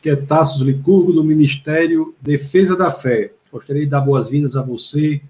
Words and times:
que 0.00 0.10
é 0.10 0.16
Tassos 0.16 0.62
Licurgo, 0.62 1.12
do 1.12 1.24
Ministério 1.24 2.14
Defesa 2.20 2.76
da 2.76 2.90
Fé. 2.90 3.32
Gostaria 3.52 3.82
de 3.82 3.88
dar 3.88 4.00
boas-vindas 4.00 4.56
a 4.56 4.62
você 4.62 5.20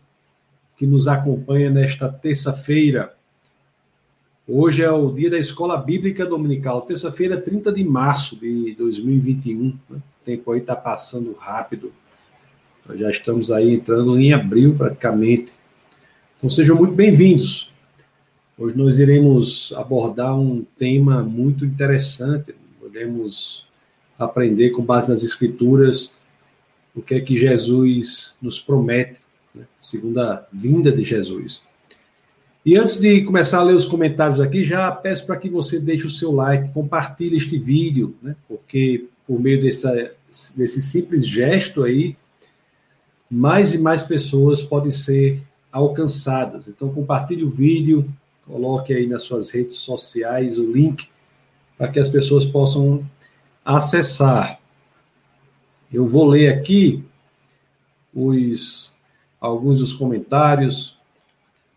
que 0.76 0.86
nos 0.86 1.06
acompanha 1.08 1.70
nesta 1.70 2.08
terça-feira. 2.08 3.14
Hoje 4.46 4.82
é 4.82 4.90
o 4.90 5.10
dia 5.10 5.30
da 5.30 5.38
Escola 5.38 5.76
Bíblica 5.76 6.26
Dominical, 6.26 6.82
terça-feira, 6.82 7.40
30 7.40 7.72
de 7.72 7.82
março 7.82 8.36
de 8.36 8.74
2021. 8.74 9.78
O 9.90 10.02
tempo 10.24 10.52
aí 10.52 10.60
está 10.60 10.76
passando 10.76 11.32
rápido. 11.34 11.92
Nós 12.86 12.98
já 12.98 13.10
estamos 13.10 13.50
aí 13.50 13.72
entrando 13.72 14.18
em 14.18 14.32
abril 14.32 14.74
praticamente. 14.76 15.52
Então 16.36 16.50
sejam 16.50 16.76
muito 16.76 16.94
bem-vindos. 16.94 17.72
Hoje 18.58 18.76
nós 18.76 18.98
iremos 18.98 19.72
abordar 19.76 20.38
um 20.38 20.64
tema 20.78 21.22
muito 21.22 21.64
interessante. 21.64 22.54
Podemos 22.78 23.66
aprender 24.18 24.70
com 24.70 24.82
base 24.82 25.08
nas 25.08 25.22
escrituras 25.22 26.14
o 26.94 27.02
que 27.02 27.14
é 27.14 27.20
que 27.20 27.36
Jesus 27.36 28.36
nos 28.40 28.60
promete, 28.60 29.18
né? 29.54 29.64
segunda 29.80 30.46
vinda 30.52 30.92
de 30.92 31.02
Jesus. 31.02 31.62
E 32.64 32.76
antes 32.76 32.98
de 32.98 33.22
começar 33.24 33.58
a 33.58 33.62
ler 33.62 33.74
os 33.74 33.84
comentários 33.84 34.40
aqui, 34.40 34.64
já 34.64 34.90
peço 34.90 35.26
para 35.26 35.36
que 35.36 35.50
você 35.50 35.78
deixe 35.78 36.06
o 36.06 36.10
seu 36.10 36.32
like, 36.32 36.72
compartilhe 36.72 37.36
este 37.36 37.58
vídeo, 37.58 38.14
né? 38.22 38.36
porque 38.48 39.06
por 39.26 39.40
meio 39.40 39.60
dessa, 39.60 40.12
desse 40.56 40.80
simples 40.80 41.26
gesto 41.26 41.82
aí, 41.82 42.16
mais 43.30 43.74
e 43.74 43.78
mais 43.78 44.02
pessoas 44.02 44.62
podem 44.62 44.90
ser 44.90 45.42
alcançadas. 45.70 46.68
Então, 46.68 46.88
compartilhe 46.88 47.42
o 47.42 47.50
vídeo, 47.50 48.08
coloque 48.46 48.94
aí 48.94 49.06
nas 49.06 49.24
suas 49.24 49.50
redes 49.50 49.76
sociais 49.76 50.56
o 50.58 50.70
link 50.70 51.08
para 51.76 51.88
que 51.88 51.98
as 51.98 52.08
pessoas 52.08 52.46
possam 52.46 53.04
acessar. 53.64 54.60
Eu 55.92 56.06
vou 56.06 56.26
ler 56.26 56.52
aqui 56.52 57.04
os 58.12 58.94
alguns 59.40 59.78
dos 59.78 59.92
comentários. 59.92 60.98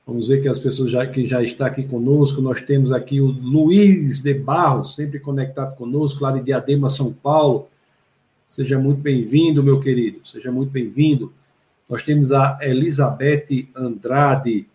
Vamos 0.06 0.28
ver 0.28 0.42
que 0.42 0.48
as 0.48 0.58
pessoas 0.58 0.90
já 0.90 1.06
que 1.06 1.28
já 1.28 1.44
está 1.44 1.68
aqui 1.68 1.84
conosco. 1.84 2.42
Nós 2.42 2.62
temos 2.62 2.92
aqui 2.92 3.20
o 3.20 3.26
Luiz 3.26 4.22
de 4.22 4.34
Barros, 4.34 4.96
sempre 4.96 5.20
conectado 5.20 5.76
conosco, 5.76 6.24
lá 6.24 6.32
de 6.32 6.42
Diadema, 6.42 6.90
São 6.90 7.12
Paulo. 7.14 7.68
Seja 8.48 8.80
muito 8.80 9.02
bem-vindo, 9.02 9.62
meu 9.62 9.82
querido. 9.82 10.26
Seja 10.26 10.52
muito 10.52 10.72
bem-vindo. 10.72 11.34
Nós 11.90 12.04
temos 12.04 12.32
a 12.32 12.58
Elizabeth 12.62 13.68
Andrade, 13.76 14.66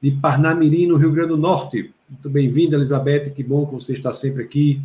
de 0.00 0.10
Parnamirim, 0.10 0.86
no 0.86 0.96
Rio 0.96 1.12
Grande 1.12 1.28
do 1.30 1.36
Norte. 1.36 1.92
Muito 2.08 2.30
bem-vinda, 2.30 2.76
Elizabeth. 2.76 3.30
Que 3.30 3.42
bom 3.42 3.66
que 3.66 3.74
você 3.74 3.92
está 3.92 4.12
sempre 4.12 4.42
aqui. 4.42 4.80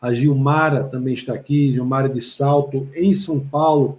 A 0.00 0.12
Gilmara 0.12 0.84
também 0.84 1.12
está 1.12 1.34
aqui, 1.34 1.72
Gilmara 1.72 2.08
de 2.08 2.22
Salto, 2.22 2.88
em 2.94 3.12
São 3.12 3.38
Paulo. 3.38 3.98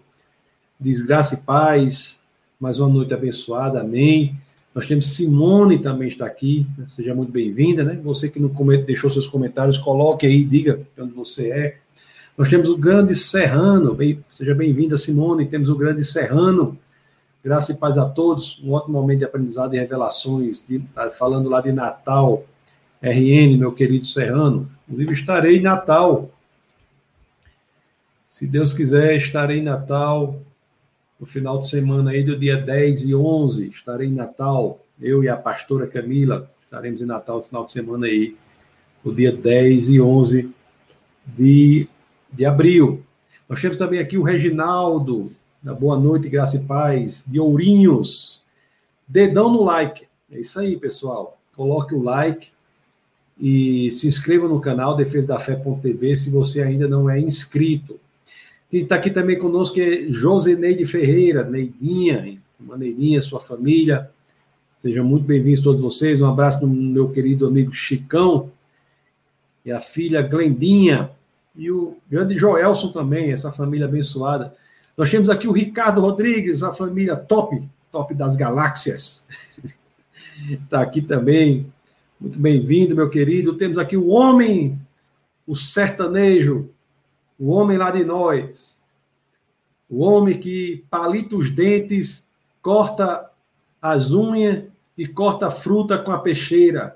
Desgraça 0.80 1.36
e 1.36 1.38
paz. 1.38 2.20
Mais 2.60 2.80
uma 2.80 2.90
noite 2.90 3.14
abençoada, 3.14 3.82
amém. 3.82 4.36
Nós 4.74 4.88
temos 4.88 5.14
Simone 5.14 5.78
também 5.78 6.08
está 6.08 6.26
aqui, 6.26 6.66
seja 6.88 7.14
muito 7.14 7.32
bem-vinda, 7.32 7.84
né? 7.84 8.00
Você 8.04 8.30
que 8.30 8.40
não 8.40 8.50
deixou 8.84 9.10
seus 9.10 9.28
comentários, 9.28 9.78
coloque 9.78 10.26
aí, 10.26 10.44
diga 10.44 10.80
de 10.96 11.04
onde 11.04 11.14
você 11.14 11.52
é. 11.52 11.78
Nós 12.38 12.50
temos 12.50 12.70
o 12.70 12.78
grande 12.78 13.14
Serrano, 13.14 13.94
bem, 13.94 14.24
seja 14.30 14.56
bem-vinda, 14.56 14.98
Simone. 14.98 15.46
Temos 15.46 15.70
o 15.70 15.76
grande 15.76 16.04
Serrano, 16.04 16.80
graça 17.44 17.74
e 17.74 17.76
paz 17.76 17.98
a 17.98 18.06
todos. 18.06 18.60
Um 18.64 18.72
ótimo 18.72 18.94
momento 18.94 19.20
de 19.20 19.26
aprendizado 19.26 19.76
e 19.76 19.78
revelações, 19.78 20.66
de, 20.68 20.80
tá 20.96 21.12
falando 21.12 21.50
lá 21.50 21.62
de 21.62 21.72
Natal, 21.72 22.46
RN, 23.02 23.58
meu 23.58 23.72
querido 23.72 24.06
Serrano. 24.06 24.70
Inclusive, 24.88 25.14
estarei 25.14 25.58
em 25.58 25.62
Natal. 25.62 26.30
Se 28.30 28.46
Deus 28.46 28.74
quiser, 28.74 29.16
estarei 29.18 29.60
em 29.60 29.64
Natal 29.64 30.40
no 31.20 31.26
final 31.26 31.60
de 31.60 31.70
semana 31.70 32.12
aí 32.12 32.24
do 32.24 32.38
dia 32.38 32.58
10 32.58 33.06
e 33.06 33.16
11. 33.16 33.68
Estarei 33.70 34.08
em 34.08 34.14
Natal. 34.14 34.80
Eu 35.00 35.24
e 35.24 35.30
a 35.30 35.36
pastora 35.36 35.88
Camila 35.88 36.50
estaremos 36.64 37.02
em 37.02 37.06
Natal 37.06 37.38
no 37.38 37.44
final 37.44 37.66
de 37.66 37.74
semana 37.74 38.06
aí, 38.06 38.36
no 39.04 39.14
dia 39.14 39.31
10 39.31 39.90
e 39.90 40.02
11 40.02 40.50
de, 41.25 41.88
de 42.31 42.46
abril. 42.46 43.04
Nós 43.50 43.62
temos 43.62 43.78
também 43.78 44.00
aqui 44.00 44.18
o 44.18 44.24
Reginaldo, 44.24 45.30
da 45.62 45.74
Boa 45.74 46.00
Noite, 46.00 46.30
Graça 46.30 46.56
e 46.56 46.64
Paz, 46.64 47.25
de 47.28 47.40
Ourinhos. 47.40 48.42
Dedão 49.08 49.52
no 49.52 49.64
like. 49.64 50.08
É 50.31 50.40
isso 50.40 50.59
aí, 50.59 50.78
pessoal. 50.78 51.38
Coloque 51.56 51.94
o 51.94 52.02
like 52.02 52.52
e 53.41 53.90
se 53.91 54.07
inscreva 54.07 54.47
no 54.47 54.62
canal 54.62 54.96
Defesa 54.96 55.29
da 55.29 55.40
Fé.tv 55.40 56.16
se 56.16 56.29
você 56.29 56.62
ainda 56.62 56.88
não 56.88 57.09
é 57.09 57.19
inscrito. 57.19 58.00
Quem 58.69 58.84
está 58.84 58.96
aqui 58.96 59.09
também 59.09 59.40
conosco 59.40 59.79
é 59.79 60.06
Joseneide 60.09 60.85
Ferreira, 60.85 61.44
Neidinha, 61.44 62.38
Maneirinha, 62.59 63.19
sua 63.19 63.40
família. 63.40 64.12
Sejam 64.78 65.03
muito 65.03 65.25
bem-vindos 65.25 65.62
todos 65.62 65.81
vocês. 65.81 66.22
Um 66.22 66.30
abraço 66.30 66.66
no 66.66 66.72
meu 66.72 67.09
querido 67.09 67.47
amigo 67.47 67.74
Chicão 67.74 68.51
e 69.66 69.72
a 69.72 69.80
filha 69.80 70.22
Glendinha 70.22 71.09
e 71.56 71.72
o 71.72 71.97
grande 72.07 72.38
Joelson 72.38 72.91
também, 72.91 73.31
essa 73.31 73.51
família 73.51 73.88
abençoada. 73.88 74.53
Nós 74.96 75.09
temos 75.09 75.31
aqui 75.31 75.47
o 75.47 75.51
Ricardo 75.51 76.00
Rodrigues, 76.00 76.62
a 76.62 76.72
família 76.72 77.16
top, 77.16 77.68
top 77.91 78.13
das 78.13 78.35
galáxias. 78.35 79.24
Está 80.47 80.81
aqui 80.84 81.01
também 81.01 81.66
muito 82.22 82.38
bem-vindo, 82.38 82.96
meu 82.96 83.09
querido. 83.09 83.58
Temos 83.58 83.80
aqui 83.80 83.98
o 83.98 84.09
homem, 84.09 84.80
o 85.48 85.56
sertanejo, 85.56 86.70
o 87.40 87.50
homem 87.50 87.80
lá 87.80 87.90
de 87.90 88.06
nós. 88.06 88.80
O 89.90 90.04
homem 90.04 90.40
que 90.40 90.86
palita 90.88 91.36
os 91.36 91.50
dentes, 91.50 92.30
corta 92.62 93.28
as 93.81 94.12
unhas 94.12 94.66
e 94.96 95.08
corta 95.08 95.48
a 95.48 95.52
fruta 95.52 95.98
com 95.98 96.12
a 96.12 96.20
peixeira. 96.20 96.96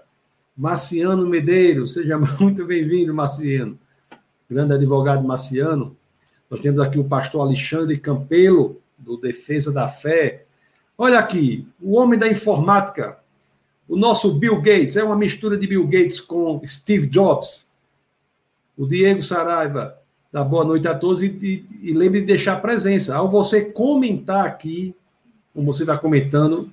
Marciano 0.55 1.27
Medeiros, 1.27 1.95
seja 1.95 2.19
muito 2.39 2.63
bem-vindo, 2.63 3.11
Marciano. 3.11 3.79
Grande 4.47 4.75
advogado 4.75 5.27
Marciano. 5.27 5.97
Nós 6.51 6.59
temos 6.59 6.79
aqui 6.79 6.99
o 6.99 7.03
pastor 7.03 7.41
Alexandre 7.41 7.97
Campelo, 7.97 8.79
do 8.95 9.17
Defesa 9.17 9.73
da 9.73 9.87
Fé. 9.87 10.45
Olha 10.95 11.17
aqui, 11.17 11.67
o 11.81 11.95
homem 11.95 12.17
da 12.17 12.27
informática, 12.27 13.17
o 13.87 13.95
nosso 13.95 14.33
Bill 14.39 14.57
Gates 14.61 14.97
é 14.97 15.03
uma 15.03 15.15
mistura 15.15 15.57
de 15.57 15.67
Bill 15.67 15.85
Gates 15.85 16.19
com 16.19 16.61
Steve 16.65 17.07
Jobs. 17.07 17.67
O 18.77 18.87
Diego 18.87 19.21
Saraiva, 19.21 19.97
dá 20.31 20.43
boa 20.43 20.65
noite 20.65 20.87
a 20.87 20.95
todos 20.95 21.21
e, 21.21 21.27
e, 21.27 21.89
e 21.91 21.93
lembre 21.93 22.21
de 22.21 22.27
deixar 22.27 22.53
a 22.53 22.59
presença. 22.59 23.15
Ao 23.15 23.29
você 23.29 23.63
comentar 23.65 24.45
aqui, 24.45 24.95
como 25.53 25.71
você 25.71 25.83
está 25.83 25.97
comentando, 25.97 26.69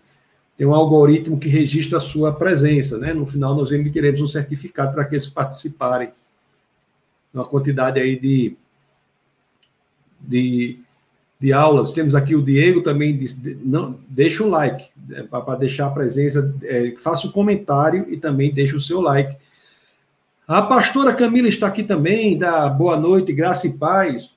tem 0.56 0.66
um 0.66 0.74
algoritmo 0.74 1.38
que 1.38 1.48
registra 1.48 1.98
a 1.98 2.00
sua 2.00 2.32
presença, 2.32 2.98
né? 2.98 3.12
No 3.12 3.26
final 3.26 3.54
nós 3.54 3.72
emitiremos 3.72 4.20
um 4.20 4.26
certificado 4.26 4.92
para 4.94 5.04
que 5.04 5.14
eles 5.14 5.28
participarem. 5.28 6.10
Uma 7.32 7.44
quantidade 7.44 8.00
aí 8.00 8.18
de, 8.18 8.56
de 10.20 10.78
de 11.42 11.52
aulas. 11.52 11.90
Temos 11.90 12.14
aqui 12.14 12.36
o 12.36 12.42
Diego 12.42 12.82
também, 12.82 13.18
não, 13.64 13.98
deixa 14.08 14.44
o 14.44 14.48
like, 14.48 14.88
é, 15.10 15.24
para 15.24 15.56
deixar 15.56 15.88
a 15.88 15.90
presença, 15.90 16.54
é, 16.62 16.94
faça 16.96 17.26
o 17.26 17.30
um 17.30 17.32
comentário 17.32 18.06
e 18.08 18.16
também 18.16 18.54
deixa 18.54 18.76
o 18.76 18.80
seu 18.80 19.00
like. 19.00 19.36
A 20.46 20.62
pastora 20.62 21.12
Camila 21.12 21.48
está 21.48 21.66
aqui 21.66 21.82
também, 21.82 22.38
da 22.38 22.68
boa 22.68 22.96
noite, 22.96 23.32
graça 23.32 23.66
e 23.66 23.72
paz. 23.72 24.30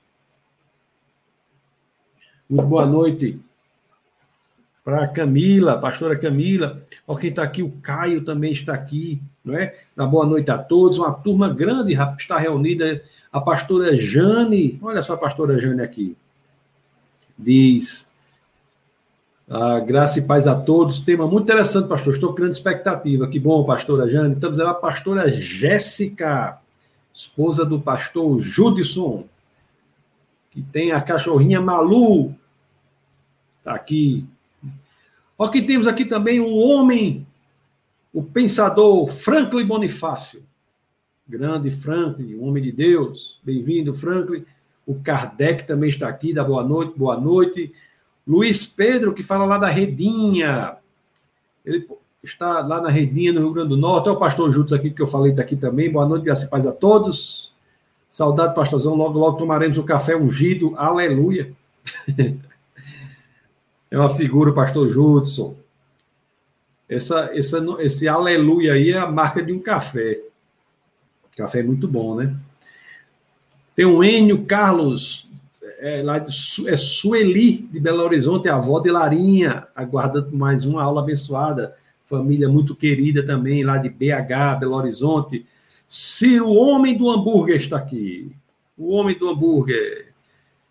Muito 2.50 2.66
boa 2.66 2.86
noite 2.86 3.38
para 4.84 5.06
Camila, 5.06 5.78
pastora 5.78 6.18
Camila. 6.18 6.82
Olha 7.06 7.20
quem 7.20 7.30
está 7.30 7.44
aqui, 7.44 7.62
o 7.62 7.70
Caio 7.82 8.24
também 8.24 8.50
está 8.50 8.74
aqui, 8.74 9.22
não 9.44 9.56
é? 9.56 9.76
Na 9.94 10.06
boa 10.06 10.26
noite 10.26 10.50
a 10.50 10.58
todos. 10.58 10.98
Uma 10.98 11.12
turma 11.12 11.52
grande 11.52 11.96
está 12.18 12.38
reunida. 12.38 13.02
A 13.32 13.40
pastora 13.40 13.96
Jane, 13.96 14.78
olha 14.82 15.02
só 15.02 15.14
a 15.14 15.18
pastora 15.18 15.60
Jane 15.60 15.82
aqui 15.82 16.16
diz. 17.38 18.08
Ah, 19.48 19.78
graça 19.78 20.18
e 20.18 20.26
paz 20.26 20.46
a 20.46 20.54
todos. 20.60 20.98
Tema 20.98 21.26
muito 21.26 21.44
interessante, 21.44 21.88
pastor. 21.88 22.14
Estou 22.14 22.34
criando 22.34 22.52
expectativa. 22.52 23.28
Que 23.28 23.38
bom, 23.38 23.64
pastora 23.64 24.08
Jane. 24.08 24.34
Estamos 24.34 24.58
a 24.58 24.74
pastora 24.74 25.30
Jéssica, 25.30 26.58
esposa 27.14 27.64
do 27.64 27.80
pastor 27.80 28.38
Judson, 28.40 29.24
que 30.50 30.62
tem 30.62 30.90
a 30.90 31.00
cachorrinha 31.00 31.60
Malu. 31.60 32.34
Está 33.58 33.74
aqui. 33.74 34.26
Olha 35.38 35.52
que 35.52 35.62
temos 35.62 35.86
aqui 35.86 36.04
também 36.04 36.40
um 36.40 36.56
homem, 36.56 37.26
o 38.12 38.22
pensador 38.22 39.06
Franklin 39.06 39.66
Bonifácio. 39.66 40.42
Grande 41.28 41.70
Franklin, 41.70 42.36
um 42.36 42.48
homem 42.48 42.62
de 42.62 42.72
Deus. 42.72 43.38
Bem-vindo, 43.42 43.94
Franklin. 43.94 44.44
O 44.86 44.94
Kardec 44.94 45.66
também 45.66 45.88
está 45.88 46.08
aqui, 46.08 46.32
da 46.32 46.44
boa 46.44 46.62
noite, 46.62 46.96
boa 46.96 47.20
noite. 47.20 47.74
Luiz 48.26 48.64
Pedro, 48.64 49.12
que 49.12 49.22
fala 49.22 49.44
lá 49.44 49.58
da 49.58 49.68
Redinha. 49.68 50.76
Ele 51.64 51.86
está 52.22 52.60
lá 52.60 52.80
na 52.80 52.88
Redinha, 52.88 53.32
no 53.32 53.40
Rio 53.40 53.52
Grande 53.52 53.70
do 53.70 53.76
Norte. 53.76 54.08
É 54.08 54.12
o 54.12 54.16
pastor 54.16 54.50
Juntos 54.52 54.72
aqui, 54.72 54.90
que 54.90 55.02
eu 55.02 55.06
falei, 55.06 55.32
está 55.32 55.42
aqui 55.42 55.56
também. 55.56 55.90
Boa 55.90 56.06
noite, 56.06 56.24
graças 56.24 56.44
e 56.44 56.50
paz 56.50 56.66
a 56.66 56.72
todos. 56.72 57.52
Saudade, 58.08 58.54
pastorzão. 58.54 58.94
Logo, 58.94 59.18
logo 59.18 59.38
tomaremos 59.38 59.76
o 59.76 59.82
café 59.82 60.16
ungido. 60.16 60.74
Aleluia. 60.76 61.52
é 63.90 63.98
uma 63.98 64.08
figura, 64.08 64.52
pastor 64.52 64.88
Judson. 64.88 65.56
Essa, 66.88 67.30
essa, 67.34 67.58
esse 67.80 68.06
aleluia 68.06 68.74
aí 68.74 68.92
é 68.92 68.98
a 68.98 69.10
marca 69.10 69.42
de 69.42 69.52
um 69.52 69.58
café. 69.58 70.20
Café 71.36 71.58
é 71.60 71.64
muito 71.64 71.88
bom, 71.88 72.14
né? 72.14 72.34
Tem 73.76 73.84
um 73.84 74.02
Enio 74.02 74.46
Carlos, 74.46 75.28
é, 75.80 76.02
lá 76.02 76.18
de 76.18 76.32
é 76.66 76.76
Sueli, 76.78 77.58
de 77.58 77.78
Belo 77.78 78.02
Horizonte, 78.02 78.48
avó 78.48 78.80
de 78.80 78.90
Larinha, 78.90 79.68
aguardando 79.76 80.34
mais 80.34 80.64
uma 80.64 80.82
aula 80.82 81.02
abençoada. 81.02 81.76
Família 82.06 82.48
muito 82.48 82.74
querida 82.74 83.22
também, 83.22 83.62
lá 83.62 83.76
de 83.76 83.90
BH, 83.90 84.60
Belo 84.60 84.76
Horizonte. 84.76 85.44
Ciro, 85.86 86.46
o 86.46 86.54
homem 86.54 86.96
do 86.96 87.10
hambúrguer, 87.10 87.56
está 87.56 87.76
aqui. 87.76 88.34
O 88.78 88.94
homem 88.94 89.18
do 89.18 89.28
hambúrguer. 89.28 90.14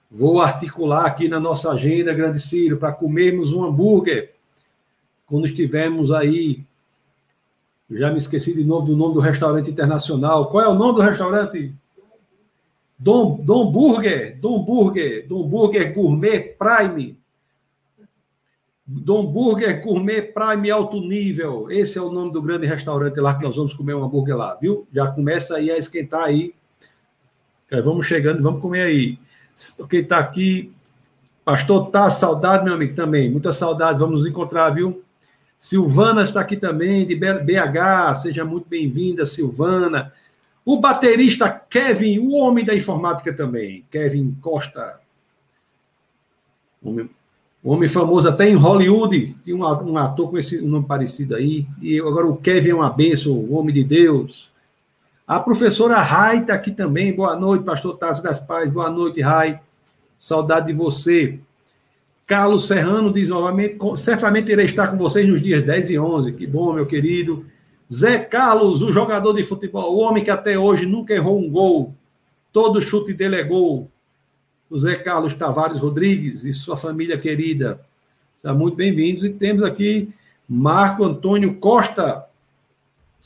Vou 0.09 0.41
articular 0.41 1.05
aqui 1.05 1.27
na 1.27 1.39
nossa 1.39 1.69
agenda, 1.71 2.11
grande 2.11 2.39
Ciro, 2.39 2.77
para 2.77 2.91
comermos 2.91 3.53
um 3.53 3.63
hambúrguer. 3.63 4.33
Quando 5.27 5.45
estivermos 5.45 6.11
aí. 6.11 6.63
Já 7.91 8.09
me 8.09 8.17
esqueci 8.17 8.51
de 8.51 8.63
novo 8.63 8.87
do 8.87 8.97
nome 8.97 9.13
do 9.13 9.19
restaurante 9.19 9.69
internacional. 9.69 10.49
Qual 10.49 10.63
é 10.63 10.67
o 10.67 10.73
nome 10.73 10.95
do 10.95 11.01
restaurante? 11.01 11.71
Dom, 12.97 13.43
Dom 13.43 13.71
Burger. 13.71 14.39
Dom 14.39 14.63
Burger. 14.63 15.27
Dom 15.27 15.47
Burger 15.47 15.93
Gourmet 15.93 16.55
Prime. 16.57 17.17
Dom 18.87 19.25
Burger 19.25 19.81
Gourmet 19.81 20.21
Prime 20.21 20.69
Alto 20.69 21.01
Nível. 21.01 21.71
Esse 21.71 21.97
é 21.97 22.01
o 22.01 22.11
nome 22.11 22.31
do 22.31 22.41
grande 22.41 22.67
restaurante 22.67 23.19
lá 23.19 23.35
que 23.35 23.43
nós 23.43 23.55
vamos 23.55 23.73
comer 23.73 23.95
um 23.95 24.03
hambúrguer 24.03 24.37
lá, 24.37 24.55
viu? 24.55 24.87
Já 24.93 25.07
começa 25.07 25.55
aí 25.55 25.71
a 25.71 25.77
esquentar 25.77 26.23
aí. 26.25 26.53
Vamos 27.83 28.05
chegando, 28.05 28.43
vamos 28.43 28.61
comer 28.61 28.83
aí. 28.83 29.17
Quem 29.89 30.01
está 30.01 30.19
aqui, 30.19 30.71
Pastor 31.43 31.89
Tá, 31.89 32.11
saudade, 32.11 32.63
meu 32.63 32.75
amigo, 32.75 32.95
também. 32.95 33.29
Muita 33.29 33.51
saudade, 33.51 33.97
vamos 33.97 34.19
nos 34.19 34.27
encontrar, 34.27 34.69
viu? 34.69 35.03
Silvana 35.57 36.21
está 36.21 36.41
aqui 36.41 36.55
também, 36.55 37.07
de 37.07 37.15
BH. 37.15 38.15
Seja 38.21 38.45
muito 38.45 38.69
bem-vinda, 38.69 39.25
Silvana. 39.25 40.13
O 40.65 40.79
baterista 40.79 41.49
Kevin, 41.49 42.19
o 42.19 42.33
homem 42.33 42.65
da 42.65 42.75
informática 42.75 43.31
também. 43.31 43.85
Kevin 43.91 44.35
Costa. 44.41 44.99
Homem 46.83 47.09
homem 47.65 47.89
famoso 47.89 48.29
até 48.29 48.47
em 48.47 48.53
Hollywood, 48.53 49.35
tinha 49.43 49.55
um, 49.55 49.61
um 49.61 49.97
ator 49.97 50.29
com 50.29 50.37
esse 50.37 50.61
nome 50.61 50.85
parecido 50.85 51.35
aí, 51.35 51.65
e 51.81 51.99
agora 51.99 52.27
o 52.27 52.37
Kevin 52.37 52.69
é 52.69 52.75
uma 52.75 52.91
benção, 52.91 53.33
o 53.33 53.53
homem 53.55 53.73
de 53.73 53.83
Deus. 53.83 54.51
A 55.27 55.39
professora 55.39 55.97
Rai 55.97 56.41
está 56.41 56.53
aqui 56.53 56.69
também, 56.69 57.11
boa 57.11 57.35
noite, 57.35 57.65
pastor 57.65 57.97
Tassi 57.97 58.21
das 58.21 58.39
Paz, 58.39 58.69
boa 58.69 58.91
noite, 58.91 59.19
Rai, 59.19 59.59
saudade 60.19 60.67
de 60.67 60.73
você. 60.73 61.39
Carlos 62.27 62.67
Serrano 62.67 63.11
diz 63.11 63.29
novamente, 63.29 63.77
certamente 63.97 64.51
irei 64.51 64.65
estar 64.65 64.87
com 64.87 64.97
vocês 64.97 65.27
nos 65.27 65.41
dias 65.41 65.65
10 65.65 65.89
e 65.89 65.99
11, 65.99 66.33
que 66.33 66.45
bom, 66.45 66.71
meu 66.71 66.85
querido. 66.85 67.45
Zé 67.91 68.19
Carlos, 68.19 68.81
o 68.81 68.91
jogador 68.91 69.33
de 69.33 69.43
futebol, 69.43 69.95
o 69.95 69.99
homem 69.99 70.23
que 70.23 70.31
até 70.31 70.57
hoje 70.57 70.85
nunca 70.85 71.13
errou 71.13 71.39
um 71.39 71.49
gol, 71.49 71.93
todo 72.51 72.81
chute 72.81 73.13
dele 73.13 73.35
é 73.35 73.43
gol, 73.43 73.89
José 74.69 74.95
Carlos 74.95 75.33
Tavares 75.33 75.77
Rodrigues 75.77 76.43
e 76.43 76.51
sua 76.51 76.75
família 76.75 77.17
querida. 77.17 77.79
Sejam 78.41 78.57
muito 78.57 78.75
bem-vindos. 78.75 79.23
E 79.23 79.29
temos 79.29 79.63
aqui 79.63 80.09
Marco 80.49 81.03
Antônio 81.03 81.55
Costa, 81.55 82.25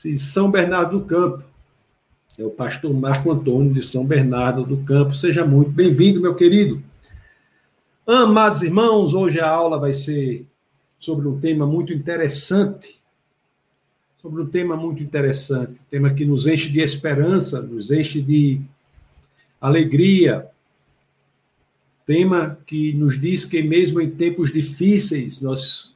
de 0.03 0.17
São 0.17 0.51
Bernardo 0.51 0.99
do 0.99 1.05
Campo. 1.05 1.43
É 2.37 2.43
o 2.43 2.49
pastor 2.49 2.93
Marco 2.93 3.31
Antônio 3.31 3.73
de 3.73 3.81
São 3.81 4.05
Bernardo 4.05 4.63
do 4.63 4.77
Campo. 4.83 5.13
Seja 5.13 5.45
muito 5.45 5.71
bem-vindo, 5.71 6.21
meu 6.21 6.35
querido. 6.35 6.81
Amados 8.05 8.61
irmãos, 8.61 9.13
hoje 9.13 9.39
a 9.39 9.49
aula 9.49 9.77
vai 9.77 9.93
ser 9.93 10.45
sobre 10.97 11.27
um 11.27 11.39
tema 11.39 11.65
muito 11.65 11.93
interessante. 11.93 12.98
Sobre 14.21 14.41
um 14.41 14.45
tema 14.45 14.75
muito 14.75 15.01
interessante, 15.01 15.79
um 15.79 15.89
tema 15.89 16.13
que 16.13 16.25
nos 16.25 16.45
enche 16.45 16.69
de 16.69 16.81
esperança, 16.81 17.61
nos 17.61 17.89
enche 17.89 18.21
de 18.21 18.59
alegria, 19.61 20.45
tema 22.05 22.59
que 22.67 22.91
nos 22.91 23.17
diz 23.17 23.45
que, 23.45 23.63
mesmo 23.63 24.01
em 24.01 24.11
tempos 24.11 24.51
difíceis, 24.51 25.41
nós 25.41 25.95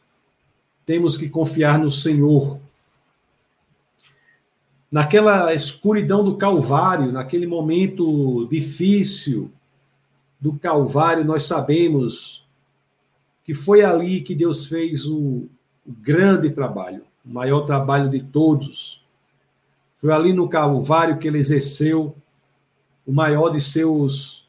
temos 0.86 1.18
que 1.18 1.28
confiar 1.28 1.78
no 1.78 1.92
Senhor. 1.92 2.62
Naquela 4.90 5.54
escuridão 5.54 6.24
do 6.24 6.38
Calvário, 6.38 7.12
naquele 7.12 7.46
momento 7.46 8.48
difícil 8.50 9.52
do 10.40 10.54
Calvário, 10.54 11.26
nós 11.26 11.44
sabemos 11.44 12.48
que 13.44 13.54
foi 13.54 13.84
ali 13.84 14.22
que 14.22 14.34
Deus 14.34 14.68
fez 14.68 15.06
o, 15.06 15.50
o 15.86 15.92
grande 15.92 16.52
trabalho, 16.52 17.04
o 17.26 17.30
maior 17.30 17.62
trabalho 17.62 18.10
de 18.10 18.22
todos. 18.22 19.04
Foi 19.98 20.12
ali 20.12 20.34
no 20.34 20.50
Calvário 20.50 21.18
que 21.18 21.28
ele 21.28 21.38
exerceu 21.38 22.16
o 23.06 23.12
maior 23.12 23.50
de 23.50 23.62
seus 23.62 24.44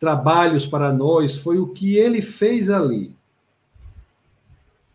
trabalhos 0.00 0.66
para 0.66 0.90
nós 0.90 1.36
foi 1.36 1.58
o 1.58 1.68
que 1.68 1.96
ele 1.96 2.22
fez 2.22 2.70
ali, 2.70 3.14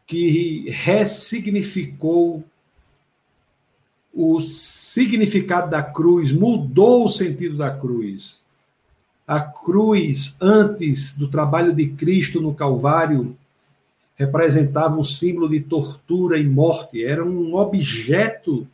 que 0.07 0.67
ressignificou 0.71 2.43
o 4.11 4.41
significado 4.41 5.69
da 5.69 5.83
cruz, 5.83 6.31
mudou 6.31 7.05
o 7.05 7.09
sentido 7.09 7.57
da 7.57 7.69
cruz. 7.69 8.43
A 9.27 9.41
cruz, 9.41 10.37
antes 10.41 11.15
do 11.15 11.27
trabalho 11.27 11.73
de 11.73 11.87
Cristo 11.89 12.41
no 12.41 12.53
Calvário, 12.53 13.37
representava 14.15 14.97
um 14.97 15.03
símbolo 15.03 15.49
de 15.49 15.59
tortura 15.59 16.37
e 16.37 16.47
morte, 16.47 17.03
era 17.03 17.23
um 17.23 17.55
objeto 17.55 18.67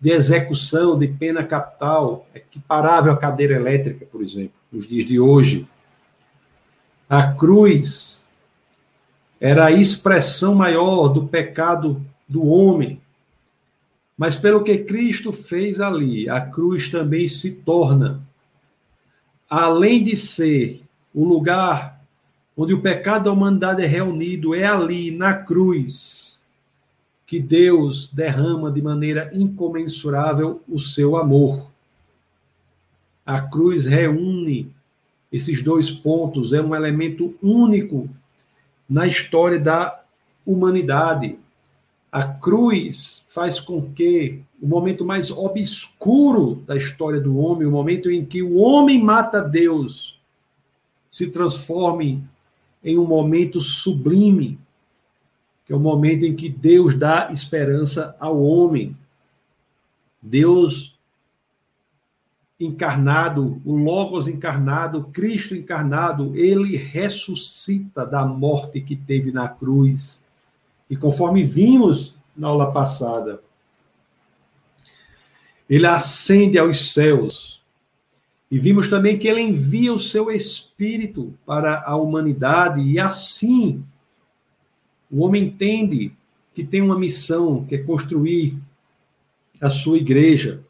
de 0.00 0.10
execução 0.10 0.98
de 0.98 1.08
pena 1.08 1.44
capital, 1.44 2.26
equiparável 2.34 3.12
à 3.12 3.16
cadeira 3.16 3.54
elétrica, 3.54 4.06
por 4.06 4.22
exemplo 4.22 4.58
nos 4.70 4.86
dias 4.86 5.06
de 5.06 5.18
hoje. 5.18 5.66
A 7.08 7.32
cruz 7.32 8.28
era 9.40 9.66
a 9.66 9.72
expressão 9.72 10.54
maior 10.54 11.08
do 11.08 11.26
pecado 11.26 12.04
do 12.28 12.46
homem. 12.46 13.00
Mas 14.16 14.36
pelo 14.36 14.64
que 14.64 14.78
Cristo 14.78 15.32
fez 15.32 15.80
ali, 15.80 16.28
a 16.28 16.40
cruz 16.40 16.88
também 16.88 17.28
se 17.28 17.62
torna, 17.62 18.20
além 19.48 20.02
de 20.02 20.16
ser 20.16 20.82
o 21.14 21.24
lugar 21.24 21.97
onde 22.60 22.74
o 22.74 22.82
pecado 22.82 23.26
da 23.26 23.32
humanidade 23.32 23.84
é 23.84 23.86
reunido, 23.86 24.52
é 24.52 24.66
ali, 24.66 25.12
na 25.12 25.32
cruz, 25.32 26.42
que 27.24 27.38
Deus 27.38 28.08
derrama 28.12 28.68
de 28.68 28.82
maneira 28.82 29.30
incomensurável 29.32 30.60
o 30.68 30.80
seu 30.80 31.16
amor. 31.16 31.70
A 33.24 33.40
cruz 33.40 33.86
reúne 33.86 34.74
esses 35.30 35.62
dois 35.62 35.88
pontos, 35.88 36.52
é 36.52 36.60
um 36.60 36.74
elemento 36.74 37.32
único 37.40 38.10
na 38.88 39.06
história 39.06 39.60
da 39.60 40.02
humanidade. 40.44 41.38
A 42.10 42.24
cruz 42.24 43.22
faz 43.28 43.60
com 43.60 43.92
que 43.92 44.40
o 44.60 44.66
momento 44.66 45.04
mais 45.04 45.30
obscuro 45.30 46.56
da 46.66 46.76
história 46.76 47.20
do 47.20 47.38
homem, 47.38 47.68
o 47.68 47.70
momento 47.70 48.10
em 48.10 48.24
que 48.24 48.42
o 48.42 48.56
homem 48.56 49.00
mata 49.00 49.40
Deus, 49.42 50.18
se 51.08 51.30
transforme 51.30 52.26
em 52.88 52.96
um 52.96 53.04
momento 53.04 53.60
sublime, 53.60 54.58
que 55.66 55.74
é 55.74 55.76
o 55.76 55.78
momento 55.78 56.24
em 56.24 56.34
que 56.34 56.48
Deus 56.48 56.98
dá 56.98 57.28
esperança 57.30 58.16
ao 58.18 58.42
homem. 58.42 58.96
Deus 60.22 60.98
encarnado, 62.58 63.60
o 63.62 63.76
Logos 63.76 64.26
encarnado, 64.26 65.04
Cristo 65.12 65.54
encarnado, 65.54 66.34
ele 66.34 66.78
ressuscita 66.78 68.06
da 68.06 68.24
morte 68.24 68.80
que 68.80 68.96
teve 68.96 69.32
na 69.32 69.46
cruz. 69.46 70.24
E 70.88 70.96
conforme 70.96 71.44
vimos 71.44 72.16
na 72.34 72.48
aula 72.48 72.72
passada, 72.72 73.42
ele 75.68 75.86
ascende 75.86 76.58
aos 76.58 76.94
céus. 76.94 77.57
E 78.50 78.58
vimos 78.58 78.88
também 78.88 79.18
que 79.18 79.28
ele 79.28 79.42
envia 79.42 79.92
o 79.92 79.98
seu 79.98 80.30
espírito 80.30 81.34
para 81.44 81.82
a 81.82 81.96
humanidade, 81.96 82.80
e 82.80 82.98
assim 82.98 83.84
o 85.10 85.22
homem 85.22 85.44
entende 85.44 86.12
que 86.54 86.64
tem 86.64 86.82
uma 86.82 86.98
missão, 86.98 87.64
que 87.64 87.74
é 87.74 87.78
construir 87.78 88.58
a 89.60 89.70
sua 89.70 89.98
igreja. 89.98 90.62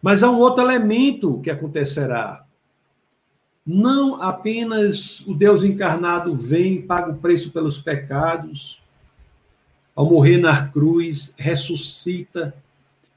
Mas 0.00 0.22
há 0.22 0.30
um 0.30 0.38
outro 0.38 0.64
elemento 0.64 1.40
que 1.40 1.50
acontecerá. 1.50 2.44
Não 3.64 4.20
apenas 4.20 5.20
o 5.20 5.34
Deus 5.34 5.62
encarnado 5.62 6.34
vem, 6.34 6.82
paga 6.82 7.12
o 7.12 7.16
preço 7.16 7.52
pelos 7.52 7.78
pecados, 7.78 8.82
ao 9.94 10.10
morrer 10.10 10.38
na 10.38 10.66
cruz, 10.66 11.34
ressuscita, 11.38 12.54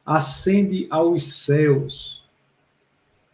ascende 0.06 0.86
aos 0.90 1.34
céus. 1.34 2.15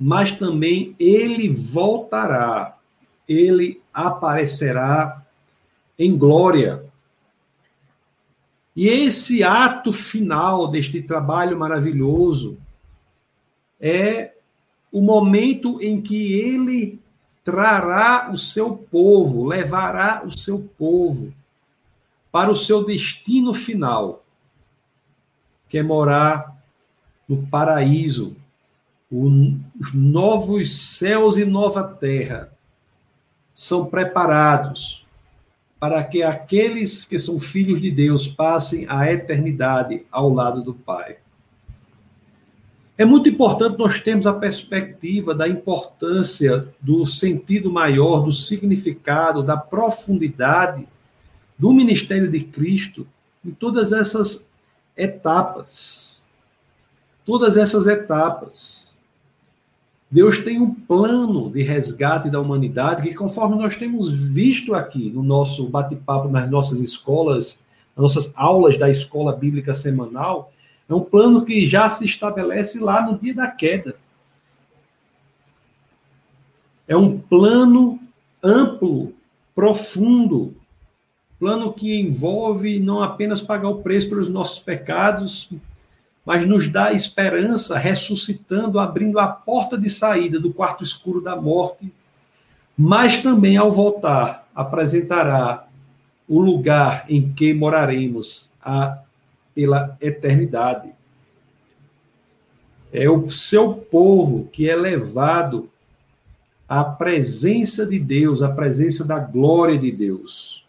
Mas 0.04 0.32
também 0.32 0.96
ele 1.00 1.48
voltará, 1.48 2.76
ele 3.30 3.80
aparecerá 3.94 5.24
em 5.98 6.18
glória. 6.18 6.84
E 8.76 8.88
esse 8.88 9.44
ato 9.44 9.94
final 9.94 10.70
deste 10.70 11.04
trabalho 11.04 11.56
maravilhoso 11.56 12.58
é 13.80 14.34
o 14.92 15.02
momento 15.02 15.80
em 15.80 16.02
que 16.02 16.34
ele 16.34 17.00
trará 17.44 18.32
o 18.34 18.40
seu 18.40 18.76
povo, 18.76 19.46
levará 19.46 20.24
o 20.26 20.32
seu 20.32 20.68
povo 20.80 21.32
para 22.32 22.50
o 22.50 22.56
seu 22.56 22.84
destino 22.84 23.54
final, 23.54 24.26
que 25.70 25.78
é 25.78 25.84
morar 25.84 26.60
no 27.30 27.46
paraíso, 27.46 28.36
os 29.12 29.94
novos 29.94 30.78
céus 30.98 31.36
e 31.36 31.44
nova 31.44 31.84
terra 31.84 32.52
são 33.54 33.86
preparados 33.86 35.06
para 35.78 36.04
que 36.04 36.24
aqueles 36.24 37.04
que 37.04 37.20
são 37.20 37.40
filhos 37.40 37.82
de 37.82 37.92
Deus 37.92 38.28
passem 38.28 38.86
a 38.88 39.12
eternidade 39.12 40.06
ao 40.12 40.30
lado 40.30 40.64
do 40.64 40.74
Pai. 40.74 41.18
É 42.98 43.04
muito 43.04 43.28
importante 43.28 43.80
nós 43.80 44.00
termos 44.00 44.28
a 44.28 44.34
perspectiva 44.34 45.34
da 45.34 45.48
importância 45.48 46.68
do 46.80 47.06
sentido 47.06 47.72
maior, 47.72 48.22
do 48.22 48.32
significado, 48.32 49.42
da 49.42 49.58
profundidade 49.58 50.88
do 51.58 51.74
ministério 51.74 52.30
de 52.30 52.42
Cristo 52.42 53.08
em 53.44 53.50
todas 53.50 53.92
essas 53.92 54.48
etapas. 54.96 56.22
Todas 57.26 57.58
essas 57.58 57.88
etapas. 57.88 58.91
Deus 60.12 60.40
tem 60.40 60.60
um 60.60 60.74
plano 60.74 61.50
de 61.50 61.64
resgate 61.64 62.30
da 62.30 62.42
humanidade 62.42 63.02
que, 63.02 63.16
conforme 63.16 63.56
nós 63.56 63.78
temos 63.78 64.12
visto 64.12 64.76
aqui 64.76 65.10
no 65.10 65.24
nosso 65.24 65.70
bate-papo 65.70 66.28
nas 66.28 66.52
nossas 66.52 66.82
escolas, 66.82 67.58
nas 67.96 68.04
nossas 68.04 68.34
aulas 68.36 68.78
da 68.78 68.90
escola 68.90 69.34
bíblica 69.34 69.74
semanal, 69.74 70.52
é 70.90 70.94
um 70.94 71.00
plano 71.00 71.46
que 71.46 71.66
já 71.66 71.88
se 71.88 72.04
estabelece 72.04 72.78
lá 72.80 73.10
no 73.10 73.18
dia 73.18 73.34
da 73.34 73.48
queda. 73.48 73.96
É 76.86 76.98
um 76.98 77.18
plano 77.18 77.98
amplo, 78.44 79.14
profundo, 79.56 80.54
plano 81.40 81.72
que 81.72 81.98
envolve 81.98 82.82
não 82.82 83.02
apenas 83.02 83.42
pagar 83.42 83.70
o 83.70 83.82
preço 83.82 84.10
pelos 84.10 84.28
nossos 84.28 84.60
pecados, 84.60 85.50
mas 86.26 86.46
nos 86.46 86.68
dá 86.68 86.94
esperança, 86.94 87.78
ressuscitando, 87.78 88.80
abrindo 88.80 89.20
a 89.20 89.28
porta 89.28 89.78
de 89.78 89.90
saída 89.90 90.40
do 90.40 90.54
quarto 90.54 90.84
escuro 90.84 91.22
da 91.22 91.36
morte, 91.36 91.92
mas 92.78 93.22
também 93.22 93.58
ao 93.58 93.72
voltar 93.72 94.48
apresentará 94.56 95.68
o 96.28 96.40
lugar 96.40 97.06
em 97.10 97.32
que 97.34 97.54
moraremos 97.54 98.50
a 98.62 99.00
pela 99.54 99.98
eternidade. 100.00 100.90
É 102.94 103.10
o 103.10 103.30
seu 103.30 103.74
povo 103.74 104.48
que 104.52 104.70
é 104.70 104.76
levado 104.76 105.70
à 106.68 106.84
presença 106.84 107.86
de 107.86 108.00
Deus, 108.00 108.42
à 108.42 108.50
presença 108.50 109.04
da 109.04 109.20
glória 109.20 109.78
de 109.78 109.92
Deus. 109.92 110.66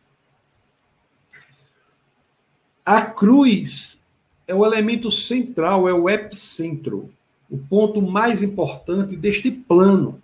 A 2.84 3.02
cruz 3.02 3.91
é 4.52 4.54
o 4.54 4.66
elemento 4.66 5.10
central, 5.10 5.88
é 5.88 5.94
o 5.94 6.10
epicentro, 6.10 7.10
o 7.50 7.56
ponto 7.56 8.02
mais 8.02 8.42
importante 8.42 9.16
deste 9.16 9.50
plano. 9.50 10.20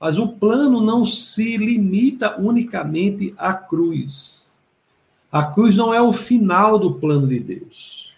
Mas 0.00 0.18
o 0.18 0.26
plano 0.26 0.80
não 0.80 1.04
se 1.04 1.58
limita 1.58 2.40
unicamente 2.40 3.34
à 3.36 3.52
cruz. 3.52 4.58
A 5.30 5.44
cruz 5.44 5.76
não 5.76 5.92
é 5.92 6.00
o 6.00 6.14
final 6.14 6.78
do 6.78 6.94
plano 6.94 7.26
de 7.28 7.38
Deus. 7.38 8.10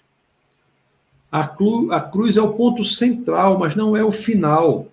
A, 1.32 1.48
cru, 1.48 1.92
a 1.92 2.00
cruz 2.00 2.36
é 2.36 2.42
o 2.42 2.52
ponto 2.52 2.84
central, 2.84 3.58
mas 3.58 3.74
não 3.74 3.96
é 3.96 4.04
o 4.04 4.12
final. 4.12 4.86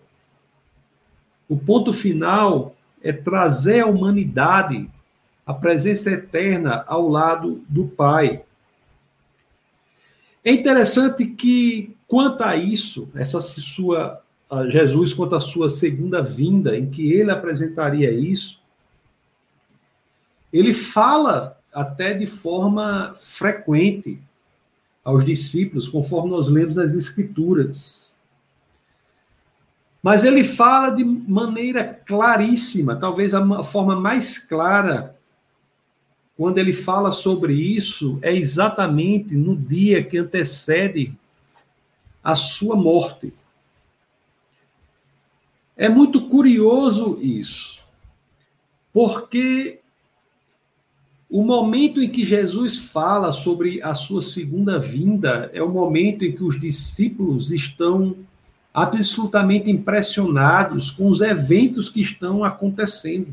O 1.47 1.55
ponto 1.55 1.93
final 1.93 2.75
é 3.03 3.13
trazer 3.13 3.81
a 3.81 3.85
humanidade, 3.85 4.89
a 5.45 5.53
presença 5.53 6.09
eterna 6.09 6.83
ao 6.87 7.07
lado 7.07 7.63
do 7.69 7.85
Pai. 7.85 8.41
É 10.43 10.51
interessante 10.51 11.25
que, 11.25 11.95
quanto 12.07 12.43
a 12.43 12.55
isso, 12.55 13.09
essa 13.15 13.39
sua 13.39 14.21
Jesus, 14.67 15.13
quanto 15.13 15.35
à 15.35 15.39
sua 15.39 15.69
segunda 15.69 16.21
vinda, 16.21 16.77
em 16.77 16.89
que 16.89 17.13
ele 17.13 17.31
apresentaria 17.31 18.11
isso, 18.11 18.59
ele 20.51 20.73
fala 20.73 21.57
até 21.73 22.13
de 22.13 22.25
forma 22.25 23.13
frequente 23.15 24.19
aos 25.03 25.23
discípulos, 25.23 25.87
conforme 25.87 26.31
nós 26.31 26.49
lemos 26.49 26.75
nas 26.75 26.93
Escrituras. 26.93 28.13
Mas 30.03 30.23
ele 30.23 30.43
fala 30.43 30.89
de 30.89 31.03
maneira 31.03 31.85
claríssima, 32.05 32.95
talvez 32.95 33.33
a 33.33 33.63
forma 33.63 33.95
mais 33.95 34.37
clara, 34.37 35.10
quando 36.41 36.57
ele 36.57 36.73
fala 36.73 37.11
sobre 37.11 37.53
isso, 37.53 38.17
é 38.19 38.35
exatamente 38.35 39.35
no 39.35 39.55
dia 39.55 40.03
que 40.03 40.17
antecede 40.17 41.13
a 42.23 42.33
sua 42.33 42.75
morte. 42.75 43.31
É 45.77 45.87
muito 45.87 46.27
curioso 46.29 47.19
isso, 47.21 47.85
porque 48.91 49.81
o 51.29 51.43
momento 51.43 52.01
em 52.01 52.09
que 52.09 52.25
Jesus 52.25 52.75
fala 52.75 53.31
sobre 53.31 53.79
a 53.83 53.93
sua 53.93 54.23
segunda 54.23 54.79
vinda 54.79 55.51
é 55.53 55.61
o 55.61 55.69
momento 55.69 56.25
em 56.25 56.31
que 56.31 56.43
os 56.43 56.59
discípulos 56.59 57.51
estão 57.51 58.15
absolutamente 58.73 59.69
impressionados 59.69 60.89
com 60.89 61.07
os 61.07 61.21
eventos 61.21 61.87
que 61.87 62.01
estão 62.01 62.43
acontecendo. 62.43 63.31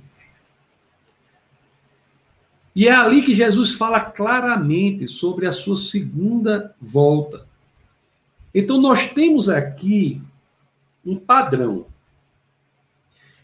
E 2.78 2.86
é 2.86 2.92
ali 2.92 3.22
que 3.22 3.34
Jesus 3.34 3.72
fala 3.72 4.00
claramente 4.00 5.08
sobre 5.08 5.48
a 5.48 5.52
sua 5.52 5.76
segunda 5.76 6.76
volta. 6.80 7.44
Então, 8.54 8.80
nós 8.80 9.10
temos 9.10 9.48
aqui 9.48 10.22
um 11.04 11.16
padrão. 11.16 11.86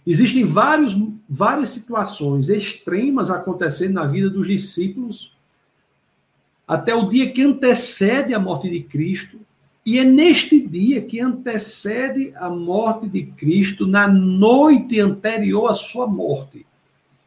Existem 0.06 0.44
vários, 0.44 0.94
várias 1.28 1.70
situações 1.70 2.48
extremas 2.48 3.28
acontecendo 3.28 3.94
na 3.94 4.06
vida 4.06 4.30
dos 4.30 4.46
discípulos 4.46 5.32
até 6.64 6.94
o 6.94 7.08
dia 7.08 7.32
que 7.32 7.42
antecede 7.42 8.32
a 8.34 8.38
morte 8.38 8.70
de 8.70 8.84
Cristo. 8.84 9.40
E 9.84 9.98
é 9.98 10.04
neste 10.04 10.64
dia 10.64 11.02
que 11.02 11.18
antecede 11.18 12.32
a 12.36 12.48
morte 12.48 13.08
de 13.08 13.24
Cristo, 13.24 13.84
na 13.84 14.06
noite 14.06 15.00
anterior 15.00 15.72
à 15.72 15.74
sua 15.74 16.06
morte, 16.06 16.63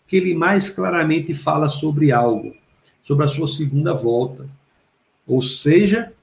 que 0.08 0.16
ele 0.16 0.34
mais 0.34 0.70
claramente 0.70 1.34
fala 1.34 1.68
sobre 1.68 2.12
algo, 2.12 2.56
sobre 3.04 3.26
a 3.26 3.28
sua 3.28 3.48
segunda 3.48 3.94
volta. 3.94 4.48
Ou 5.28 5.42
seja, 5.42 6.14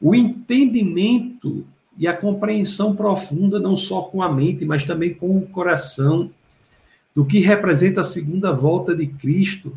o 0.00 0.14
entendimento 0.14 1.66
e 1.98 2.08
a 2.08 2.16
compreensão 2.16 2.96
profunda, 2.96 3.60
não 3.60 3.76
só 3.76 4.02
com 4.02 4.22
a 4.22 4.32
mente, 4.32 4.64
mas 4.64 4.84
também 4.84 5.12
com 5.12 5.36
o 5.36 5.46
coração, 5.46 6.30
do 7.14 7.24
que 7.24 7.40
representa 7.40 8.00
a 8.00 8.04
segunda 8.04 8.52
volta 8.52 8.94
de 8.94 9.06
Cristo, 9.06 9.76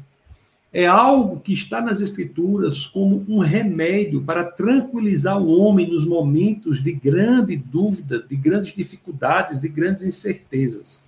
é 0.71 0.87
algo 0.87 1.39
que 1.39 1.53
está 1.53 1.81
nas 1.81 2.01
Escrituras 2.01 2.87
como 2.87 3.23
um 3.27 3.39
remédio 3.39 4.23
para 4.23 4.43
tranquilizar 4.43 5.39
o 5.39 5.55
homem 5.59 5.87
nos 5.87 6.05
momentos 6.05 6.81
de 6.81 6.91
grande 6.91 7.55
dúvida, 7.55 8.23
de 8.27 8.35
grandes 8.35 8.73
dificuldades, 8.73 9.59
de 9.59 9.67
grandes 9.67 10.03
incertezas. 10.03 11.07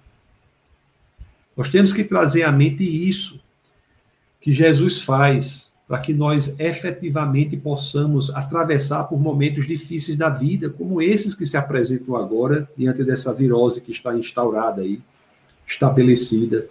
Nós 1.56 1.70
temos 1.70 1.94
que 1.94 2.04
trazer 2.04 2.44
à 2.44 2.52
mente 2.52 2.84
isso 2.84 3.40
que 4.42 4.52
Jesus 4.52 5.02
faz 5.02 5.74
para 5.88 6.00
que 6.00 6.14
nós 6.14 6.60
efetivamente 6.60 7.56
possamos 7.56 8.30
atravessar 8.36 9.04
por 9.04 9.20
momentos 9.20 9.68
difíceis 9.68 10.18
da 10.18 10.30
vida, 10.30 10.70
como 10.70 11.02
esses 11.02 11.36
que 11.36 11.46
se 11.46 11.56
apresentam 11.58 12.16
agora, 12.16 12.70
diante 12.76 13.04
dessa 13.04 13.34
virose 13.34 13.82
que 13.82 13.92
está 13.92 14.16
instaurada 14.16 14.82
aí, 14.82 15.00
estabelecida 15.66 16.68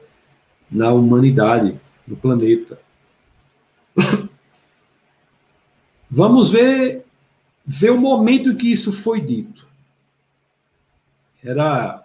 na 0.71 0.93
humanidade, 0.93 1.81
no 2.07 2.17
planeta. 2.17 2.79
Vamos 6.11 6.51
ver, 6.51 7.05
ver 7.65 7.91
o 7.91 7.99
momento 7.99 8.51
em 8.51 8.57
que 8.57 8.71
isso 8.71 8.93
foi 8.93 9.21
dito. 9.21 9.67
Era 11.43 12.04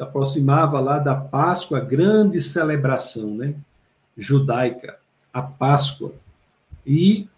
se 0.00 0.02
aproximava 0.02 0.80
lá 0.80 0.98
da 0.98 1.14
Páscoa, 1.14 1.78
grande 1.78 2.40
celebração, 2.40 3.34
né? 3.34 3.54
Judaica, 4.16 4.98
a 5.30 5.42
Páscoa. 5.42 6.14
E 6.86 7.28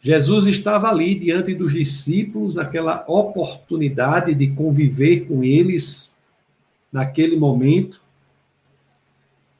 Jesus 0.00 0.46
estava 0.48 0.88
ali 0.88 1.14
diante 1.14 1.54
dos 1.54 1.72
discípulos, 1.72 2.56
naquela 2.56 3.04
oportunidade 3.06 4.34
de 4.34 4.48
conviver 4.48 5.28
com 5.28 5.44
eles 5.44 6.10
naquele 6.90 7.36
momento. 7.36 8.00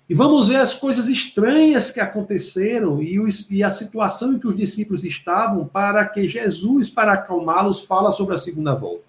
E 0.09 0.15
vamos 0.15 0.49
ver 0.49 0.57
as 0.57 0.75
coisas 0.75 1.07
estranhas 1.07 1.89
que 1.89 2.01
aconteceram 2.01 3.01
e, 3.01 3.21
os, 3.21 3.49
e, 3.49 3.63
a 3.63 3.71
situação 3.71 4.33
em 4.33 4.41
que 4.41 4.49
os 4.49 4.57
discípulos 4.57 5.05
estavam 5.05 5.67
para 5.67 6.05
que 6.05 6.27
Jesus, 6.27 6.91
para 6.91 7.13
acalmá-los, 7.13 7.81
fala 7.81 8.11
sobre 8.11 8.35
a 8.35 8.39
segunda 8.39 8.75
volta. 8.75 9.08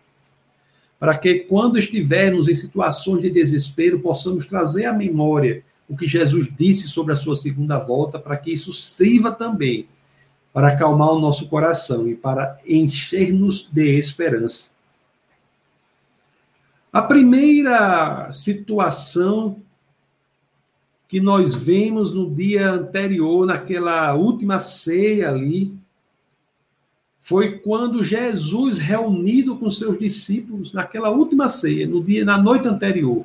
Para 1.00 1.18
que 1.18 1.40
quando 1.40 1.80
estivermos 1.80 2.50
em 2.50 2.56
situações 2.56 3.22
de 3.22 3.30
desespero, 3.30 4.00
possamos 4.00 4.46
trazer 4.46 4.86
à 4.86 4.94
memória 4.94 5.64
o 5.88 5.96
que 5.96 6.06
Jesus 6.06 6.48
disse 6.56 6.90
sobre 6.90 7.14
a 7.14 7.16
sua 7.16 7.36
segunda 7.36 7.80
volta, 7.80 8.20
para 8.20 8.38
que 8.38 8.52
isso 8.52 8.74
sirva 8.74 9.32
também 9.32 9.88
para 10.52 10.70
acalmar 10.70 11.12
o 11.12 11.20
nosso 11.20 11.48
coração 11.48 12.08
e 12.08 12.16
para 12.16 12.60
encher-nos 12.68 13.70
de 13.72 13.98
esperança. 13.98 14.72
A 16.92 17.02
primeira 17.02 18.32
situação 18.32 19.62
que 21.08 21.22
nós 21.22 21.56
vemos 21.56 22.14
no 22.14 22.30
dia 22.30 22.72
anterior, 22.72 23.46
naquela 23.46 24.14
última 24.16 24.60
ceia 24.60 25.30
ali, 25.30 25.74
foi 27.30 27.60
quando 27.60 28.04
Jesus, 28.04 28.80
reunido 28.80 29.56
com 29.56 29.70
seus 29.70 30.00
discípulos, 30.00 30.74
naquela 30.74 31.12
última 31.12 31.48
ceia, 31.48 31.86
no 31.86 32.04
dia, 32.04 32.26
na 32.26 32.40
noite 32.40 32.68
anterior, 32.68 33.24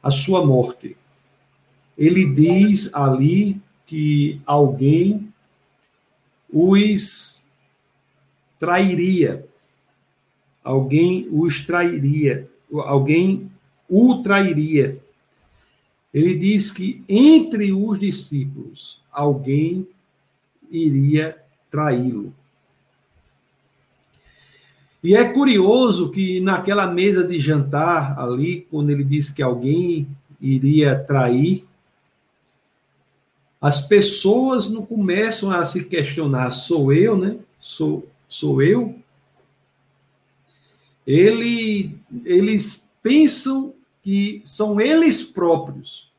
à 0.00 0.12
sua 0.12 0.46
morte, 0.46 0.96
ele 1.98 2.24
diz 2.32 2.94
ali 2.94 3.60
que 3.84 4.40
alguém 4.46 5.28
os 6.48 7.50
trairia. 8.60 9.44
Alguém 10.62 11.26
os 11.32 11.64
trairia. 11.66 12.48
Alguém 12.72 13.50
o 13.88 14.22
trairia. 14.22 15.02
Ele 16.12 16.38
diz 16.38 16.70
que 16.70 17.02
entre 17.08 17.72
os 17.72 17.98
discípulos 17.98 19.00
alguém 19.10 19.84
iria 20.70 21.36
traí-lo. 21.72 22.32
E 25.04 25.14
é 25.14 25.22
curioso 25.22 26.10
que 26.10 26.40
naquela 26.40 26.86
mesa 26.86 27.22
de 27.22 27.38
jantar 27.38 28.18
ali, 28.18 28.66
quando 28.70 28.88
ele 28.88 29.04
diz 29.04 29.30
que 29.30 29.42
alguém 29.42 30.08
iria 30.40 30.98
trair, 30.98 31.66
as 33.60 33.82
pessoas 33.82 34.70
não 34.70 34.84
começam 34.84 35.50
a 35.50 35.66
se 35.66 35.84
questionar: 35.84 36.52
sou 36.52 36.90
eu, 36.90 37.18
né? 37.18 37.36
Sou, 37.60 38.08
sou 38.26 38.62
eu? 38.62 38.98
Ele, 41.06 41.94
eles 42.24 42.88
pensam 43.02 43.74
que 44.02 44.40
são 44.42 44.80
eles 44.80 45.22
próprios. 45.22 46.10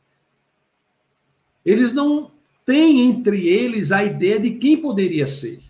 Eles 1.65 1.92
não 1.92 2.30
têm 2.63 3.08
entre 3.08 3.48
eles 3.48 3.92
a 3.92 4.04
ideia 4.04 4.39
de 4.39 4.51
quem 4.51 4.77
poderia 4.77 5.25
ser. 5.25 5.64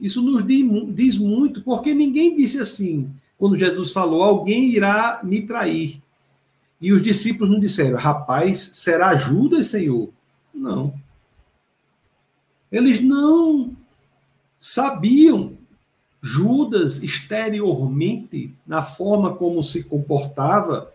Isso 0.00 0.22
nos 0.22 0.46
diz 0.46 1.18
muito, 1.18 1.62
porque 1.62 1.92
ninguém 1.92 2.36
disse 2.36 2.60
assim, 2.60 3.10
quando 3.36 3.56
Jesus 3.56 3.92
falou: 3.92 4.22
alguém 4.22 4.70
irá 4.70 5.20
me 5.22 5.42
trair. 5.42 6.00
E 6.80 6.92
os 6.92 7.02
discípulos 7.02 7.50
não 7.50 7.60
disseram: 7.60 7.98
rapaz, 7.98 8.70
será 8.74 9.14
Judas, 9.14 9.66
Senhor? 9.66 10.10
Não. 10.54 10.94
Eles 12.70 13.00
não 13.00 13.76
sabiam 14.58 15.56
Judas 16.20 17.02
exteriormente, 17.02 18.52
na 18.66 18.82
forma 18.82 19.34
como 19.34 19.62
se 19.62 19.84
comportava, 19.84 20.92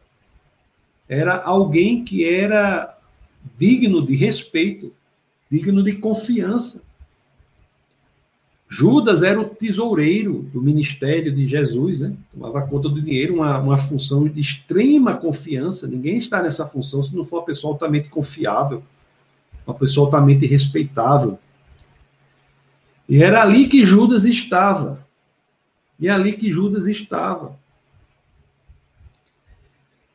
era 1.07 1.41
alguém 1.41 2.03
que 2.03 2.25
era 2.25 2.97
digno 3.57 4.05
de 4.05 4.15
respeito, 4.15 4.93
digno 5.49 5.81
de 5.81 5.93
confiança. 5.93 6.81
Judas 8.67 9.21
era 9.21 9.39
o 9.39 9.45
tesoureiro 9.45 10.49
do 10.51 10.61
ministério 10.61 11.33
de 11.33 11.45
Jesus, 11.45 11.99
né? 11.99 12.13
tomava 12.33 12.61
conta 12.67 12.89
do 12.89 13.01
dinheiro, 13.01 13.35
uma, 13.35 13.59
uma 13.59 13.77
função 13.77 14.27
de 14.27 14.41
extrema 14.41 15.15
confiança. 15.15 15.87
Ninguém 15.87 16.17
está 16.17 16.41
nessa 16.41 16.65
função 16.65 17.03
se 17.03 17.15
não 17.15 17.23
for 17.23 17.37
uma 17.37 17.45
pessoa 17.45 17.73
altamente 17.73 18.09
confiável, 18.09 18.81
uma 19.65 19.75
pessoa 19.75 20.07
altamente 20.07 20.45
respeitável. 20.47 21.37
E 23.07 23.21
era 23.21 23.41
ali 23.41 23.67
que 23.67 23.85
Judas 23.85 24.25
estava. 24.25 25.05
E 25.99 26.07
é 26.07 26.11
ali 26.11 26.33
que 26.33 26.51
Judas 26.51 26.87
estava. 26.87 27.57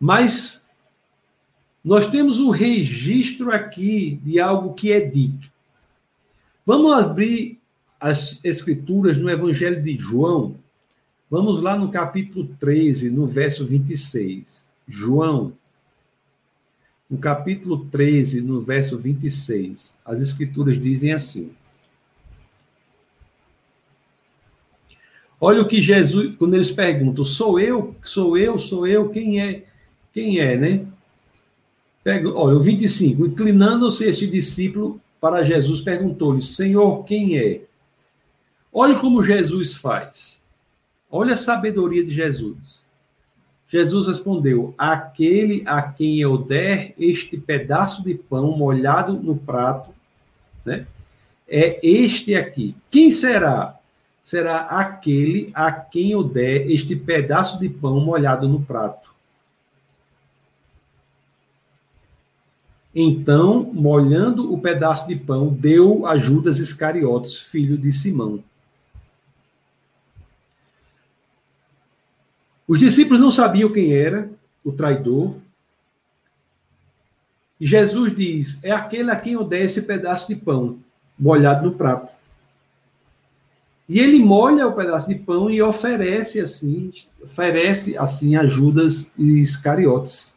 Mas 0.00 0.66
nós 1.84 2.10
temos 2.10 2.40
um 2.40 2.50
registro 2.50 3.50
aqui 3.50 4.20
de 4.22 4.40
algo 4.40 4.74
que 4.74 4.92
é 4.92 5.00
dito. 5.00 5.50
Vamos 6.64 6.92
abrir 6.92 7.57
as 8.00 8.40
escrituras 8.44 9.18
no 9.18 9.28
Evangelho 9.28 9.82
de 9.82 9.96
João. 9.98 10.56
Vamos 11.30 11.60
lá 11.60 11.76
no 11.76 11.90
capítulo 11.90 12.48
13, 12.58 13.10
no 13.10 13.26
verso 13.26 13.66
26. 13.66 14.70
João, 14.86 15.52
no 17.10 17.18
capítulo 17.18 17.86
13, 17.86 18.40
no 18.40 18.60
verso 18.60 18.96
26. 18.96 20.00
As 20.04 20.20
escrituras 20.20 20.80
dizem 20.80 21.12
assim: 21.12 21.52
Olha 25.40 25.62
o 25.62 25.68
que 25.68 25.80
Jesus, 25.80 26.34
quando 26.36 26.54
eles 26.54 26.70
perguntam, 26.70 27.24
sou 27.24 27.60
eu, 27.60 27.94
sou 28.02 28.36
eu, 28.36 28.58
sou 28.58 28.86
eu, 28.86 29.08
quem 29.08 29.40
é? 29.40 29.64
Quem 30.12 30.40
é, 30.40 30.56
né? 30.56 30.86
Pega, 32.02 32.28
olha, 32.30 32.56
o 32.56 32.60
25, 32.60 33.26
inclinando-se 33.26 34.04
este 34.04 34.26
discípulo 34.26 35.00
para 35.20 35.42
Jesus, 35.42 35.80
perguntou-lhe, 35.80 36.42
Senhor, 36.42 37.04
quem 37.04 37.38
é? 37.38 37.67
Olha 38.72 38.98
como 38.98 39.22
Jesus 39.22 39.74
faz. 39.74 40.44
Olha 41.10 41.34
a 41.34 41.38
sabedoria 41.38 42.04
de 42.04 42.12
Jesus. 42.12 42.82
Jesus 43.68 44.06
respondeu: 44.06 44.74
Aquele 44.76 45.62
a 45.66 45.82
quem 45.82 46.20
eu 46.20 46.38
der 46.38 46.94
este 46.98 47.36
pedaço 47.36 48.02
de 48.04 48.14
pão 48.14 48.56
molhado 48.56 49.14
no 49.14 49.36
prato, 49.36 49.94
né? 50.64 50.86
É 51.48 51.80
este 51.82 52.34
aqui. 52.34 52.76
Quem 52.90 53.10
será? 53.10 53.78
será 54.28 54.58
aquele 54.58 55.50
a 55.54 55.72
quem 55.72 56.10
eu 56.10 56.22
der 56.22 56.70
este 56.70 56.94
pedaço 56.94 57.58
de 57.58 57.66
pão 57.66 57.98
molhado 57.98 58.46
no 58.46 58.60
prato. 58.60 59.08
Então, 62.94 63.70
molhando 63.72 64.52
o 64.52 64.60
pedaço 64.60 65.08
de 65.08 65.16
pão, 65.16 65.48
deu 65.48 66.06
a 66.06 66.18
Judas 66.18 66.58
Iscariotes, 66.58 67.38
filho 67.38 67.78
de 67.78 67.90
Simão. 67.90 68.44
Os 72.68 72.78
discípulos 72.78 73.18
não 73.18 73.30
sabiam 73.30 73.72
quem 73.72 73.94
era 73.94 74.30
o 74.62 74.70
traidor. 74.70 75.34
E 77.58 77.66
Jesus 77.66 78.14
diz: 78.14 78.62
É 78.62 78.70
aquele 78.70 79.10
a 79.10 79.16
quem 79.16 79.32
eu 79.32 79.42
der 79.42 79.64
esse 79.64 79.80
pedaço 79.80 80.28
de 80.28 80.36
pão 80.36 80.78
molhado 81.18 81.68
no 81.68 81.74
prato. 81.74 82.12
E 83.88 83.98
ele 83.98 84.18
molha 84.18 84.68
o 84.68 84.74
pedaço 84.74 85.08
de 85.08 85.14
pão 85.14 85.48
e 85.48 85.62
oferece 85.62 86.38
assim, 86.38 86.92
oferece 87.22 87.96
assim 87.96 88.36
a 88.36 88.44
Judas 88.44 89.10
Iscariotes. 89.16 90.36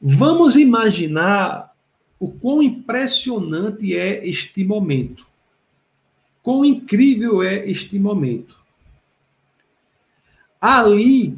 Vamos 0.00 0.56
imaginar 0.56 1.76
o 2.18 2.30
quão 2.30 2.62
impressionante 2.62 3.94
é 3.94 4.26
este 4.26 4.64
momento. 4.64 5.26
Quão 6.42 6.64
incrível 6.64 7.42
é 7.42 7.68
este 7.68 7.98
momento. 7.98 8.61
Ali, 10.62 11.36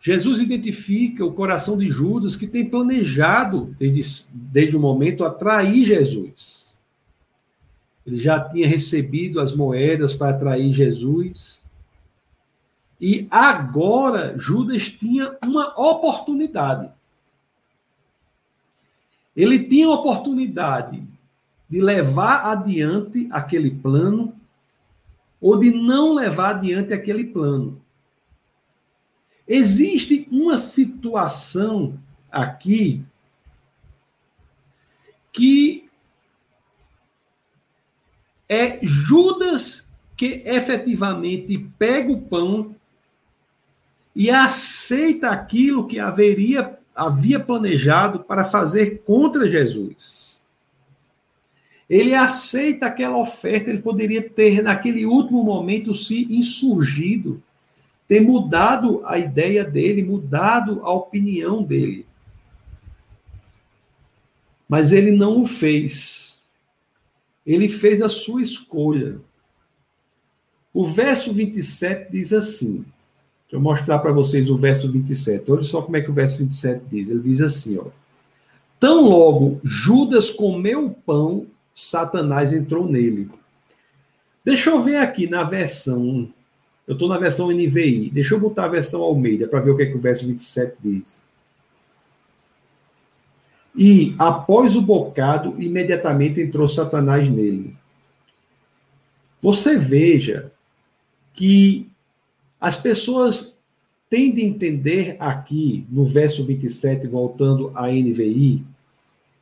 Jesus 0.00 0.40
identifica 0.40 1.24
o 1.24 1.32
coração 1.32 1.78
de 1.78 1.88
Judas 1.88 2.34
que 2.34 2.48
tem 2.48 2.68
planejado, 2.68 3.76
desde, 3.78 4.26
desde 4.34 4.76
o 4.76 4.80
momento, 4.80 5.24
atrair 5.24 5.84
Jesus. 5.84 6.76
Ele 8.04 8.16
já 8.16 8.40
tinha 8.40 8.66
recebido 8.66 9.38
as 9.38 9.54
moedas 9.54 10.12
para 10.12 10.30
atrair 10.30 10.72
Jesus. 10.72 11.64
E 13.00 13.28
agora 13.30 14.36
Judas 14.36 14.88
tinha 14.88 15.36
uma 15.44 15.68
oportunidade. 15.78 16.90
Ele 19.36 19.62
tinha 19.64 19.86
a 19.86 19.94
oportunidade 19.94 21.00
de 21.70 21.80
levar 21.80 22.50
adiante 22.50 23.28
aquele 23.30 23.70
plano 23.70 24.34
ou 25.40 25.56
de 25.56 25.70
não 25.70 26.12
levar 26.12 26.56
adiante 26.56 26.92
aquele 26.92 27.24
plano. 27.24 27.81
Existe 29.46 30.28
uma 30.30 30.56
situação 30.56 31.98
aqui 32.30 33.04
que 35.32 35.88
é 38.48 38.78
Judas 38.82 39.90
que 40.16 40.42
efetivamente 40.44 41.58
pega 41.78 42.12
o 42.12 42.20
pão 42.20 42.76
e 44.14 44.30
aceita 44.30 45.30
aquilo 45.30 45.86
que 45.86 45.98
haveria 45.98 46.78
havia 46.94 47.40
planejado 47.40 48.20
para 48.20 48.44
fazer 48.44 49.02
contra 49.04 49.48
Jesus. 49.48 50.42
Ele 51.88 52.14
aceita 52.14 52.86
aquela 52.86 53.16
oferta, 53.16 53.70
ele 53.70 53.82
poderia 53.82 54.22
ter, 54.22 54.62
naquele 54.62 55.04
último 55.04 55.42
momento, 55.42 55.92
se 55.92 56.24
insurgido, 56.30 57.42
ter 58.06 58.20
mudado 58.20 59.02
a 59.04 59.18
ideia 59.18 59.64
dele, 59.64 60.02
mudado 60.02 60.80
a 60.84 60.92
opinião 60.92 61.62
dele. 61.62 62.06
Mas 64.68 64.92
ele 64.92 65.10
não 65.10 65.42
o 65.42 65.46
fez. 65.46 66.42
Ele 67.46 67.68
fez 67.68 68.00
a 68.00 68.08
sua 68.08 68.40
escolha. 68.40 69.20
O 70.72 70.86
verso 70.86 71.32
27 71.32 72.10
diz 72.10 72.32
assim: 72.32 72.84
Deixa 73.52 73.56
eu 73.56 73.60
mostrar 73.60 73.98
para 73.98 74.12
vocês 74.12 74.48
o 74.48 74.56
verso 74.56 74.90
27. 74.90 75.52
Olha 75.52 75.62
só 75.62 75.82
como 75.82 75.94
é 75.98 76.00
que 76.00 76.10
o 76.10 76.14
verso 76.14 76.38
27 76.38 76.84
diz. 76.90 77.10
Ele 77.10 77.20
diz 77.20 77.42
assim, 77.42 77.76
ó. 77.76 77.84
Tão 78.80 79.06
logo 79.06 79.60
Judas 79.62 80.30
comeu 80.30 80.86
o 80.86 80.90
pão, 80.90 81.46
Satanás 81.74 82.54
entrou 82.54 82.88
nele. 82.88 83.30
Deixa 84.42 84.70
eu 84.70 84.80
ver 84.80 84.96
aqui 84.96 85.28
na 85.28 85.44
versão. 85.44 86.32
Eu 86.86 86.94
estou 86.94 87.08
na 87.08 87.18
versão 87.18 87.50
NVI. 87.50 88.10
Deixa 88.10 88.34
eu 88.34 88.40
botar 88.40 88.64
a 88.64 88.68
versão 88.68 89.02
Almeida 89.02 89.46
para 89.46 89.60
ver 89.60 89.70
o 89.70 89.76
que, 89.76 89.84
é 89.84 89.86
que 89.86 89.96
o 89.96 90.00
verso 90.00 90.26
27 90.26 90.76
diz. 90.82 91.24
E, 93.74 94.14
após 94.18 94.76
o 94.76 94.82
bocado, 94.82 95.54
imediatamente 95.60 96.40
entrou 96.40 96.68
Satanás 96.68 97.28
nele. 97.28 97.74
Você 99.40 99.78
veja 99.78 100.52
que 101.32 101.88
as 102.60 102.76
pessoas 102.76 103.58
tendem 104.10 104.44
a 104.44 104.48
entender 104.48 105.16
aqui, 105.18 105.86
no 105.88 106.04
verso 106.04 106.44
27, 106.44 107.06
voltando 107.06 107.72
à 107.74 107.88
NVI, 107.88 108.62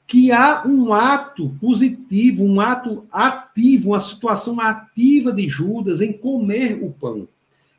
que 0.06 0.32
há 0.32 0.66
um 0.66 0.92
ato 0.92 1.50
positivo, 1.60 2.44
um 2.44 2.60
ato 2.60 3.04
ativo, 3.12 3.49
uma 3.86 4.00
situação 4.00 4.60
ativa 4.60 5.32
de 5.32 5.48
Judas 5.48 6.00
em 6.00 6.12
comer 6.12 6.82
o 6.82 6.90
pão. 6.90 7.28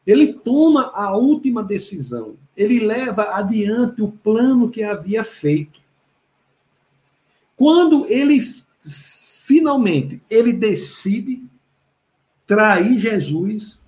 Ele 0.05 0.33
toma 0.33 0.91
a 0.93 1.15
última 1.15 1.63
decisão, 1.63 2.35
ele 2.57 2.79
leva 2.79 3.35
adiante 3.35 4.01
o 4.01 4.11
plano 4.11 4.69
que 4.69 4.83
havia 4.83 5.23
feito. 5.23 5.79
Quando 7.55 8.05
ele 8.07 8.39
finalmente 8.81 10.21
ele 10.29 10.53
decide 10.53 11.43
trair 12.47 12.97
Jesus, 12.97 13.79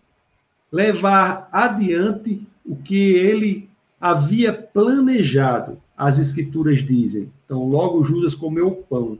levar 0.72 1.50
adiante 1.52 2.46
o 2.66 2.76
que 2.76 3.14
ele 3.14 3.70
havia 4.00 4.54
planejado. 4.54 5.82
As 5.96 6.20
escrituras 6.20 6.80
dizem. 6.80 7.32
Então, 7.46 7.68
logo 7.68 8.04
Judas 8.04 8.36
comeu 8.36 8.68
o 8.68 8.76
pão. 8.76 9.18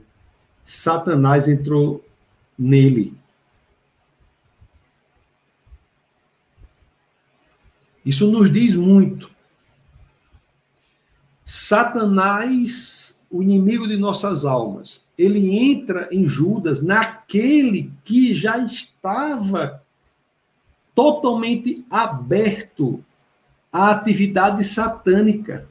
Satanás 0.62 1.48
entrou 1.48 2.04
nele. 2.58 3.14
Isso 8.04 8.30
nos 8.30 8.52
diz 8.52 8.74
muito. 8.74 9.30
Satanás, 11.42 13.18
o 13.30 13.42
inimigo 13.42 13.88
de 13.88 13.96
nossas 13.96 14.44
almas, 14.44 15.02
ele 15.16 15.56
entra 15.58 16.08
em 16.10 16.26
Judas 16.26 16.82
naquele 16.82 17.92
que 18.04 18.34
já 18.34 18.58
estava 18.58 19.82
totalmente 20.94 21.84
aberto 21.90 23.04
à 23.72 23.90
atividade 23.90 24.62
satânica. 24.64 25.66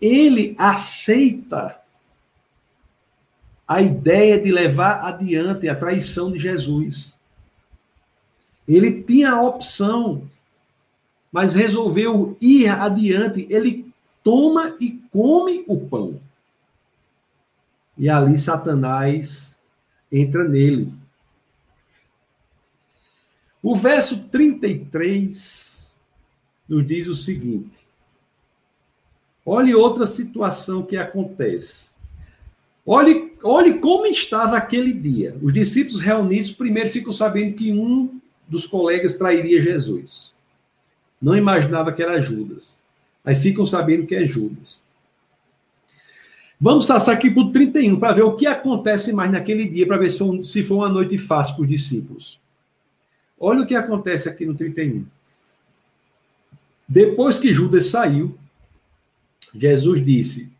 Ele 0.00 0.54
aceita 0.58 1.81
a 3.72 3.80
ideia 3.80 4.38
de 4.38 4.52
levar 4.52 5.02
adiante 5.02 5.66
a 5.66 5.74
traição 5.74 6.30
de 6.30 6.38
Jesus. 6.38 7.14
Ele 8.68 9.02
tinha 9.02 9.30
a 9.30 9.42
opção, 9.42 10.28
mas 11.32 11.54
resolveu 11.54 12.36
ir 12.38 12.68
adiante. 12.68 13.46
Ele 13.48 13.90
toma 14.22 14.76
e 14.78 15.00
come 15.10 15.64
o 15.66 15.88
pão. 15.88 16.20
E 17.96 18.10
ali 18.10 18.38
Satanás 18.38 19.58
entra 20.10 20.46
nele. 20.46 20.92
O 23.62 23.74
verso 23.74 24.24
33 24.24 25.96
nos 26.68 26.86
diz 26.86 27.06
o 27.06 27.14
seguinte: 27.14 27.88
olhe 29.46 29.74
outra 29.74 30.06
situação 30.06 30.82
que 30.82 30.98
acontece. 30.98 31.91
Olhe, 32.84 33.32
olhe 33.42 33.74
como 33.74 34.06
estava 34.06 34.56
aquele 34.56 34.92
dia. 34.92 35.36
Os 35.40 35.52
discípulos 35.52 36.00
reunidos 36.00 36.50
primeiro 36.50 36.90
ficam 36.90 37.12
sabendo 37.12 37.54
que 37.54 37.72
um 37.72 38.20
dos 38.48 38.66
colegas 38.66 39.14
trairia 39.14 39.60
Jesus. 39.60 40.34
Não 41.20 41.36
imaginava 41.36 41.92
que 41.92 42.02
era 42.02 42.20
Judas. 42.20 42.82
Aí 43.24 43.36
ficam 43.36 43.64
sabendo 43.64 44.06
que 44.06 44.14
é 44.14 44.24
Judas. 44.24 44.82
Vamos 46.58 46.86
passar 46.86 47.12
aqui 47.12 47.30
para 47.30 47.42
o 47.42 47.52
31 47.52 47.98
para 47.98 48.14
ver 48.14 48.22
o 48.22 48.36
que 48.36 48.46
acontece 48.46 49.12
mais 49.12 49.30
naquele 49.30 49.68
dia, 49.68 49.86
para 49.86 49.98
ver 49.98 50.10
se 50.10 50.62
foi 50.62 50.76
uma 50.76 50.88
noite 50.88 51.18
fácil 51.18 51.54
para 51.54 51.62
os 51.62 51.68
discípulos. 51.68 52.40
Olha 53.38 53.62
o 53.62 53.66
que 53.66 53.74
acontece 53.74 54.28
aqui 54.28 54.46
no 54.46 54.54
31. 54.54 55.04
Depois 56.88 57.38
que 57.38 57.52
Judas 57.52 57.86
saiu, 57.86 58.36
Jesus 59.54 60.04
disse: 60.04 60.52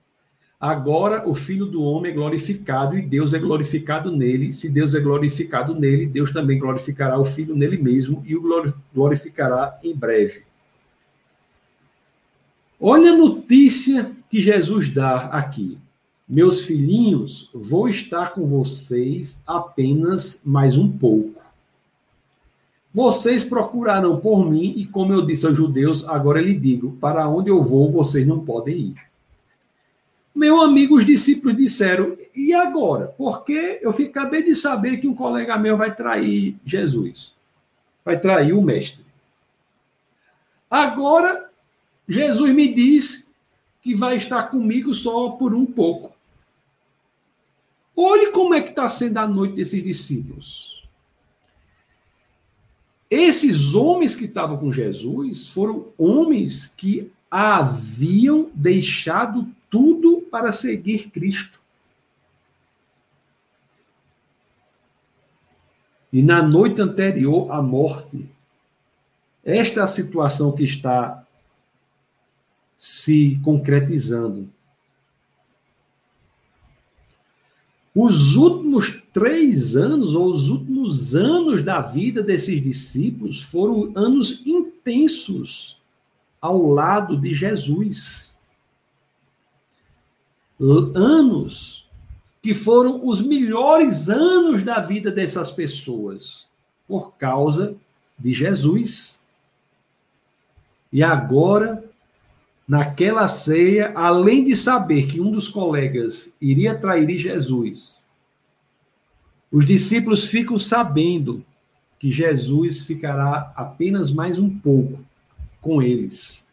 Agora 0.63 1.29
o 1.29 1.35
Filho 1.35 1.67
do 1.67 1.83
Homem 1.83 2.13
é 2.13 2.15
glorificado 2.15 2.97
e 2.97 3.03
Deus 3.03 3.35
é 3.35 3.39
glorificado 3.41 4.13
nele. 4.13 4.53
Se 4.53 4.69
Deus 4.69 4.95
é 4.95 5.01
glorificado 5.01 5.75
nele, 5.75 6.07
Deus 6.07 6.33
também 6.33 6.57
glorificará 6.57 7.19
o 7.19 7.25
Filho 7.25 7.57
nele 7.57 7.77
mesmo 7.77 8.23
e 8.25 8.37
o 8.37 8.73
glorificará 8.95 9.77
em 9.83 9.93
breve. 9.93 10.43
Olha 12.81 13.11
a 13.11 13.17
notícia 13.17 14.13
que 14.31 14.41
Jesus 14.41 14.89
dá 14.89 15.23
aqui. 15.33 15.79
Meus 16.29 16.65
filhinhos, 16.65 17.51
vou 17.53 17.89
estar 17.89 18.33
com 18.33 18.47
vocês 18.47 19.43
apenas 19.45 20.41
mais 20.45 20.79
um 20.79 20.89
pouco. 20.89 21.43
Vocês 22.95 23.45
procurarão 23.45 24.21
por 24.21 24.49
mim, 24.49 24.75
e 24.77 24.87
como 24.87 25.13
eu 25.13 25.27
disse 25.27 25.45
aos 25.45 25.57
judeus, 25.57 26.05
agora 26.07 26.41
lhe 26.41 26.55
digo: 26.55 26.93
para 27.01 27.29
onde 27.29 27.51
eu 27.51 27.61
vou, 27.65 27.91
vocês 27.91 28.25
não 28.25 28.45
podem 28.45 28.77
ir. 28.77 29.12
Meu 30.35 30.61
amigo, 30.63 30.97
os 30.97 31.05
discípulos 31.05 31.57
disseram: 31.57 32.17
e 32.35 32.55
agora? 32.55 33.09
Porque 33.19 33.79
eu 33.83 33.91
acabei 33.91 34.43
de 34.43 34.55
saber 34.55 34.99
que 34.99 35.07
um 35.07 35.15
colega 35.15 35.59
meu 35.59 35.77
vai 35.77 35.95
trair 35.95 36.57
Jesus, 36.65 37.35
vai 38.05 38.19
trair 38.19 38.53
o 38.53 38.63
mestre. 38.63 39.05
Agora, 40.71 41.51
Jesus 42.09 42.55
me 42.55 42.73
diz 42.73 43.29
que 43.83 43.95
vai 43.95 44.17
estar 44.17 44.45
comigo 44.45 44.95
só 44.95 45.31
por 45.31 45.55
um 45.55 45.67
pouco. 45.67 46.13
Olhe 47.95 48.31
como 48.31 48.55
é 48.55 48.63
que 48.63 48.71
está 48.71 48.89
sendo 48.89 49.19
a 49.19 49.27
noite 49.27 49.57
desses 49.57 49.83
discípulos. 49.83 50.83
Esses 53.11 53.75
homens 53.75 54.17
que 54.17 54.25
estavam 54.25 54.57
com 54.57 54.73
Jesus 54.73 55.49
foram 55.49 55.89
homens 55.99 56.67
que 56.67 57.13
haviam 57.31 58.51
deixado 58.55 59.47
tudo 59.69 60.22
para 60.33 60.51
seguir 60.51 61.11
Cristo. 61.11 61.61
E 66.11 66.23
na 66.23 66.43
noite 66.43 66.81
anterior 66.81 67.53
à 67.53 67.61
morte, 67.61 68.27
esta 69.45 69.81
é 69.81 69.83
a 69.83 69.87
situação 69.87 70.53
que 70.53 70.65
está 70.65 71.27
se 72.75 73.39
concretizando. 73.45 74.51
Os 77.95 78.37
últimos 78.37 79.03
três 79.13 79.77
anos, 79.77 80.15
ou 80.15 80.31
os 80.31 80.49
últimos 80.49 81.15
anos 81.15 81.61
da 81.61 81.83
vida 81.83 82.23
desses 82.23 82.63
discípulos, 82.63 83.43
foram 83.43 83.93
anos 83.95 84.47
intensos 84.47 85.79
ao 86.41 86.67
lado 86.71 87.21
de 87.21 87.35
Jesus. 87.35 88.32
Anos 90.95 91.89
que 92.41 92.55
foram 92.55 93.05
os 93.05 93.21
melhores 93.21 94.09
anos 94.09 94.63
da 94.63 94.81
vida 94.81 95.11
dessas 95.11 95.51
pessoas, 95.51 96.47
por 96.89 97.13
causa 97.17 97.77
de 98.19 98.33
Jesus. 98.33 99.23
E 100.93 101.03
agora 101.03 101.85
naquela 102.67 103.29
ceia, 103.29 103.93
além 103.95 104.45
de 104.45 104.57
saber 104.57 105.07
que 105.07 105.21
um 105.21 105.31
dos 105.31 105.49
colegas 105.49 106.35
iria 106.41 106.75
trair 106.75 107.19
Jesus, 107.19 108.03
Os 109.51 109.67
discípulos 109.67 110.29
ficam 110.29 110.59
sabendo 110.59 111.45
que 111.99 112.11
Jesus 112.11 112.87
ficará 112.87 113.53
apenas 113.55 114.11
mais 114.11 114.39
um 114.39 114.49
pouco 114.49 114.99
com 115.61 115.83
eles. 115.83 116.51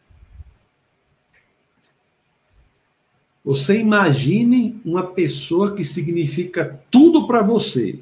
Você 3.44 3.78
imagine 3.80 4.80
uma 4.84 5.02
pessoa 5.02 5.74
que 5.74 5.84
significa 5.84 6.78
tudo 6.90 7.26
para 7.26 7.42
você. 7.42 7.98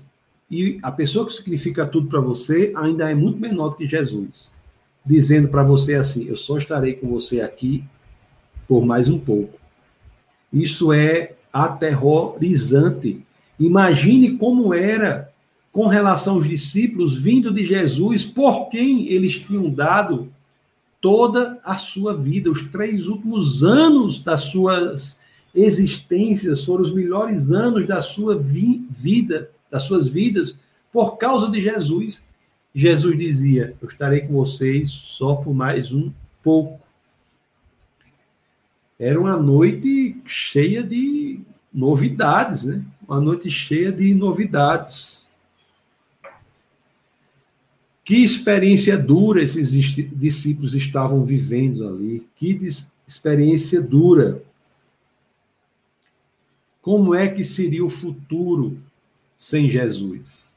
E 0.50 0.78
a 0.82 0.90
pessoa 0.90 1.26
que 1.26 1.32
significa 1.32 1.86
tudo 1.86 2.08
para 2.08 2.20
você 2.20 2.72
ainda 2.74 3.10
é 3.10 3.14
muito 3.14 3.38
menor 3.38 3.70
do 3.70 3.76
que 3.76 3.86
Jesus. 3.86 4.52
Dizendo 5.04 5.48
para 5.48 5.62
você 5.62 5.94
assim: 5.94 6.26
Eu 6.26 6.36
só 6.36 6.58
estarei 6.58 6.94
com 6.94 7.08
você 7.08 7.40
aqui 7.40 7.84
por 8.66 8.84
mais 8.84 9.08
um 9.08 9.18
pouco. 9.18 9.58
Isso 10.52 10.92
é 10.92 11.34
aterrorizante. 11.52 13.22
Imagine 13.58 14.36
como 14.36 14.74
era 14.74 15.32
com 15.70 15.86
relação 15.86 16.34
aos 16.34 16.48
discípulos 16.48 17.16
vindo 17.16 17.52
de 17.52 17.64
Jesus, 17.64 18.24
por 18.24 18.68
quem 18.68 19.08
eles 19.08 19.38
tinham 19.38 19.70
dado 19.70 20.28
toda 21.00 21.58
a 21.64 21.76
sua 21.76 22.16
vida, 22.16 22.50
os 22.50 22.64
três 22.64 23.06
últimos 23.06 23.62
anos 23.62 24.20
das 24.20 24.40
suas 24.40 25.20
existências 25.54 26.64
foram 26.64 26.82
os 26.82 26.94
melhores 26.94 27.50
anos 27.50 27.86
da 27.86 28.00
sua 28.00 28.36
vi 28.38 28.86
vida, 28.90 29.50
das 29.70 29.82
suas 29.82 30.08
vidas, 30.08 30.60
por 30.92 31.16
causa 31.16 31.50
de 31.50 31.60
Jesus. 31.60 32.26
Jesus 32.74 33.18
dizia: 33.18 33.76
Eu 33.80 33.88
estarei 33.88 34.20
com 34.20 34.34
vocês 34.34 34.90
só 34.90 35.36
por 35.36 35.54
mais 35.54 35.92
um 35.92 36.12
pouco. 36.42 36.80
Era 38.98 39.18
uma 39.18 39.36
noite 39.36 40.16
cheia 40.26 40.82
de 40.82 41.40
novidades, 41.72 42.64
né? 42.64 42.82
Uma 43.06 43.20
noite 43.20 43.48
cheia 43.48 43.92
de 43.92 44.12
novidades. 44.14 45.28
Que 48.04 48.16
experiência 48.24 48.96
dura 48.96 49.42
esses 49.42 49.70
discípulos 49.70 50.74
estavam 50.74 51.22
vivendo 51.24 51.86
ali. 51.86 52.26
Que 52.36 52.58
experiência 53.06 53.80
dura. 53.82 54.42
Como 56.88 57.14
é 57.14 57.28
que 57.28 57.44
seria 57.44 57.84
o 57.84 57.90
futuro 57.90 58.82
sem 59.36 59.68
Jesus? 59.68 60.56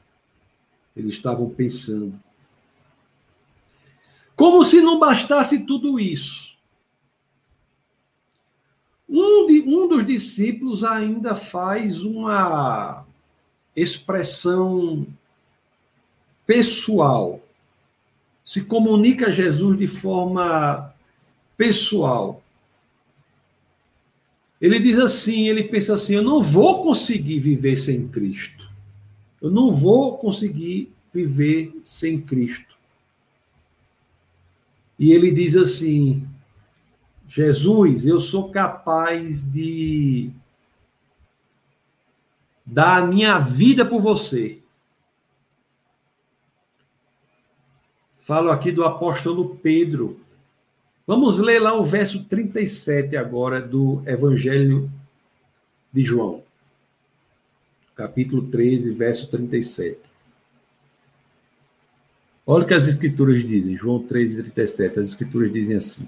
Eles 0.96 1.16
estavam 1.16 1.50
pensando. 1.50 2.18
Como 4.34 4.64
se 4.64 4.80
não 4.80 4.98
bastasse 4.98 5.66
tudo 5.66 6.00
isso. 6.00 6.56
Um, 9.06 9.46
de, 9.46 9.60
um 9.60 9.86
dos 9.86 10.06
discípulos 10.06 10.82
ainda 10.82 11.34
faz 11.34 12.02
uma 12.02 13.04
expressão 13.76 15.06
pessoal, 16.46 17.42
se 18.42 18.64
comunica 18.64 19.26
a 19.26 19.30
Jesus 19.30 19.76
de 19.76 19.86
forma 19.86 20.94
pessoal. 21.58 22.41
Ele 24.62 24.78
diz 24.78 24.96
assim, 24.96 25.48
ele 25.48 25.64
pensa 25.64 25.94
assim, 25.94 26.14
eu 26.14 26.22
não 26.22 26.40
vou 26.40 26.84
conseguir 26.84 27.40
viver 27.40 27.76
sem 27.76 28.06
Cristo. 28.06 28.70
Eu 29.40 29.50
não 29.50 29.72
vou 29.72 30.16
conseguir 30.16 30.92
viver 31.12 31.74
sem 31.82 32.20
Cristo. 32.20 32.78
E 34.96 35.10
ele 35.10 35.32
diz 35.32 35.56
assim: 35.56 36.24
Jesus, 37.28 38.06
eu 38.06 38.20
sou 38.20 38.50
capaz 38.50 39.42
de 39.42 40.30
dar 42.64 43.02
a 43.02 43.06
minha 43.06 43.40
vida 43.40 43.84
por 43.84 44.00
você. 44.00 44.60
Falo 48.22 48.48
aqui 48.48 48.70
do 48.70 48.84
apóstolo 48.84 49.56
Pedro. 49.56 50.20
Vamos 51.14 51.36
ler 51.36 51.58
lá 51.58 51.78
o 51.78 51.84
verso 51.84 52.24
37 52.24 53.18
agora 53.18 53.60
do 53.60 54.02
Evangelho 54.06 54.90
de 55.92 56.02
João. 56.02 56.42
Capítulo 57.94 58.44
13, 58.44 58.94
verso 58.94 59.30
37. 59.30 59.98
Olha 62.46 62.64
o 62.64 62.66
que 62.66 62.72
as 62.72 62.88
escrituras 62.88 63.46
dizem, 63.46 63.76
João 63.76 64.02
13, 64.02 64.36
37. 64.42 65.00
As 65.00 65.08
escrituras 65.08 65.52
dizem 65.52 65.76
assim. 65.76 66.06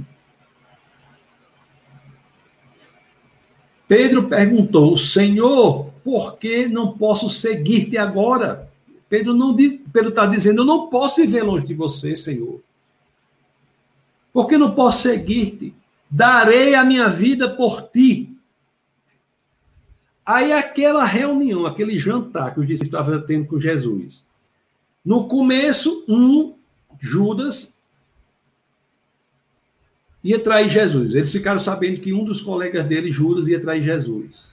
Pedro 3.86 4.26
perguntou: 4.26 4.96
Senhor, 4.96 5.90
por 6.02 6.38
que 6.38 6.66
não 6.66 6.96
posso 6.96 7.28
seguir-te 7.28 7.98
agora? 7.98 8.72
Pedro 9.06 9.34
Pedro 9.92 10.08
está 10.08 10.24
dizendo: 10.24 10.62
Eu 10.62 10.64
não 10.64 10.88
posso 10.88 11.20
viver 11.20 11.42
longe 11.42 11.66
de 11.66 11.74
você, 11.74 12.16
Senhor. 12.16 12.58
Porque 14.34 14.58
não 14.58 14.74
posso 14.74 15.02
seguir-te. 15.02 15.72
Darei 16.10 16.74
a 16.74 16.84
minha 16.84 17.08
vida 17.08 17.48
por 17.48 17.82
ti. 17.82 18.36
Aí 20.26 20.52
aquela 20.52 21.04
reunião, 21.04 21.64
aquele 21.64 21.96
jantar 21.96 22.52
que 22.52 22.58
os 22.60 22.66
discípulos 22.66 23.00
estavam 23.00 23.24
tendo 23.24 23.46
com 23.46 23.60
Jesus. 23.60 24.26
No 25.04 25.28
começo, 25.28 26.04
um, 26.08 26.54
Judas, 27.00 27.72
ia 30.22 30.40
trair 30.40 30.68
Jesus. 30.68 31.14
Eles 31.14 31.30
ficaram 31.30 31.60
sabendo 31.60 32.00
que 32.00 32.12
um 32.12 32.24
dos 32.24 32.40
colegas 32.40 32.84
dele, 32.86 33.12
Judas, 33.12 33.46
ia 33.46 33.60
trair 33.60 33.82
Jesus. 33.82 34.52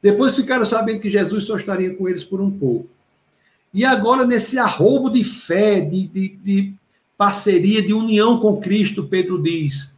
Depois 0.00 0.36
ficaram 0.36 0.64
sabendo 0.64 1.00
que 1.00 1.10
Jesus 1.10 1.44
só 1.44 1.56
estaria 1.56 1.94
com 1.94 2.08
eles 2.08 2.24
por 2.24 2.40
um 2.40 2.50
pouco. 2.50 2.88
E 3.72 3.84
agora, 3.84 4.24
nesse 4.24 4.56
arrobo 4.58 5.10
de 5.10 5.24
fé, 5.24 5.80
de, 5.80 6.06
de, 6.06 6.28
de 6.36 6.74
parceria, 7.16 7.82
de 7.82 7.92
união 7.92 8.40
com 8.40 8.60
Cristo, 8.60 9.04
Pedro 9.04 9.42
diz: 9.42 9.92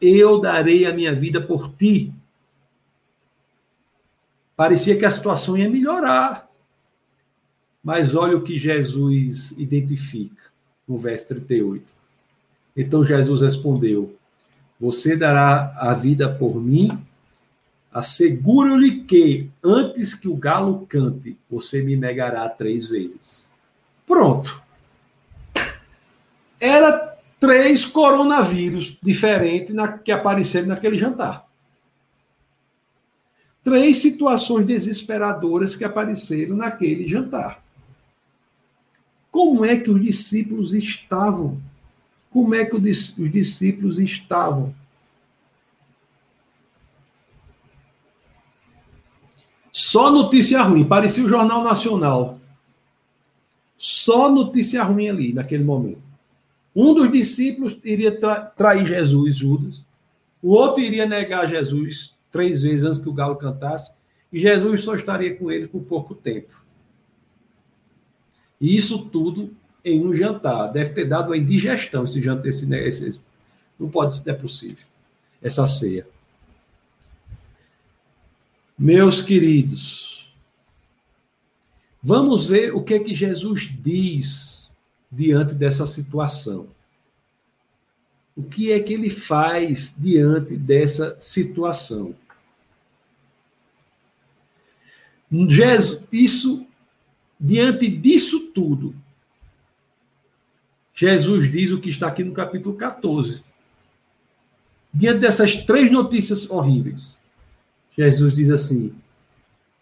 Eu 0.00 0.40
darei 0.40 0.86
a 0.86 0.92
minha 0.92 1.14
vida 1.14 1.40
por 1.40 1.72
ti. 1.72 2.12
Parecia 4.56 4.96
que 4.98 5.04
a 5.04 5.10
situação 5.10 5.56
ia 5.56 5.68
melhorar. 5.68 6.48
Mas 7.82 8.14
olha 8.14 8.36
o 8.36 8.42
que 8.42 8.58
Jesus 8.58 9.52
identifica 9.52 10.42
no 10.86 10.98
verso 10.98 11.28
38. 11.28 11.84
Então 12.76 13.04
Jesus 13.04 13.40
respondeu: 13.40 14.14
Você 14.78 15.16
dará 15.16 15.74
a 15.78 15.94
vida 15.94 16.28
por 16.28 16.60
mim? 16.60 16.98
Asseguro-lhe 17.92 19.02
que, 19.02 19.50
antes 19.64 20.14
que 20.14 20.28
o 20.28 20.36
galo 20.36 20.86
cante, 20.88 21.36
você 21.50 21.82
me 21.82 21.96
negará 21.96 22.48
três 22.48 22.86
vezes. 22.86 23.50
Pronto. 24.06 24.62
Era 26.60 27.16
três 27.40 27.86
coronavírus 27.86 28.98
diferentes 29.02 29.74
na, 29.74 29.96
que 29.96 30.12
apareceram 30.12 30.68
naquele 30.68 30.98
jantar. 30.98 31.48
Três 33.64 33.96
situações 33.96 34.66
desesperadoras 34.66 35.74
que 35.74 35.84
apareceram 35.84 36.54
naquele 36.54 37.08
jantar. 37.08 37.62
Como 39.30 39.64
é 39.64 39.76
que 39.76 39.90
os 39.90 40.02
discípulos 40.02 40.74
estavam? 40.74 41.60
Como 42.30 42.54
é 42.54 42.64
que 42.64 42.76
os 42.76 43.14
discípulos 43.30 43.98
estavam? 43.98 44.74
Só 49.72 50.10
notícia 50.10 50.62
ruim, 50.62 50.84
parecia 50.84 51.24
o 51.24 51.28
Jornal 51.28 51.62
Nacional. 51.64 52.38
Só 53.76 54.30
notícia 54.30 54.82
ruim 54.82 55.08
ali, 55.08 55.32
naquele 55.32 55.64
momento. 55.64 56.09
Um 56.74 56.94
dos 56.94 57.10
discípulos 57.10 57.78
iria 57.82 58.16
tra 58.16 58.40
trair 58.42 58.86
Jesus, 58.86 59.36
Judas. 59.36 59.84
O 60.42 60.50
outro 60.54 60.82
iria 60.82 61.06
negar 61.06 61.48
Jesus 61.48 62.14
três 62.30 62.62
vezes 62.62 62.84
antes 62.84 63.00
que 63.00 63.08
o 63.08 63.12
galo 63.12 63.36
cantasse. 63.36 63.92
E 64.32 64.38
Jesus 64.38 64.82
só 64.82 64.94
estaria 64.94 65.34
com 65.34 65.50
ele 65.50 65.66
por 65.66 65.82
pouco 65.82 66.14
tempo. 66.14 66.54
E 68.60 68.76
isso 68.76 69.06
tudo 69.06 69.54
em 69.84 70.06
um 70.06 70.14
jantar. 70.14 70.68
Deve 70.68 70.90
ter 70.90 71.04
dado 71.04 71.26
uma 71.26 71.36
indigestão 71.36 72.04
esse 72.04 72.22
jantar. 72.22 72.46
Esse, 72.46 72.72
esse, 72.72 73.20
não 73.78 73.88
pode 73.88 74.16
ser 74.16 74.30
é 74.30 74.34
possível. 74.34 74.86
Essa 75.42 75.66
ceia. 75.66 76.06
Meus 78.78 79.20
queridos, 79.20 80.32
vamos 82.02 82.46
ver 82.46 82.74
o 82.74 82.82
que 82.82 82.94
é 82.94 82.98
que 82.98 83.12
Jesus 83.12 83.70
diz 83.82 84.59
diante 85.10 85.54
dessa 85.54 85.86
situação. 85.86 86.68
O 88.36 88.42
que 88.42 88.72
é 88.72 88.80
que 88.80 88.94
ele 88.94 89.10
faz 89.10 89.94
diante 89.98 90.56
dessa 90.56 91.16
situação? 91.18 92.14
Jesus, 95.48 96.02
isso, 96.10 96.66
diante 97.38 97.88
disso 97.88 98.50
tudo, 98.52 98.94
Jesus 100.94 101.50
diz 101.50 101.70
o 101.70 101.80
que 101.80 101.88
está 101.88 102.08
aqui 102.08 102.22
no 102.22 102.32
capítulo 102.32 102.76
14. 102.76 103.42
Diante 104.92 105.20
dessas 105.20 105.56
três 105.56 105.90
notícias 105.90 106.50
horríveis, 106.50 107.18
Jesus 107.96 108.34
diz 108.34 108.50
assim: 108.50 108.94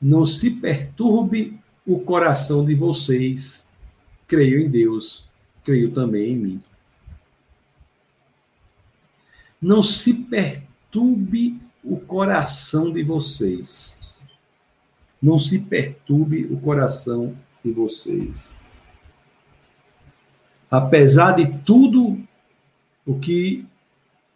Não 0.01 0.25
se 0.25 0.51
perturbe 0.51 1.59
o 1.87 1.99
coração 1.99 2.65
de 2.65 2.75
vocês. 2.75 3.68
Creio 4.29 4.61
em 4.61 4.71
Deus, 4.71 5.27
creio 5.65 5.91
também 5.91 6.33
em 6.33 6.37
mim. 6.37 6.63
Não 9.61 9.83
se 9.83 10.15
perturbe 10.15 11.61
o 11.83 11.99
coração 11.99 12.93
de 12.93 13.03
vocês. 13.03 14.23
Não 15.21 15.37
se 15.37 15.59
perturbe 15.59 16.45
o 16.45 16.61
coração 16.61 17.37
de 17.65 17.73
vocês. 17.73 18.57
Apesar 20.71 21.33
de 21.33 21.59
tudo 21.65 22.23
o 23.05 23.19
que 23.19 23.67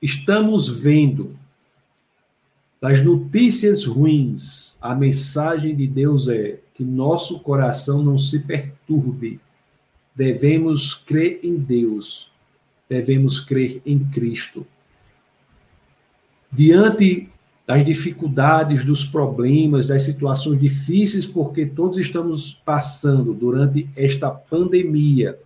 estamos 0.01 0.69
vendo, 0.69 1.39
das 2.83 3.01
notícias 3.01 3.85
ruins, 3.85 4.77
a 4.81 4.93
mensagem 4.93 5.77
de 5.77 5.87
Deus 5.87 6.27
é 6.27 6.59
que 6.75 6.83
nosso 6.83 7.39
coração 7.39 8.03
não 8.03 8.19
se 8.19 8.41
perturbe. 8.41 9.39
Devemos 10.15 10.95
crer 10.95 11.41
em 11.43 11.57
Deus, 11.57 12.31
devemos 12.89 13.41
crer 13.41 13.81
em 13.87 13.99
Cristo. 13.99 14.67
Diante 16.51 17.31
das 17.67 17.85
dificuldades, 17.85 18.85
dos 18.85 19.05
problemas, 19.05 19.87
das 19.87 20.03
situações 20.03 20.61
difíceis, 20.61 21.25
porque 21.25 21.65
todos 21.65 21.97
estamos 21.97 22.61
passando 22.65 23.33
durante 23.33 23.89
esta 23.97 24.31
pandemia, 24.31 25.39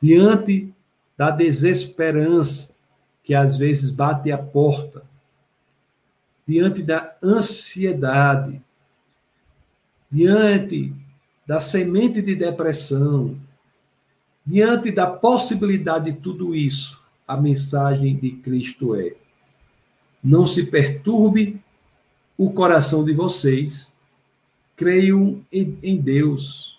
diante 0.00 0.72
da 1.16 1.30
desesperança 1.30 2.74
que 3.22 3.32
às 3.32 3.56
vezes 3.56 3.90
bate 3.90 4.30
a 4.30 4.36
porta, 4.36 5.02
diante 6.46 6.82
da 6.82 7.16
ansiedade, 7.22 8.60
diante 10.10 10.92
da 11.46 11.60
semente 11.60 12.22
de 12.22 12.34
depressão, 12.34 13.36
diante 14.44 14.90
da 14.90 15.06
possibilidade 15.06 16.12
de 16.12 16.18
tudo 16.18 16.54
isso, 16.54 17.02
a 17.26 17.36
mensagem 17.36 18.16
de 18.16 18.32
Cristo 18.32 18.94
é: 18.94 19.14
não 20.22 20.46
se 20.46 20.66
perturbe 20.66 21.60
o 22.36 22.50
coração 22.52 23.04
de 23.04 23.12
vocês, 23.12 23.92
creiam 24.76 25.44
em 25.52 25.96
Deus, 25.96 26.78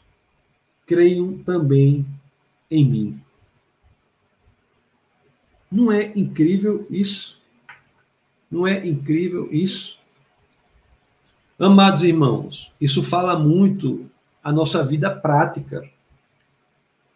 creiam 0.85 1.37
também 1.39 2.05
em 2.69 2.85
mim. 2.85 3.21
Não 5.71 5.91
é 5.91 6.11
incrível 6.15 6.85
isso? 6.89 7.41
Não 8.49 8.67
é 8.67 8.85
incrível 8.85 9.49
isso? 9.51 9.97
Amados 11.57 12.03
irmãos, 12.03 12.71
isso 12.79 13.01
fala 13.01 13.39
muito 13.39 14.09
a 14.45 14.53
nossa 14.53 14.85
vida 14.85 15.09
prática. 15.09 15.83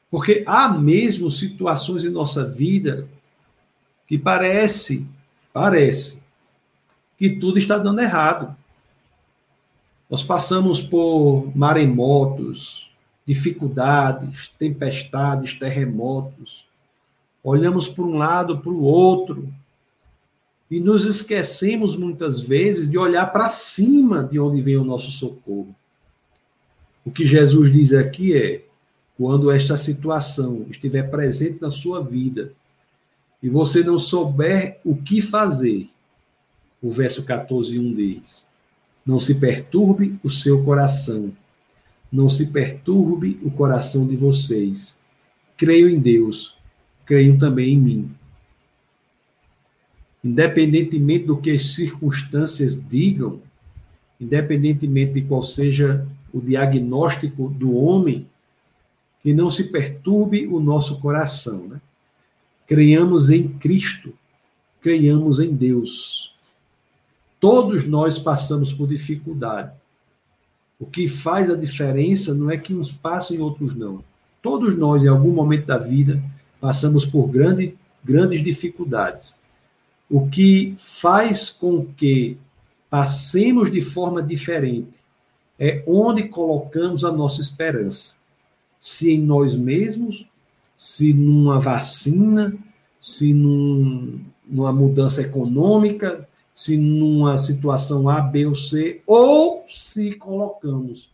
Porque 0.09 0.43
há 0.47 0.67
mesmo 0.67 1.29
situações 1.29 2.03
em 2.03 2.09
nossa 2.09 2.43
vida 2.43 3.07
que 4.07 4.17
parece, 4.17 5.07
parece, 5.53 6.23
que 7.19 7.29
tudo 7.29 7.59
está 7.59 7.77
dando 7.77 8.01
errado. 8.01 8.55
Nós 10.09 10.23
passamos 10.23 10.81
por 10.81 11.55
maremotos, 11.55 12.89
dificuldades, 13.23 14.51
tempestades, 14.57 15.53
terremotos. 15.53 16.65
Olhamos 17.43 17.87
para 17.87 18.05
um 18.05 18.17
lado, 18.17 18.57
para 18.57 18.71
o 18.71 18.81
outro, 18.81 19.53
e 20.71 20.79
nos 20.79 21.05
esquecemos 21.05 21.95
muitas 21.95 22.41
vezes 22.41 22.89
de 22.89 22.97
olhar 22.97 23.31
para 23.31 23.49
cima 23.49 24.23
de 24.23 24.39
onde 24.39 24.63
vem 24.63 24.77
o 24.77 24.83
nosso 24.83 25.11
socorro. 25.11 25.75
O 27.09 27.11
que 27.11 27.25
Jesus 27.25 27.73
diz 27.73 27.91
aqui 27.91 28.37
é: 28.37 28.61
quando 29.17 29.49
esta 29.49 29.75
situação 29.75 30.67
estiver 30.69 31.09
presente 31.09 31.59
na 31.59 31.71
sua 31.71 32.03
vida, 32.03 32.53
e 33.41 33.49
você 33.49 33.81
não 33.81 33.97
souber 33.97 34.79
o 34.85 34.95
que 34.95 35.19
fazer, 35.19 35.89
o 36.79 36.91
verso 36.91 37.23
14, 37.23 37.79
1 37.79 37.95
diz: 37.95 38.47
Não 39.03 39.19
se 39.19 39.33
perturbe 39.33 40.19
o 40.23 40.29
seu 40.29 40.63
coração, 40.63 41.33
não 42.11 42.29
se 42.29 42.45
perturbe 42.45 43.39
o 43.41 43.49
coração 43.49 44.05
de 44.05 44.15
vocês. 44.15 44.99
Creio 45.57 45.89
em 45.89 45.99
Deus, 45.99 46.55
creio 47.07 47.39
também 47.39 47.73
em 47.73 47.79
mim. 47.79 48.11
Independentemente 50.23 51.25
do 51.25 51.37
que 51.37 51.49
as 51.49 51.73
circunstâncias 51.73 52.79
digam, 52.87 53.41
independentemente 54.21 55.13
de 55.13 55.23
qual 55.23 55.41
seja 55.41 56.07
o 56.33 56.39
diagnóstico 56.39 57.49
do 57.49 57.75
homem, 57.75 58.27
que 59.21 59.33
não 59.33 59.49
se 59.49 59.65
perturbe 59.65 60.47
o 60.47 60.59
nosso 60.59 60.99
coração, 60.99 61.67
né? 61.67 61.81
Creiamos 62.67 63.29
em 63.29 63.47
Cristo, 63.47 64.13
creiamos 64.81 65.39
em 65.39 65.53
Deus. 65.53 66.33
Todos 67.39 67.85
nós 67.85 68.19
passamos 68.19 68.71
por 68.71 68.87
dificuldade. 68.87 69.71
O 70.79 70.85
que 70.85 71.07
faz 71.07 71.49
a 71.49 71.55
diferença 71.55 72.33
não 72.33 72.49
é 72.49 72.57
que 72.57 72.73
uns 72.73 72.91
passam 72.91 73.35
e 73.35 73.39
outros 73.39 73.75
não. 73.75 74.03
Todos 74.41 74.77
nós, 74.77 75.03
em 75.03 75.07
algum 75.07 75.31
momento 75.31 75.65
da 75.65 75.77
vida, 75.77 76.23
passamos 76.61 77.05
por 77.05 77.27
grande, 77.27 77.75
grandes 78.03 78.43
dificuldades. 78.43 79.37
O 80.09 80.29
que 80.29 80.75
faz 80.77 81.49
com 81.49 81.85
que 81.85 82.37
passemos 82.89 83.71
de 83.71 83.81
forma 83.81 84.21
diferente 84.21 84.98
é 85.59 85.83
onde 85.85 86.29
colocamos 86.29 87.03
a 87.03 87.11
nossa 87.11 87.41
esperança. 87.41 88.15
Se 88.79 89.11
em 89.11 89.19
nós 89.19 89.55
mesmos 89.55 90.25
se 90.79 91.13
numa 91.13 91.59
vacina, 91.59 92.57
se 93.01 93.33
num, 93.33 94.23
numa 94.47 94.71
mudança 94.71 95.21
econômica, 95.21 96.25
se 96.53 96.77
numa 96.77 97.37
situação 97.37 98.07
A, 98.07 98.21
B 98.21 98.45
ou 98.45 98.55
C, 98.55 99.01
ou 99.05 99.65
se 99.67 100.13
colocamos 100.13 101.11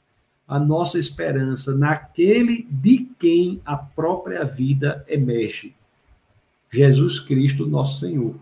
a 0.48 0.60
nossa 0.60 1.00
esperança 1.00 1.76
naquele 1.76 2.68
de 2.70 3.10
quem 3.18 3.60
a 3.66 3.76
própria 3.76 4.44
vida 4.44 5.04
emerge, 5.08 5.74
Jesus 6.70 7.20
Cristo, 7.20 7.66
nosso 7.66 8.00
Senhor. 8.00 8.36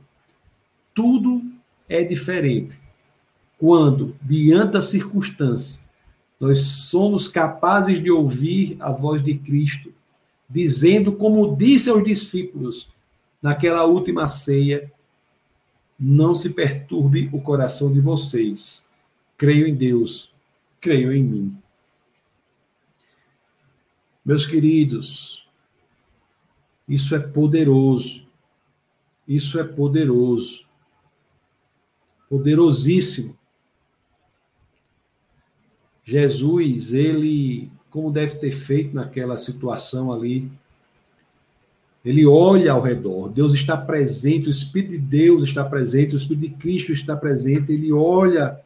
Tudo 0.94 1.42
é 1.88 2.04
diferente 2.04 2.78
quando, 3.58 4.14
diante 4.22 4.74
da 4.74 4.82
circunstância, 4.82 5.83
nós 6.44 6.60
somos 6.60 7.30
capazes 7.30 8.04
de 8.04 8.12
ouvir 8.12 8.76
a 8.82 8.92
voz 8.92 9.24
de 9.24 9.34
Cristo 9.34 9.94
dizendo, 10.50 11.14
como 11.14 11.56
disse 11.56 11.90
aos 11.90 12.04
discípulos 12.04 12.90
naquela 13.42 13.86
última 13.86 14.28
ceia: 14.28 14.92
Não 15.98 16.36
se 16.36 16.50
perturbe 16.50 17.30
o 17.32 17.40
coração 17.40 17.94
de 17.94 18.02
vocês. 18.02 18.86
Creio 19.38 19.66
em 19.66 19.74
Deus, 19.74 20.34
creio 20.82 21.14
em 21.14 21.24
mim. 21.24 21.58
Meus 24.26 24.46
queridos, 24.46 25.48
isso 26.90 27.16
é 27.16 27.20
poderoso. 27.20 28.28
Isso 29.26 29.58
é 29.62 29.64
poderoso. 29.64 30.66
Poderosíssimo. 32.30 33.34
Jesus, 36.06 36.94
ele 36.94 37.72
como 37.94 38.10
deve 38.10 38.38
ter 38.38 38.50
feito 38.50 38.96
naquela 38.96 39.38
situação 39.38 40.12
ali. 40.12 40.52
Ele 42.04 42.26
olha 42.26 42.72
ao 42.72 42.82
redor, 42.82 43.30
Deus 43.30 43.54
está 43.54 43.78
presente, 43.78 44.48
o 44.48 44.52
Espírito 44.52 44.94
de 44.94 44.98
Deus 44.98 45.44
está 45.44 45.64
presente, 45.64 46.16
o 46.16 46.18
Espírito 46.18 46.50
de 46.50 46.56
Cristo 46.56 46.92
está 46.92 47.16
presente, 47.16 47.72
ele 47.72 47.94
olha 47.94 48.60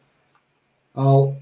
ao, 0.94 1.36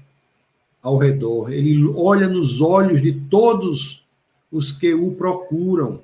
ao 0.83 0.97
redor, 0.97 1.49
ele 1.49 1.81
olha 1.95 2.27
nos 2.27 2.59
olhos 2.59 3.01
de 3.01 3.13
todos 3.13 4.05
os 4.51 4.73
que 4.73 4.93
o 4.93 5.13
procuram. 5.13 6.01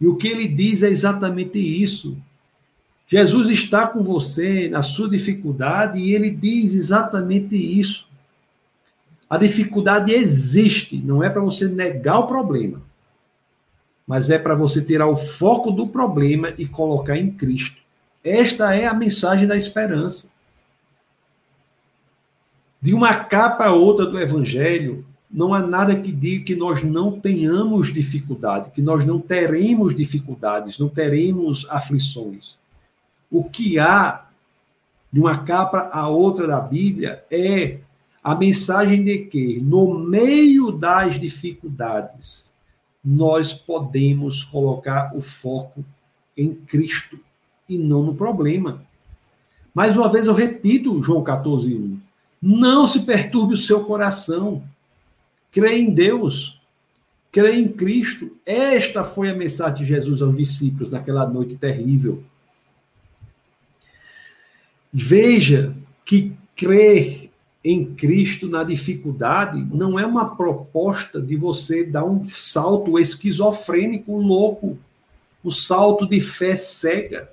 E 0.00 0.06
o 0.06 0.14
que 0.14 0.28
ele 0.28 0.46
diz 0.46 0.84
é 0.84 0.88
exatamente 0.88 1.58
isso. 1.58 2.16
Jesus 3.10 3.48
está 3.48 3.86
com 3.86 4.02
você 4.02 4.68
na 4.68 4.82
sua 4.82 5.08
dificuldade 5.08 5.98
e 5.98 6.14
ele 6.14 6.30
diz 6.30 6.74
exatamente 6.74 7.56
isso. 7.56 8.06
A 9.30 9.38
dificuldade 9.38 10.12
existe, 10.12 10.98
não 10.98 11.24
é 11.24 11.30
para 11.30 11.40
você 11.40 11.66
negar 11.66 12.18
o 12.18 12.26
problema, 12.26 12.82
mas 14.06 14.28
é 14.28 14.38
para 14.38 14.54
você 14.54 14.82
tirar 14.82 15.06
o 15.06 15.16
foco 15.16 15.70
do 15.70 15.86
problema 15.86 16.52
e 16.58 16.66
colocar 16.66 17.16
em 17.16 17.30
Cristo. 17.30 17.80
Esta 18.22 18.74
é 18.74 18.84
a 18.84 18.92
mensagem 18.92 19.46
da 19.46 19.56
esperança. 19.56 20.28
De 22.80 22.92
uma 22.92 23.14
capa 23.24 23.64
a 23.64 23.72
outra 23.72 24.04
do 24.04 24.20
Evangelho, 24.20 25.04
não 25.30 25.54
há 25.54 25.60
nada 25.60 25.96
que 25.96 26.12
diga 26.12 26.44
que 26.44 26.54
nós 26.54 26.82
não 26.82 27.18
tenhamos 27.18 27.92
dificuldade, 27.92 28.70
que 28.70 28.82
nós 28.82 29.04
não 29.06 29.18
teremos 29.18 29.96
dificuldades, 29.96 30.78
não 30.78 30.90
teremos 30.90 31.66
aflições. 31.70 32.57
O 33.30 33.44
que 33.44 33.78
há 33.78 34.26
de 35.12 35.20
uma 35.20 35.44
capa 35.44 35.90
a 35.92 36.08
outra 36.08 36.46
da 36.46 36.60
Bíblia 36.60 37.24
é 37.30 37.78
a 38.22 38.34
mensagem 38.34 39.02
de 39.04 39.18
que, 39.20 39.60
no 39.60 39.98
meio 39.98 40.70
das 40.70 41.18
dificuldades, 41.18 42.48
nós 43.04 43.54
podemos 43.54 44.44
colocar 44.44 45.16
o 45.16 45.20
foco 45.20 45.84
em 46.36 46.54
Cristo 46.54 47.18
e 47.68 47.78
não 47.78 48.02
no 48.02 48.14
problema. 48.14 48.82
Mais 49.74 49.96
uma 49.96 50.08
vez 50.08 50.26
eu 50.26 50.34
repito 50.34 51.02
João 51.02 51.22
14, 51.22 51.74
1. 51.74 52.00
Não 52.40 52.86
se 52.86 53.00
perturbe 53.00 53.54
o 53.54 53.58
seu 53.58 53.84
coração. 53.84 54.62
Crê 55.50 55.78
em 55.78 55.90
Deus. 55.92 56.60
Crê 57.32 57.56
em 57.56 57.68
Cristo. 57.68 58.30
Esta 58.44 59.04
foi 59.04 59.30
a 59.30 59.34
mensagem 59.34 59.76
de 59.76 59.84
Jesus 59.84 60.22
aos 60.22 60.36
discípulos 60.36 60.90
naquela 60.90 61.26
noite 61.26 61.56
terrível. 61.56 62.22
Veja 64.92 65.74
que 66.04 66.32
crer 66.56 67.30
em 67.62 67.94
Cristo 67.94 68.48
na 68.48 68.64
dificuldade 68.64 69.62
não 69.72 69.98
é 69.98 70.06
uma 70.06 70.36
proposta 70.36 71.20
de 71.20 71.36
você 71.36 71.84
dar 71.84 72.04
um 72.04 72.26
salto 72.28 72.98
esquizofrênico 72.98 74.16
louco, 74.16 74.78
o 75.42 75.48
um 75.48 75.50
salto 75.50 76.06
de 76.06 76.20
fé 76.20 76.56
cega, 76.56 77.30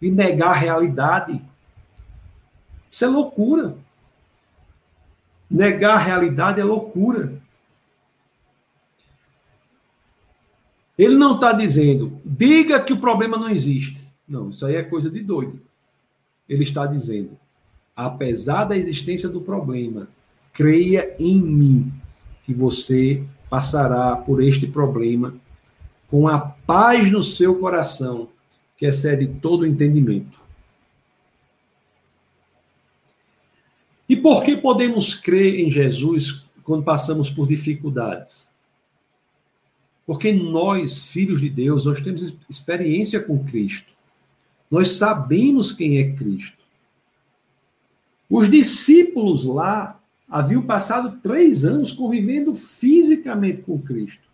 de 0.00 0.10
negar 0.10 0.50
a 0.50 0.54
realidade. 0.54 1.42
Isso 2.90 3.04
é 3.04 3.08
loucura. 3.08 3.76
Negar 5.50 5.96
a 5.96 5.98
realidade 5.98 6.60
é 6.60 6.64
loucura. 6.64 7.34
Ele 10.96 11.16
não 11.16 11.34
está 11.34 11.52
dizendo, 11.52 12.20
diga 12.24 12.80
que 12.80 12.92
o 12.92 13.00
problema 13.00 13.36
não 13.36 13.50
existe. 13.50 14.00
Não, 14.28 14.50
isso 14.50 14.64
aí 14.64 14.76
é 14.76 14.82
coisa 14.82 15.10
de 15.10 15.20
doido. 15.20 15.60
Ele 16.48 16.62
está 16.62 16.86
dizendo, 16.86 17.38
apesar 17.94 18.64
da 18.64 18.76
existência 18.76 19.28
do 19.28 19.40
problema, 19.40 20.08
creia 20.52 21.14
em 21.18 21.40
mim 21.40 21.92
que 22.44 22.52
você 22.52 23.24
passará 23.48 24.16
por 24.16 24.42
este 24.42 24.66
problema 24.66 25.34
com 26.08 26.28
a 26.28 26.38
paz 26.38 27.10
no 27.10 27.22
seu 27.22 27.58
coração, 27.58 28.28
que 28.76 28.86
excede 28.86 29.26
todo 29.26 29.66
entendimento. 29.66 30.44
E 34.08 34.16
por 34.16 34.44
que 34.44 34.56
podemos 34.56 35.14
crer 35.14 35.60
em 35.60 35.70
Jesus 35.70 36.44
quando 36.62 36.84
passamos 36.84 37.30
por 37.30 37.48
dificuldades? 37.48 38.48
Porque 40.06 40.32
nós, 40.32 41.06
filhos 41.06 41.40
de 41.40 41.48
Deus, 41.48 41.86
nós 41.86 42.00
temos 42.00 42.36
experiência 42.48 43.22
com 43.22 43.42
Cristo. 43.42 43.93
Nós 44.74 44.94
sabemos 44.94 45.70
quem 45.70 45.98
é 45.98 46.10
Cristo. 46.14 46.58
Os 48.28 48.50
discípulos 48.50 49.44
lá 49.44 50.00
haviam 50.28 50.62
passado 50.62 51.20
três 51.22 51.64
anos 51.64 51.92
convivendo 51.92 52.52
fisicamente 52.56 53.62
com 53.62 53.78
Cristo. 53.78 54.24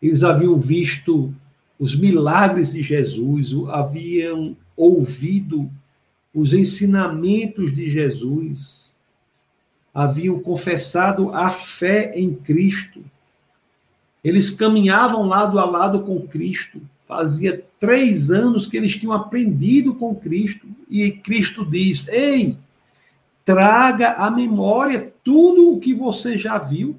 Eles 0.00 0.24
haviam 0.24 0.56
visto 0.56 1.34
os 1.78 1.94
milagres 1.94 2.72
de 2.72 2.82
Jesus, 2.82 3.52
haviam 3.68 4.56
ouvido 4.74 5.70
os 6.34 6.54
ensinamentos 6.54 7.74
de 7.74 7.90
Jesus, 7.90 8.94
haviam 9.92 10.40
confessado 10.40 11.28
a 11.34 11.50
fé 11.50 12.14
em 12.16 12.34
Cristo. 12.34 13.04
Eles 14.24 14.48
caminhavam 14.48 15.26
lado 15.26 15.58
a 15.58 15.66
lado 15.66 16.00
com 16.02 16.26
Cristo. 16.26 16.80
Fazia 17.14 17.62
três 17.78 18.30
anos 18.30 18.66
que 18.66 18.74
eles 18.74 18.96
tinham 18.96 19.12
aprendido 19.12 19.94
com 19.94 20.14
Cristo. 20.14 20.66
E 20.88 21.10
Cristo 21.10 21.62
diz: 21.62 22.08
Ei, 22.08 22.56
traga 23.44 24.12
à 24.12 24.30
memória 24.30 25.12
tudo 25.22 25.70
o 25.70 25.78
que 25.78 25.92
você 25.92 26.38
já 26.38 26.56
viu. 26.56 26.96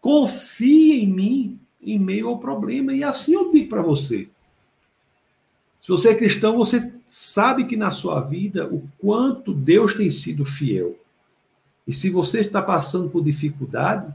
Confie 0.00 1.02
em 1.02 1.08
mim 1.08 1.58
em 1.82 1.98
meio 1.98 2.28
ao 2.28 2.38
problema. 2.38 2.94
E 2.94 3.02
assim 3.02 3.34
eu 3.34 3.50
digo 3.50 3.68
para 3.68 3.82
você. 3.82 4.28
Se 5.80 5.88
você 5.88 6.10
é 6.10 6.14
cristão, 6.14 6.56
você 6.56 6.92
sabe 7.04 7.64
que 7.64 7.76
na 7.76 7.90
sua 7.90 8.20
vida 8.20 8.72
o 8.72 8.88
quanto 8.96 9.52
Deus 9.52 9.94
tem 9.94 10.08
sido 10.08 10.44
fiel. 10.44 10.96
E 11.84 11.92
se 11.92 12.10
você 12.10 12.42
está 12.42 12.62
passando 12.62 13.10
por 13.10 13.24
dificuldades, 13.24 14.14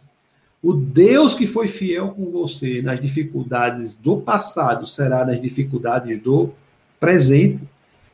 o 0.63 0.73
Deus 0.73 1.33
que 1.33 1.47
foi 1.47 1.67
fiel 1.67 2.09
com 2.09 2.29
você 2.29 2.81
nas 2.81 3.01
dificuldades 3.01 3.95
do 3.95 4.17
passado 4.17 4.85
será 4.85 5.25
nas 5.25 5.41
dificuldades 5.41 6.21
do 6.21 6.51
presente. 6.99 7.63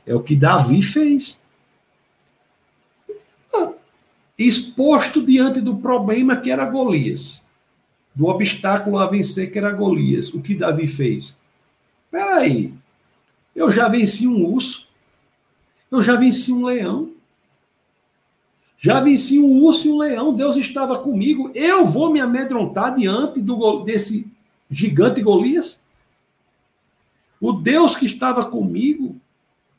É 0.05 0.15
o 0.15 0.23
que 0.23 0.35
Davi 0.35 0.81
fez. 0.81 1.41
Exposto 4.37 5.25
diante 5.25 5.59
do 5.59 5.77
problema 5.77 6.37
que 6.37 6.51
era 6.51 6.69
Golias, 6.69 7.43
do 8.13 8.27
obstáculo 8.27 8.99
a 8.99 9.07
vencer 9.07 9.51
que 9.51 9.57
era 9.57 9.71
Golias, 9.71 10.31
o 10.33 10.41
que 10.41 10.55
Davi 10.55 10.87
fez? 10.87 11.37
Espera 12.05 12.35
aí, 12.37 12.71
eu 13.55 13.71
já 13.71 13.87
venci 13.89 14.27
um 14.27 14.45
urso, 14.45 14.87
eu 15.91 16.03
já 16.03 16.15
venci 16.15 16.53
um 16.53 16.65
leão, 16.65 17.11
já 18.77 18.99
venci 18.99 19.39
um 19.39 19.63
urso 19.63 19.87
e 19.87 19.91
um 19.91 19.97
leão, 19.97 20.33
Deus 20.33 20.55
estava 20.55 20.99
comigo. 20.99 21.51
Eu 21.55 21.85
vou 21.85 22.11
me 22.11 22.19
amedrontar 22.19 22.95
diante 22.95 23.41
do, 23.41 23.83
desse 23.83 24.27
gigante 24.69 25.21
Golias? 25.21 25.83
O 27.41 27.51
Deus 27.51 27.95
que 27.95 28.05
estava 28.05 28.45
comigo, 28.45 29.15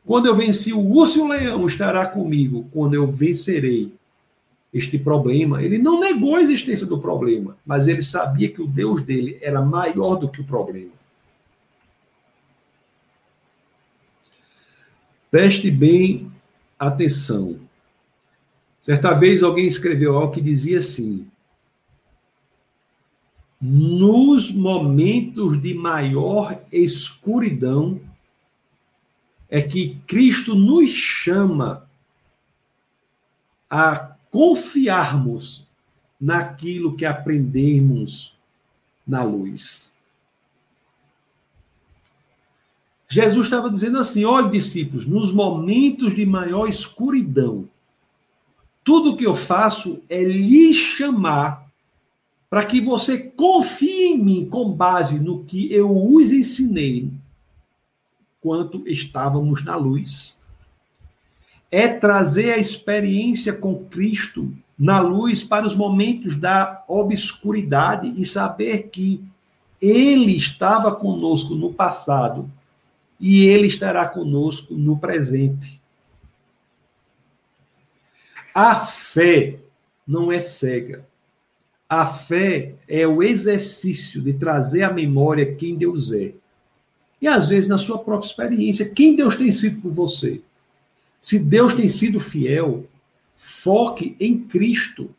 quando 0.05 0.26
eu 0.26 0.34
venci 0.34 0.72
o 0.72 0.80
urso 0.80 1.18
e 1.18 1.22
o 1.22 1.28
leão, 1.28 1.66
estará 1.66 2.07
comigo 2.07 2.68
quando 2.72 2.94
eu 2.94 3.07
vencerei 3.07 3.92
este 4.74 4.99
problema. 4.99 5.62
Ele 5.62 5.78
não 5.78 6.01
negou 6.01 6.36
a 6.36 6.42
existência 6.42 6.86
do 6.86 6.99
problema, 6.99 7.57
mas 7.64 7.86
ele 7.86 8.03
sabia 8.03 8.51
que 8.51 8.61
o 8.61 8.66
Deus 8.66 9.03
dele 9.03 9.38
era 9.40 9.62
maior 9.62 10.16
do 10.16 10.28
que 10.28 10.40
o 10.40 10.44
problema. 10.44 10.90
Preste 15.30 15.70
bem 15.70 16.30
atenção. 16.78 17.68
Certa 18.81 19.12
vez 19.12 19.43
alguém 19.43 19.66
escreveu 19.66 20.16
algo 20.16 20.33
que 20.33 20.41
dizia 20.41 20.79
assim: 20.79 21.26
nos 23.61 24.51
momentos 24.51 25.61
de 25.61 25.74
maior 25.74 26.61
escuridão, 26.70 28.01
é 29.49 29.61
que 29.62 29.97
Cristo 30.07 30.55
nos 30.55 30.91
chama 30.91 31.89
a 33.68 34.16
confiarmos 34.31 35.66
naquilo 36.20 36.97
que 36.97 37.05
aprendemos 37.05 38.37
na 39.07 39.22
luz. 39.22 39.93
Jesus 43.09 43.47
estava 43.47 43.70
dizendo 43.70 43.99
assim: 43.99 44.24
olha, 44.24 44.51
discípulos, 44.51 45.07
nos 45.07 45.33
momentos 45.33 46.14
de 46.14 46.26
maior 46.26 46.68
escuridão, 46.68 47.68
tudo 48.89 49.18
que 49.18 49.26
eu 49.26 49.36
faço 49.36 50.01
é 50.09 50.24
lhe 50.24 50.72
chamar 50.72 51.68
para 52.49 52.64
que 52.64 52.80
você 52.80 53.18
confie 53.18 54.07
em 54.07 54.18
mim 54.18 54.49
com 54.49 54.72
base 54.72 55.22
no 55.22 55.45
que 55.45 55.70
eu 55.70 55.95
os 55.95 56.32
ensinei 56.32 57.12
quanto 58.41 58.89
estávamos 58.89 59.62
na 59.62 59.76
luz. 59.76 60.41
É 61.70 61.86
trazer 61.86 62.55
a 62.55 62.57
experiência 62.57 63.53
com 63.53 63.84
Cristo 63.84 64.51
na 64.78 65.01
luz 65.01 65.45
para 65.45 65.66
os 65.66 65.76
momentos 65.76 66.34
da 66.34 66.82
obscuridade 66.89 68.14
e 68.16 68.24
saber 68.24 68.89
que 68.89 69.22
ele 69.82 70.34
estava 70.34 70.95
conosco 70.95 71.55
no 71.55 71.74
passado 71.74 72.51
e 73.20 73.45
ele 73.45 73.66
estará 73.66 74.09
conosco 74.09 74.72
no 74.72 74.97
presente. 74.97 75.78
A 78.61 78.74
fé 78.74 79.61
não 80.04 80.32
é 80.32 80.40
cega. 80.40 81.06
A 81.88 82.04
fé 82.04 82.74
é 82.88 83.06
o 83.06 83.22
exercício 83.22 84.20
de 84.20 84.32
trazer 84.32 84.82
à 84.82 84.92
memória 84.92 85.54
quem 85.54 85.76
Deus 85.76 86.12
é. 86.12 86.32
E 87.22 87.28
às 87.28 87.48
vezes, 87.48 87.68
na 87.68 87.78
sua 87.78 88.00
própria 88.00 88.26
experiência, 88.26 88.90
quem 88.92 89.14
Deus 89.14 89.36
tem 89.36 89.52
sido 89.52 89.80
por 89.80 89.92
você. 89.92 90.42
Se 91.22 91.38
Deus 91.38 91.72
tem 91.72 91.88
sido 91.88 92.18
fiel, 92.18 92.84
foque 93.32 94.16
em 94.18 94.40
Cristo. 94.40 95.14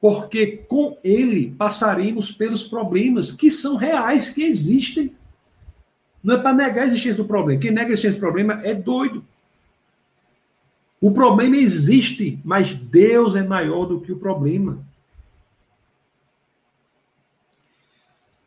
Porque 0.00 0.46
com 0.66 0.96
Ele 1.04 1.50
passaremos 1.58 2.32
pelos 2.32 2.64
problemas 2.64 3.30
que 3.30 3.50
são 3.50 3.76
reais, 3.76 4.30
que 4.30 4.42
existem. 4.42 5.14
Não 6.24 6.36
é 6.36 6.38
para 6.38 6.54
negar 6.54 6.84
a 6.84 6.86
existência 6.86 7.22
do 7.22 7.28
problema. 7.28 7.60
Quem 7.60 7.70
nega 7.70 7.90
a 7.90 7.92
existência 7.92 8.18
do 8.18 8.24
problema 8.24 8.62
é 8.64 8.74
doido. 8.74 9.22
O 11.06 11.12
problema 11.12 11.56
existe, 11.56 12.40
mas 12.44 12.74
Deus 12.74 13.36
é 13.36 13.42
maior 13.44 13.86
do 13.86 14.00
que 14.00 14.10
o 14.10 14.18
problema. 14.18 14.84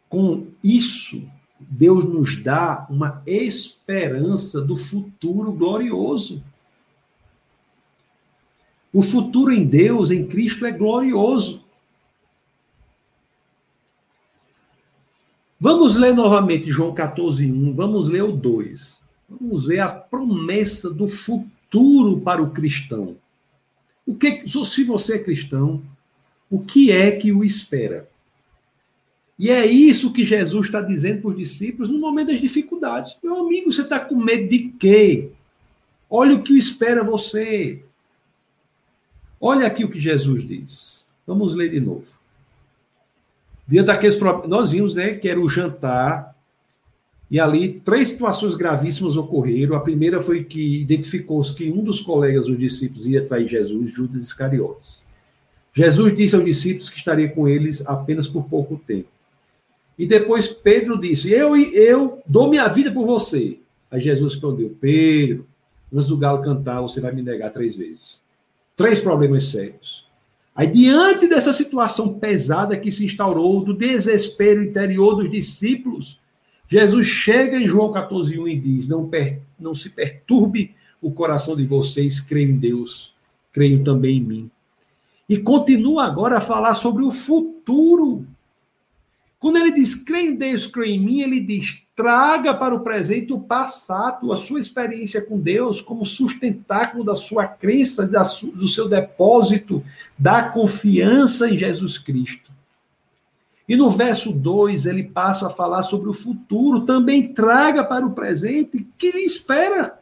Com 0.10 0.48
isso, 0.62 1.26
Deus 1.58 2.04
nos 2.04 2.36
dá 2.36 2.86
uma 2.90 3.24
esperança 3.26 4.60
do 4.60 4.76
futuro 4.76 5.54
glorioso. 5.54 6.44
O 8.92 9.02
futuro 9.02 9.54
em 9.54 9.66
Deus, 9.66 10.12
em 10.12 10.28
Cristo, 10.28 10.66
é 10.66 10.72
glorioso. 10.74 11.64
Vamos 15.58 15.96
ler 15.96 16.14
novamente 16.14 16.70
João 16.70 16.94
14, 16.94 17.50
1. 17.50 17.74
Vamos 17.74 18.10
ler 18.10 18.24
o 18.24 18.34
2. 18.34 19.00
Vamos 19.30 19.68
ver 19.68 19.80
a 19.80 19.88
promessa 19.88 20.94
do 20.94 21.08
futuro 21.70 22.20
para 22.20 22.42
o 22.42 22.50
cristão. 22.50 23.16
O 24.06 24.16
que, 24.16 24.44
se 24.48 24.84
você 24.84 25.16
é 25.16 25.24
cristão, 25.24 25.84
o 26.50 26.60
que 26.60 26.92
é 26.92 27.12
que 27.12 27.32
o 27.32 27.44
espera? 27.44 28.10
E 29.38 29.50
é 29.52 29.66
isso 29.66 30.12
que 30.12 30.26
Jesus 30.26 30.66
está 30.66 30.82
dizendo 30.82 31.22
para 31.22 31.30
os 31.30 31.38
discípulos 31.38 31.90
no 31.90 32.00
momento 32.00 32.30
das 32.30 32.42
dificuldades. 32.42 33.18
Meu 33.24 33.40
amigo, 33.40 33.72
você 33.72 33.82
está 33.82 34.00
com 34.00 34.16
medo 34.16 34.50
de 34.50 34.70
quê? 34.80 35.30
Olha 36.10 36.36
o 36.36 36.44
que 36.44 36.58
espera 36.58 37.04
você. 37.04 37.84
Olha 39.40 39.68
aqui 39.68 39.86
o 39.86 39.90
que 39.90 40.00
Jesus 40.00 40.46
diz. 40.46 41.06
Vamos 41.26 41.54
ler 41.54 41.70
de 41.70 41.80
novo. 41.80 42.08
Diante 43.66 43.86
daqueles 43.86 44.20
nós 44.48 44.72
vimos, 44.72 44.96
né, 44.96 45.14
que 45.14 45.30
era 45.30 45.40
o 45.40 45.48
jantar 45.48 46.29
e 47.30 47.40
ali 47.40 47.80
três 47.86 48.08
situações 48.08 48.56
gravíssimas 48.56 49.16
ocorreram. 49.16 49.76
A 49.76 49.80
primeira 49.80 50.20
foi 50.20 50.44
que 50.44 50.82
identificou-se 50.82 51.54
que 51.54 51.72
um 51.72 51.84
dos 51.84 52.00
colegas 52.00 52.48
dos 52.48 52.58
discípulos 52.58 53.06
ia 53.06 53.26
trair 53.26 53.48
Jesus, 53.48 53.92
Judas 53.92 54.24
Iscariotes. 54.24 55.04
Jesus 55.74 56.16
disse 56.16 56.36
aos 56.36 56.44
discípulos 56.44 56.90
que 56.90 56.98
estaria 56.98 57.30
com 57.30 57.48
eles 57.48 57.86
apenas 57.86 58.28
por 58.28 58.46
pouco 58.46 58.82
tempo. 58.86 59.08
E 59.98 60.06
depois 60.08 60.48
Pedro 60.48 61.00
disse: 61.00 61.32
Eu 61.32 61.56
eu 61.56 62.22
dou 62.26 62.50
minha 62.50 62.68
vida 62.68 62.92
por 62.92 63.06
você. 63.06 63.60
Aí 63.92 64.02
Jesus 64.02 64.34
respondeu: 64.34 64.76
Pedro, 64.82 65.46
antes 65.94 66.08
do 66.08 66.18
galo 66.18 66.42
cantar, 66.42 66.82
você 66.82 67.00
vai 67.00 67.12
me 67.12 67.22
negar 67.22 67.52
três 67.52 67.76
vezes. 67.76 68.22
Três 68.76 69.00
problemas 69.00 69.46
sérios. 69.46 70.08
Aí, 70.56 70.68
diante 70.68 71.28
dessa 71.28 71.54
situação 71.54 72.20
pesada 72.20 72.76
que 72.76 72.92
se 72.92 73.06
instaurou, 73.06 73.64
do 73.64 73.74
desespero 73.74 74.64
interior 74.64 75.16
dos 75.16 75.32
discípulos, 75.32 76.20
Jesus 76.70 77.08
chega 77.08 77.58
em 77.58 77.68
João 77.68 77.92
14, 77.92 78.40
1 78.40 78.48
e 78.48 78.60
diz: 78.60 78.88
Não, 78.88 79.08
per, 79.08 79.42
não 79.60 79.74
se 79.74 79.90
perturbe 79.90 80.76
o 81.02 81.12
coração 81.12 81.56
de 81.56 81.66
vocês, 81.66 82.20
creio 82.22 82.52
em 82.52 82.58
Deus, 82.58 83.14
creio 83.52 83.84
também 83.84 84.18
em 84.18 84.24
mim. 84.24 84.52
E 85.28 85.38
continua 85.38 86.06
agora 86.06 86.38
a 86.38 86.42
falar 86.42 86.76
sobre 86.76 87.04
o 87.04 87.12
futuro 87.12 88.26
quando 89.40 89.56
ele 89.56 89.72
diz 89.72 89.96
creio 89.96 90.34
em 90.34 90.36
Deus, 90.36 90.68
creio 90.68 90.96
em 90.96 91.00
mim, 91.00 91.22
ele 91.22 91.40
diz 91.40 91.88
traga 91.96 92.54
para 92.54 92.76
o 92.76 92.82
presente 92.82 93.32
o 93.32 93.40
passado, 93.40 94.34
a 94.34 94.38
sua 94.38 94.60
experiência 94.60 95.22
com 95.22 95.40
Deus, 95.40 95.82
como 95.82 96.06
sustentáculo 96.06 97.06
da 97.06 97.16
sua 97.16 97.48
crença, 97.48 98.06
da 98.06 98.24
do 98.54 98.68
seu 98.68 98.90
depósito, 98.90 99.84
da 100.18 100.44
confiança 100.44 101.50
em 101.50 101.58
Jesus 101.58 101.98
Cristo. 101.98 102.49
E 103.70 103.78
no 103.78 103.88
verso 103.88 104.34
2 104.34 104.88
ele 104.88 105.04
passa 105.04 105.46
a 105.46 105.52
falar 105.52 105.84
sobre 105.84 106.10
o 106.10 106.14
futuro, 106.14 106.88
também 106.88 107.32
traga 107.32 107.84
para 107.84 108.04
o 108.04 108.14
presente 108.14 108.88
que 108.98 109.12
lhe 109.12 109.24
espera. 109.24 110.00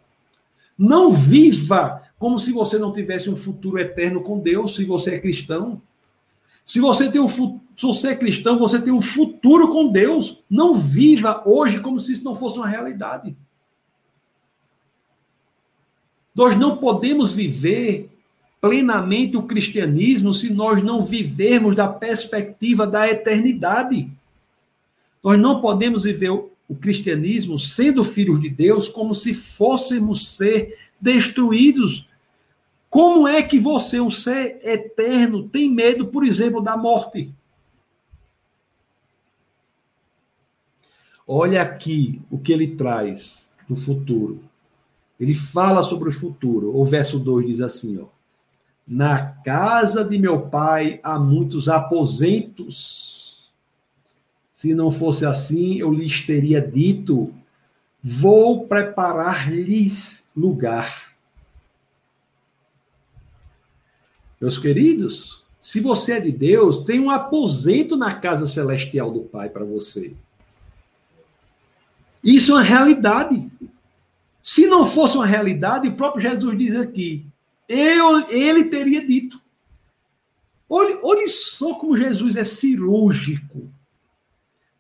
Não 0.78 1.12
viva 1.12 2.02
como 2.18 2.40
se 2.40 2.54
você 2.54 2.78
não 2.78 2.94
tivesse 2.94 3.30
um 3.30 3.36
futuro 3.36 3.78
eterno 3.78 4.24
com 4.24 4.40
Deus, 4.40 4.74
se 4.74 4.86
você 4.86 5.16
é 5.16 5.20
cristão. 5.20 5.82
Se 6.66 6.80
você 6.80 7.12
tem 7.12 7.20
um 7.20 7.28
se 7.28 7.86
você 7.86 8.10
é 8.10 8.16
cristão, 8.16 8.58
você 8.58 8.82
tem 8.82 8.92
um 8.92 9.02
futuro 9.02 9.68
com 9.68 9.92
Deus. 9.92 10.44
Não 10.50 10.74
viva 10.74 11.44
hoje 11.46 11.82
como 11.82 12.00
se 12.00 12.14
isso 12.14 12.24
não 12.24 12.36
fosse 12.36 12.58
uma 12.58 12.68
realidade. 12.68 13.36
Nós 16.34 16.58
não 16.58 16.78
podemos 16.78 17.34
viver 17.34 18.17
plenamente 18.68 19.38
o 19.38 19.44
cristianismo 19.44 20.34
se 20.34 20.52
nós 20.52 20.84
não 20.84 21.02
vivermos 21.02 21.76
da 21.76 21.88
perspectiva 21.88 22.86
da 22.86 23.08
eternidade. 23.08 24.10
Nós 25.24 25.40
não 25.40 25.62
podemos 25.62 26.04
viver 26.04 26.32
o 26.32 26.76
cristianismo 26.76 27.58
sendo 27.58 28.04
filhos 28.04 28.40
de 28.42 28.50
Deus 28.50 28.90
como 28.90 29.14
se 29.14 29.34
fôssemos 29.34 30.36
ser 30.36 30.78
destruídos 31.00 32.08
como 32.90 33.28
é 33.28 33.44
que 33.44 33.60
você, 33.60 34.00
um 34.00 34.10
ser 34.10 34.60
eterno, 34.64 35.48
tem 35.48 35.70
medo, 35.70 36.08
por 36.08 36.26
exemplo, 36.26 36.62
da 36.62 36.78
morte? 36.78 37.32
Olha 41.28 41.62
aqui 41.62 42.22
o 42.32 42.40
que 42.40 42.54
ele 42.54 42.76
traz 42.76 43.50
do 43.68 43.76
futuro. 43.76 44.42
Ele 45.20 45.36
fala 45.36 45.84
sobre 45.84 46.10
o 46.10 46.14
futuro. 46.14 46.76
O 46.76 46.86
verso 46.86 47.20
2 47.20 47.46
diz 47.48 47.62
assim, 47.62 48.00
ó: 48.00 48.06
Na 48.88 49.26
casa 49.44 50.06
de 50.06 50.18
meu 50.18 50.48
pai 50.48 51.00
há 51.04 51.20
muitos 51.20 51.68
aposentos. 51.68 53.52
Se 54.54 54.74
não 54.74 54.90
fosse 54.90 55.26
assim, 55.26 55.76
eu 55.76 55.94
lhes 55.94 56.26
teria 56.26 56.62
dito: 56.62 57.34
Vou 58.02 58.66
preparar-lhes 58.66 60.30
lugar. 60.36 61.14
Meus 64.40 64.58
queridos, 64.58 65.44
se 65.60 65.82
você 65.82 66.14
é 66.14 66.20
de 66.22 66.32
Deus, 66.32 66.84
tem 66.84 67.00
um 67.00 67.10
aposento 67.10 67.98
na 67.98 68.14
casa 68.14 68.48
celestial 68.48 69.12
do 69.12 69.22
Pai 69.22 69.50
para 69.50 69.66
você. 69.66 70.14
Isso 72.24 72.52
é 72.52 72.56
uma 72.56 72.64
realidade. 72.64 73.52
Se 74.42 74.66
não 74.68 74.86
fosse 74.86 75.18
uma 75.18 75.26
realidade, 75.26 75.88
o 75.88 75.96
próprio 75.96 76.22
Jesus 76.22 76.58
diz 76.58 76.76
aqui: 76.76 77.26
eu, 77.68 78.30
ele 78.30 78.66
teria 78.66 79.06
dito. 79.06 79.42
Olhe, 80.70 81.00
olhe 81.02 81.28
só 81.28 81.76
como 81.76 81.98
Jesus 81.98 82.36
é 82.36 82.44
cirúrgico. 82.44 83.72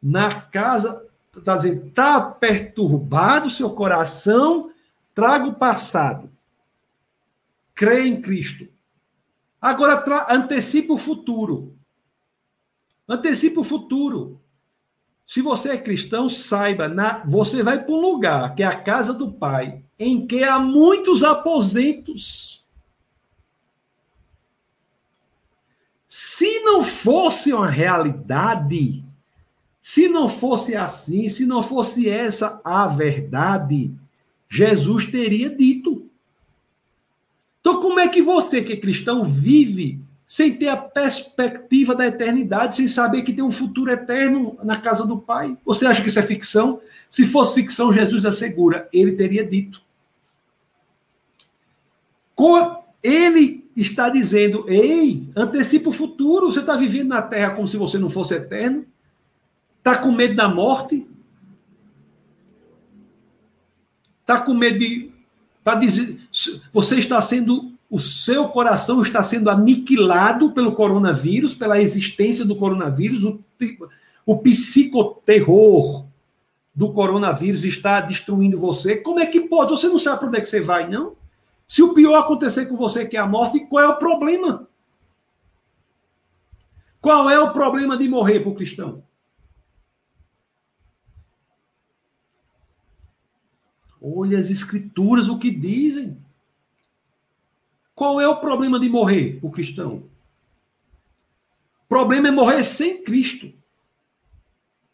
Na 0.01 0.41
casa, 0.41 1.05
está 1.35 1.57
dizendo, 1.57 1.87
está 1.87 2.21
perturbado 2.21 3.49
seu 3.49 3.69
coração, 3.69 4.71
traga 5.13 5.45
o 5.45 5.55
passado. 5.55 6.29
Crê 7.73 8.07
em 8.07 8.21
Cristo. 8.21 8.67
Agora 9.61 10.03
antecipa 10.29 10.93
o 10.93 10.97
futuro. 10.97 11.75
Antecipa 13.07 13.61
o 13.61 13.63
futuro. 13.63 14.39
Se 15.25 15.41
você 15.41 15.71
é 15.71 15.77
cristão, 15.77 16.29
saiba, 16.29 16.87
na, 16.87 17.23
você 17.25 17.61
vai 17.61 17.83
para 17.83 17.93
um 17.93 17.99
lugar, 17.99 18.55
que 18.55 18.63
é 18.63 18.65
a 18.65 18.79
casa 18.79 19.13
do 19.13 19.31
Pai, 19.31 19.83
em 19.99 20.25
que 20.25 20.43
há 20.43 20.57
muitos 20.57 21.23
aposentos. 21.23 22.56
Se 26.07 26.59
não 26.61 26.83
fosse 26.83 27.51
uma 27.51 27.69
realidade, 27.69 29.03
se 29.81 30.07
não 30.07 30.29
fosse 30.29 30.75
assim, 30.75 31.27
se 31.29 31.45
não 31.45 31.61
fosse 31.61 32.09
essa 32.09 32.61
a 32.63 32.87
verdade, 32.87 33.91
Jesus 34.49 35.05
teria 35.11 35.49
dito. 35.49 36.05
Então, 37.59 37.81
como 37.81 37.99
é 37.99 38.07
que 38.07 38.21
você, 38.21 38.63
que 38.63 38.73
é 38.73 38.77
cristão, 38.77 39.23
vive 39.23 39.99
sem 40.25 40.53
ter 40.55 40.69
a 40.69 40.77
perspectiva 40.77 41.95
da 41.95 42.07
eternidade, 42.07 42.77
sem 42.77 42.87
saber 42.87 43.23
que 43.23 43.33
tem 43.33 43.43
um 43.43 43.51
futuro 43.51 43.91
eterno 43.91 44.57
na 44.63 44.79
casa 44.79 45.05
do 45.05 45.17
Pai? 45.17 45.57
Você 45.65 45.85
acha 45.85 46.01
que 46.01 46.09
isso 46.09 46.19
é 46.19 46.23
ficção? 46.23 46.79
Se 47.09 47.25
fosse 47.25 47.55
ficção, 47.55 47.91
Jesus 47.91 48.25
assegura, 48.25 48.87
ele 48.93 49.13
teria 49.13 49.45
dito. 49.45 49.81
Ele 53.03 53.66
está 53.81 54.09
dizendo: 54.09 54.65
ei, 54.67 55.27
antecipa 55.35 55.89
o 55.89 55.93
futuro, 55.93 56.51
você 56.51 56.59
está 56.59 56.75
vivendo 56.75 57.09
na 57.09 57.21
terra 57.21 57.53
como 57.53 57.67
se 57.67 57.77
você 57.77 57.97
não 57.97 58.09
fosse 58.09 58.33
eterno? 58.33 58.85
Está 59.77 59.97
com 59.97 60.11
medo 60.11 60.35
da 60.35 60.49
morte? 60.49 61.07
Está 64.21 64.41
com 64.41 64.53
medo 64.53 64.79
de 64.79 65.17
Tá 65.67 65.75
dizendo, 65.75 66.17
você 66.71 66.95
está 66.95 67.19
sendo, 67.19 67.73
o 67.89 67.99
seu 67.99 68.47
coração 68.47 69.01
está 69.01 69.21
sendo 69.21 69.49
aniquilado 69.49 70.53
pelo 70.53 70.71
coronavírus, 70.71 71.53
pela 71.53 71.81
existência 71.81 72.45
do 72.45 72.55
coronavírus, 72.55 73.25
o, 73.25 73.43
o 74.25 74.37
psicoterror 74.37 76.05
do 76.73 76.93
coronavírus 76.93 77.65
está 77.65 77.99
destruindo 77.99 78.57
você. 78.57 78.95
Como 78.95 79.19
é 79.19 79.25
que 79.25 79.41
pode? 79.41 79.71
Você 79.71 79.89
não 79.89 79.99
sabe 79.99 80.19
para 80.19 80.29
onde 80.29 80.37
é 80.37 80.41
que 80.41 80.47
você 80.47 80.61
vai, 80.61 80.89
não? 80.89 81.16
Se 81.67 81.83
o 81.83 81.93
pior 81.93 82.17
acontecer 82.17 82.67
com 82.67 82.77
você, 82.77 83.05
que 83.05 83.17
é 83.17 83.19
a 83.19 83.27
morte, 83.27 83.59
qual 83.67 83.83
é 83.83 83.87
o 83.87 83.97
problema? 83.97 84.69
Qual 87.01 87.29
é 87.29 87.39
o 87.39 87.51
problema 87.53 87.97
de 87.97 88.07
morrer 88.07 88.39
para 88.39 88.49
o 88.49 88.55
cristão? 88.55 89.03
Olha 94.01 94.39
as 94.39 94.49
escrituras, 94.49 95.27
o 95.27 95.39
que 95.39 95.51
dizem. 95.51 96.23
Qual 97.95 98.21
é 98.21 98.27
o 98.27 98.39
problema 98.39 98.79
de 98.79 98.87
morrer 98.87 99.39
o 99.41 99.51
cristão? 99.51 100.09
O 101.83 101.87
problema 101.87 102.27
é 102.27 102.31
morrer 102.31 102.63
sem 102.63 103.03
Cristo. 103.03 103.51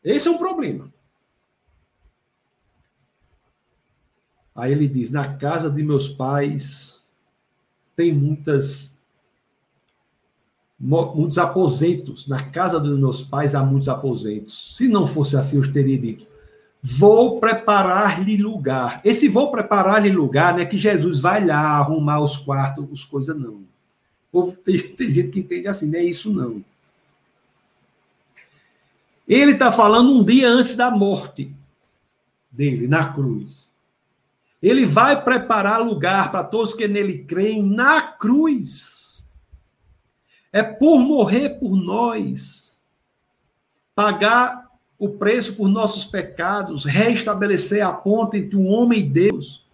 Esse 0.04 0.28
é 0.28 0.32
um 0.32 0.38
problema. 0.38 0.93
Aí 4.56 4.72
ele 4.72 4.88
diz: 4.88 5.12
Na 5.12 5.34
casa 5.36 5.70
de 5.70 5.84
meus 5.84 6.08
pais 6.08 7.04
tem 7.96 8.14
muitas 8.14 8.94
muitos 10.80 11.38
aposentos. 11.38 12.28
Na 12.28 12.44
casa 12.44 12.80
dos 12.80 13.00
meus 13.00 13.22
pais 13.22 13.56
há 13.56 13.64
muitos 13.64 13.88
aposentos. 13.88 14.76
Se 14.76 14.88
não 14.88 15.08
fosse 15.08 15.38
assim, 15.38 15.58
eu 15.58 15.74
teria 15.74 15.98
dito: 15.98 16.28
vou 16.82 17.40
preparar-lhe 17.40 18.38
lugar. 18.38 19.02
Esse 19.04 19.30
vou 19.30 19.50
preparar-lhe 19.50 20.12
lugar 20.12 20.54
não 20.54 20.60
é 20.60 20.66
que 20.66 20.78
Jesus 20.78 21.20
vai 21.20 21.46
lá 21.46 21.78
arrumar 21.78 22.20
os 22.20 22.38
quartos, 22.38 22.86
as 22.92 23.04
coisas, 23.06 23.36
não. 23.38 23.64
Tem, 24.66 24.78
tem 24.80 25.12
gente 25.12 25.30
que 25.30 25.40
entende 25.40 25.68
assim, 25.68 25.90
não 25.90 26.00
é 26.00 26.04
isso 26.04 26.34
não. 26.34 26.64
Ele 29.28 29.54
está 29.54 29.72
falando 29.72 30.12
um 30.12 30.24
dia 30.24 30.50
antes 30.50 30.76
da 30.76 30.92
morte 30.92 31.54
dele, 32.52 32.88
na 32.88 33.14
cruz. 33.14 33.72
Ele 34.64 34.86
vai 34.86 35.22
preparar 35.22 35.82
lugar 35.82 36.32
para 36.32 36.42
todos 36.42 36.74
que 36.74 36.88
nele 36.88 37.26
creem 37.26 37.62
na 37.62 38.02
cruz. 38.02 39.30
É 40.54 40.64
por 40.64 41.00
morrer 41.00 41.60
por 41.60 41.76
nós, 41.76 42.82
pagar 43.94 44.70
o 44.98 45.10
preço 45.10 45.56
por 45.56 45.68
nossos 45.68 46.06
pecados, 46.06 46.86
restabelecer 46.86 47.86
a 47.86 47.92
ponta 47.92 48.38
entre 48.38 48.56
o 48.56 48.64
homem 48.64 49.02
e 49.02 49.04
Deus. 49.04 49.66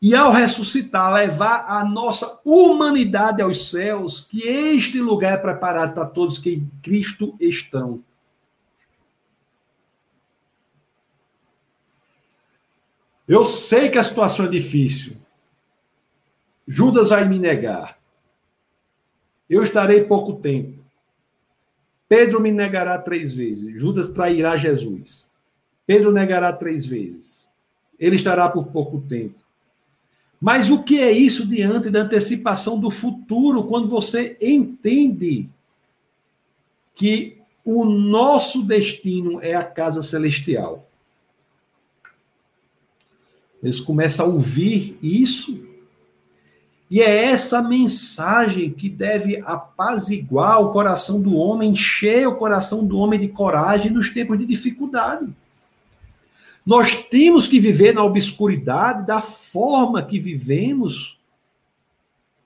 E 0.00 0.14
ao 0.14 0.30
ressuscitar, 0.30 1.12
levar 1.12 1.64
a 1.66 1.84
nossa 1.84 2.40
humanidade 2.44 3.42
aos 3.42 3.70
céus, 3.70 4.20
que 4.20 4.42
este 4.46 5.00
lugar 5.00 5.32
é 5.32 5.36
preparado 5.36 5.94
para 5.94 6.06
todos 6.06 6.38
que 6.38 6.50
em 6.50 6.70
Cristo 6.80 7.34
estão. 7.40 8.00
Eu 13.32 13.46
sei 13.46 13.88
que 13.88 13.96
a 13.96 14.04
situação 14.04 14.44
é 14.44 14.48
difícil. 14.48 15.16
Judas 16.68 17.08
vai 17.08 17.26
me 17.26 17.38
negar. 17.38 17.98
Eu 19.48 19.62
estarei 19.62 20.04
pouco 20.04 20.34
tempo. 20.34 20.78
Pedro 22.06 22.42
me 22.42 22.52
negará 22.52 22.98
três 22.98 23.32
vezes. 23.32 23.80
Judas 23.80 24.12
trairá 24.12 24.54
Jesus. 24.58 25.30
Pedro 25.86 26.12
negará 26.12 26.52
três 26.52 26.84
vezes. 26.84 27.48
Ele 27.98 28.16
estará 28.16 28.50
por 28.50 28.66
pouco 28.66 29.00
tempo. 29.00 29.40
Mas 30.38 30.68
o 30.68 30.82
que 30.82 31.00
é 31.00 31.10
isso 31.10 31.46
diante 31.46 31.88
da 31.88 32.00
antecipação 32.00 32.78
do 32.78 32.90
futuro, 32.90 33.64
quando 33.64 33.88
você 33.88 34.36
entende 34.42 35.48
que 36.94 37.38
o 37.64 37.86
nosso 37.86 38.62
destino 38.62 39.40
é 39.40 39.54
a 39.54 39.64
casa 39.64 40.02
celestial? 40.02 40.86
Eles 43.62 43.78
começam 43.78 44.26
a 44.26 44.28
ouvir 44.28 44.98
isso. 45.02 45.58
E 46.90 47.00
é 47.00 47.24
essa 47.24 47.62
mensagem 47.62 48.70
que 48.70 48.88
deve 48.88 49.42
apaziguar 49.46 50.60
o 50.60 50.72
coração 50.72 51.22
do 51.22 51.34
homem, 51.36 51.70
encher 51.70 52.28
o 52.28 52.34
coração 52.34 52.84
do 52.84 52.98
homem 52.98 53.18
de 53.18 53.28
coragem 53.28 53.90
nos 53.90 54.10
tempos 54.10 54.38
de 54.38 54.44
dificuldade. 54.44 55.26
Nós 56.66 56.94
temos 57.04 57.48
que 57.48 57.58
viver 57.58 57.94
na 57.94 58.04
obscuridade 58.04 59.06
da 59.06 59.20
forma 59.20 60.02
que 60.02 60.20
vivemos 60.20 61.18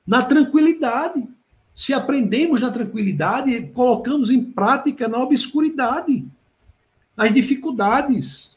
na 0.06 0.22
tranquilidade. 0.22 1.26
Se 1.74 1.92
aprendemos 1.92 2.62
na 2.62 2.70
tranquilidade, 2.70 3.70
colocamos 3.74 4.30
em 4.30 4.42
prática 4.42 5.08
na 5.08 5.18
obscuridade, 5.18 6.24
nas 7.16 7.34
dificuldades. 7.34 8.55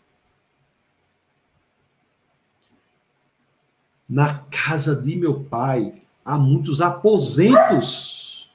Na 4.09 4.33
casa 4.33 4.95
de 4.95 5.15
meu 5.15 5.43
pai 5.43 5.93
há 6.25 6.35
muitos 6.35 6.81
aposentos. 6.81 8.49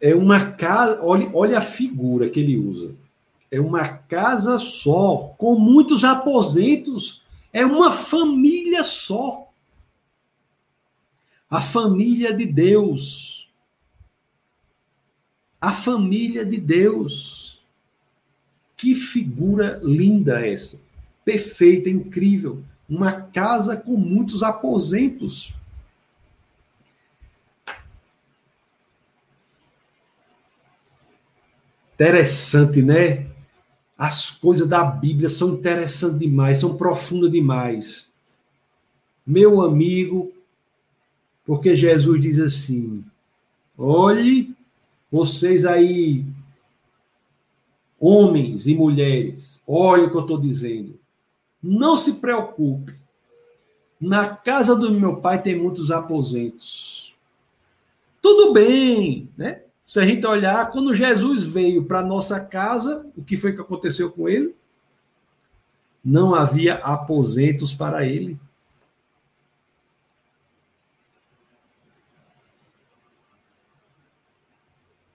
É 0.00 0.14
uma 0.14 0.52
casa, 0.52 1.02
olha, 1.02 1.28
olha 1.34 1.58
a 1.58 1.62
figura 1.62 2.30
que 2.30 2.38
ele 2.38 2.56
usa. 2.56 2.94
É 3.50 3.60
uma 3.60 3.88
casa 3.88 4.56
só, 4.58 5.34
com 5.36 5.58
muitos 5.58 6.04
aposentos. 6.04 7.22
É 7.52 7.66
uma 7.66 7.90
família 7.90 8.84
só. 8.84 9.48
A 11.50 11.60
família 11.60 12.32
de 12.32 12.46
Deus. 12.46 13.48
A 15.60 15.72
família 15.72 16.44
de 16.44 16.60
Deus. 16.60 17.60
Que 18.76 18.94
figura 18.94 19.80
linda 19.82 20.46
essa 20.46 20.87
perfeita, 21.28 21.90
incrível. 21.90 22.64
Uma 22.88 23.12
casa 23.12 23.76
com 23.76 23.98
muitos 23.98 24.42
aposentos. 24.42 25.52
Interessante, 31.92 32.80
né? 32.80 33.26
As 33.98 34.30
coisas 34.30 34.66
da 34.66 34.82
Bíblia 34.82 35.28
são 35.28 35.50
interessantes 35.50 36.18
demais, 36.18 36.60
são 36.60 36.78
profundas 36.78 37.30
demais. 37.30 38.10
Meu 39.26 39.60
amigo, 39.60 40.32
porque 41.44 41.76
Jesus 41.76 42.22
diz 42.22 42.38
assim: 42.38 43.04
olhe, 43.76 44.56
vocês 45.10 45.66
aí, 45.66 46.24
homens 48.00 48.66
e 48.66 48.74
mulheres, 48.74 49.62
olhe 49.66 50.04
o 50.04 50.10
que 50.10 50.16
eu 50.16 50.22
estou 50.22 50.40
dizendo. 50.40 50.97
Não 51.62 51.96
se 51.96 52.14
preocupe. 52.14 52.94
Na 54.00 54.28
casa 54.28 54.76
do 54.76 54.92
meu 54.92 55.16
pai 55.16 55.42
tem 55.42 55.58
muitos 55.60 55.90
aposentos. 55.90 57.12
Tudo 58.22 58.52
bem, 58.52 59.28
né? 59.36 59.62
Se 59.84 59.98
a 59.98 60.04
gente 60.04 60.26
olhar, 60.26 60.70
quando 60.70 60.94
Jesus 60.94 61.44
veio 61.44 61.84
para 61.84 62.02
nossa 62.02 62.38
casa, 62.38 63.06
o 63.16 63.22
que 63.22 63.36
foi 63.36 63.54
que 63.54 63.60
aconteceu 63.60 64.10
com 64.10 64.28
ele? 64.28 64.54
Não 66.04 66.34
havia 66.34 66.74
aposentos 66.74 67.72
para 67.72 68.06
ele. 68.06 68.38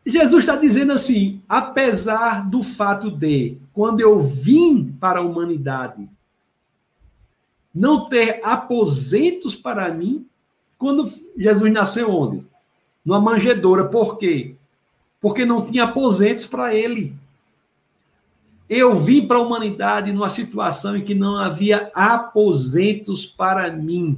Jesus 0.06 0.44
está 0.44 0.56
dizendo 0.56 0.92
assim: 0.92 1.42
apesar 1.48 2.50
do 2.50 2.62
fato 2.62 3.10
de, 3.10 3.58
quando 3.72 4.02
eu 4.02 4.20
vim 4.20 4.92
para 5.00 5.20
a 5.20 5.24
humanidade, 5.24 6.10
não 7.74 8.08
ter 8.08 8.40
aposentos 8.44 9.56
para 9.56 9.92
mim 9.94 10.26
quando 10.78 11.10
Jesus 11.38 11.72
nasceu 11.72 12.14
onde? 12.14 12.46
Numa 13.04 13.20
manjedoura. 13.20 13.86
Por 13.86 14.18
quê? 14.18 14.56
Porque 15.20 15.46
não 15.46 15.66
tinha 15.66 15.86
aposentos 15.86 16.46
para 16.46 16.76
ele. 16.76 17.16
Eu 18.70 18.96
vim 18.96 19.26
para 19.28 19.38
a 19.38 19.42
humanidade 19.42 20.12
numa 20.12 20.30
situação 20.30 20.98
em 20.98 21.04
que 21.04 21.16
não 21.16 21.38
havia 21.38 21.92
aposentos 21.94 23.26
para 23.26 23.72
mim. 23.72 24.18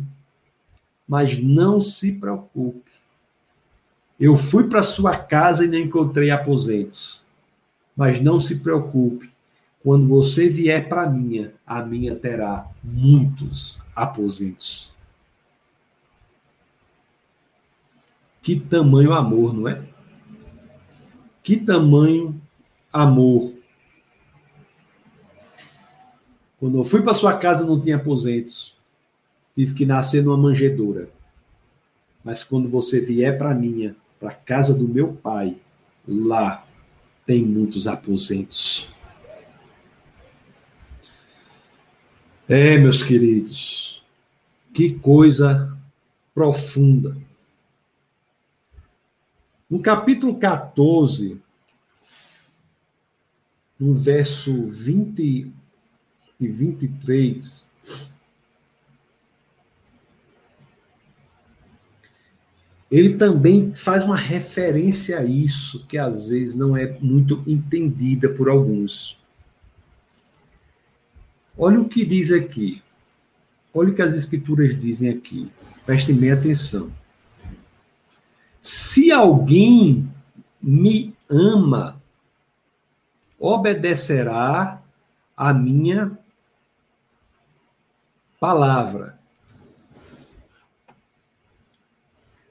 Mas 1.07 1.37
não 1.39 1.79
se 1.79 2.13
preocupe. 2.13 2.91
Eu 4.19 4.37
fui 4.37 4.67
para 4.67 4.81
sua 4.81 5.15
casa 5.15 5.65
e 5.65 5.67
não 5.67 5.77
encontrei 5.77 6.31
aposentos. 6.31 7.23
Mas 7.95 8.21
não 8.21 8.39
se 8.39 8.57
preocupe. 8.59 9.29
Quando 9.85 10.07
você 10.07 10.49
vier 10.49 10.89
para 10.89 11.03
a 11.03 11.07
minha, 11.07 11.53
a 11.63 11.85
minha 11.85 12.15
terá 12.15 12.67
muitos 12.83 13.83
aposentos. 13.95 14.91
Que 18.41 18.59
tamanho 18.59 19.13
amor, 19.13 19.53
não 19.53 19.67
é? 19.67 19.83
Que 21.43 21.55
tamanho 21.55 22.41
amor. 22.91 23.53
Quando 26.59 26.79
eu 26.79 26.83
fui 26.83 27.03
para 27.03 27.13
sua 27.13 27.37
casa 27.37 27.63
não 27.63 27.79
tinha 27.79 27.97
aposentos. 27.97 28.75
Tive 29.53 29.75
que 29.75 29.85
nascer 29.85 30.23
numa 30.23 30.35
manjedoura. 30.35 31.11
Mas 32.23 32.43
quando 32.43 32.67
você 32.67 33.01
vier 33.01 33.37
para 33.37 33.53
minha, 33.53 33.95
para 34.19 34.31
casa 34.33 34.73
do 34.73 34.87
meu 34.87 35.13
pai, 35.13 35.55
lá 36.07 36.65
tem 37.23 37.45
muitos 37.45 37.87
aposentos. 37.87 38.94
É, 42.47 42.77
meus 42.77 43.01
queridos, 43.01 44.03
que 44.71 44.93
coisa 44.93 45.75
profunda. 46.31 47.17
No 49.67 49.79
capítulo 49.79 50.37
14, 50.37 51.41
no 53.79 53.95
verso 53.95 54.67
20 54.67 55.51
e 56.39 56.47
23, 56.47 57.67
ele 62.91 63.17
também 63.17 63.73
faz 63.73 64.03
uma 64.03 64.15
referência 64.15 65.17
a 65.17 65.25
isso, 65.25 65.83
que 65.87 65.97
às 65.97 66.27
vezes 66.27 66.55
não 66.55 66.77
é 66.77 66.95
muito 66.99 67.43
entendida 67.47 68.29
por 68.29 68.49
alguns. 68.49 69.17
Olha 71.57 71.79
o 71.79 71.87
que 71.87 72.05
diz 72.05 72.31
aqui. 72.31 72.81
Olha 73.73 73.91
o 73.91 73.95
que 73.95 74.01
as 74.01 74.13
escrituras 74.13 74.79
dizem 74.79 75.09
aqui. 75.09 75.51
Prestem 75.85 76.15
bem 76.15 76.31
atenção. 76.31 76.91
Se 78.61 79.11
alguém 79.11 80.09
me 80.61 81.15
ama, 81.29 82.01
obedecerá 83.39 84.81
a 85.37 85.53
minha 85.53 86.17
palavra. 88.39 89.19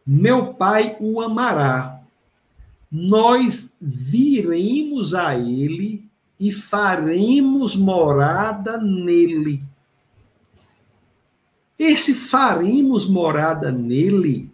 Meu 0.07 0.55
Pai 0.55 0.97
o 1.01 1.21
amará. 1.21 2.01
Nós 2.91 3.77
viremos 3.81 5.15
a 5.15 5.35
ele 5.35 6.09
e 6.39 6.53
faremos 6.53 7.77
morada 7.77 8.79
nele. 8.79 9.63
Esse 11.79 12.15
faremos 12.15 13.09
morada 13.09 13.71
nele 13.71 14.51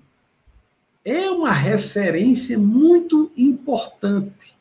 é 1.04 1.30
uma 1.30 1.52
referência 1.52 2.58
muito 2.58 3.30
importante 3.36 4.54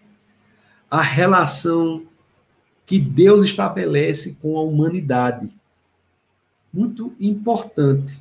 à 0.90 1.02
relação 1.02 2.04
que 2.86 3.00
Deus 3.00 3.44
estabelece 3.46 4.36
com 4.42 4.58
a 4.58 4.64
humanidade. 4.64 5.54
Muito 6.74 7.16
importante. 7.20 8.18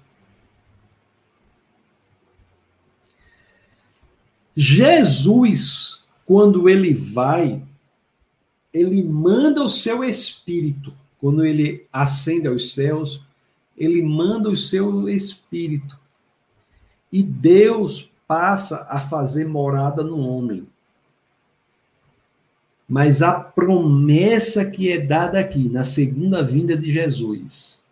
Jesus, 4.55 6.03
quando 6.27 6.69
ele 6.69 6.93
vai, 6.93 7.63
ele 8.73 9.03
manda 9.03 9.63
o 9.63 9.69
seu 9.69 10.05
espírito. 10.05 10.93
Quando 11.19 11.45
ele 11.45 11.87
ascende 11.93 12.47
aos 12.47 12.75
céus, 12.75 13.23
ele 13.77 14.03
manda 14.03 14.49
o 14.49 14.57
seu 14.57 15.09
espírito. 15.09 15.99
E 17.13 17.23
Deus 17.23 18.13
passa 18.27 18.87
a 18.91 19.01
fazer 19.01 19.47
morada 19.47 20.03
no 20.03 20.19
homem. 20.19 20.67
Mas 22.89 23.21
a 23.23 23.39
promessa 23.39 24.71
que 24.71 24.91
é 24.91 24.99
dada 24.99 25.39
aqui, 25.39 25.69
na 25.69 25.85
segunda 25.85 26.43
vinda 26.43 26.77
de 26.77 26.91
Jesus, 26.91 27.85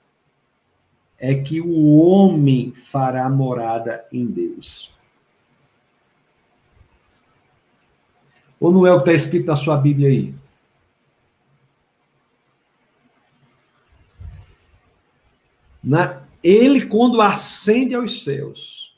é 1.18 1.34
que 1.34 1.60
o 1.60 1.96
homem 1.98 2.72
fará 2.72 3.28
morada 3.28 4.04
em 4.12 4.26
Deus. 4.26 4.94
Ou 8.58 8.72
não 8.72 8.86
é 8.86 8.92
o 8.92 9.02
que 9.02 9.10
está 9.10 9.12
escrito 9.12 9.46
na 9.46 9.56
sua 9.56 9.76
Bíblia 9.76 10.08
aí? 10.08 10.34
Na, 15.86 16.20
ele, 16.42 16.84
quando 16.84 17.20
ascende 17.20 17.94
aos 17.94 18.24
céus, 18.24 18.92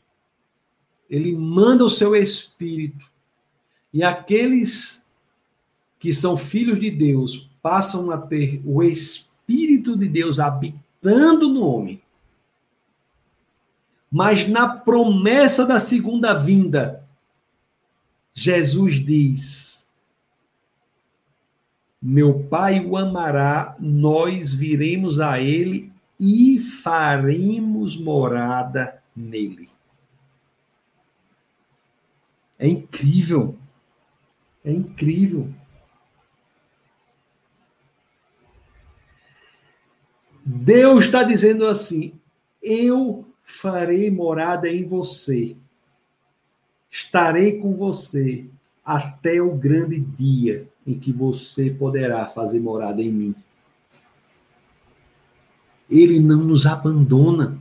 ele 1.11 1.37
manda 1.37 1.85
o 1.85 1.91
seu 1.91 2.17
espírito, 2.17 3.05
e 3.93 4.03
aqueles 4.03 5.07
que 5.99 6.15
são 6.15 6.35
filhos 6.35 6.81
de 6.81 6.91
Deus 6.91 7.51
passam 7.61 8.11
a 8.11 8.17
ter 8.17 8.63
o 8.65 8.83
espírito 8.83 9.99
de 9.99 10.09
Deus 10.09 10.41
habitando 10.41 11.49
no 11.49 11.67
homem. 11.67 12.01
Mas 14.11 14.49
na 14.49 14.67
promessa 14.67 15.67
da 15.67 15.79
segunda 15.79 16.33
vinda, 16.33 17.07
Jesus 18.33 18.95
diz: 18.95 19.87
Meu 22.01 22.45
Pai 22.45 22.81
o 22.81 22.97
amará, 22.97 23.77
nós 23.79 24.55
viremos 24.55 25.21
a 25.21 25.39
ele 25.39 25.93
e 26.19 26.59
faremos 26.59 27.97
morada 27.97 29.03
nele. 29.15 29.69
É 32.59 32.67
incrível. 32.67 33.57
É 34.65 34.73
incrível. 34.73 35.49
Deus 40.45 41.05
está 41.05 41.23
dizendo 41.23 41.67
assim: 41.67 42.19
eu 42.63 43.25
farei 43.43 44.11
morada 44.11 44.69
em 44.69 44.85
você, 44.85 45.57
estarei 46.91 47.61
com 47.61 47.77
você 47.77 48.47
até 48.85 49.41
o 49.41 49.55
grande 49.55 50.01
dia 50.01 50.67
em 50.87 50.99
que 50.99 51.13
você 51.13 51.71
poderá 51.71 52.27
fazer 52.27 52.61
morada 52.61 53.03
em 53.03 53.13
mim. 53.13 53.35
Ele 55.91 56.21
não 56.21 56.39
nos 56.39 56.67
abandona. 56.67 57.59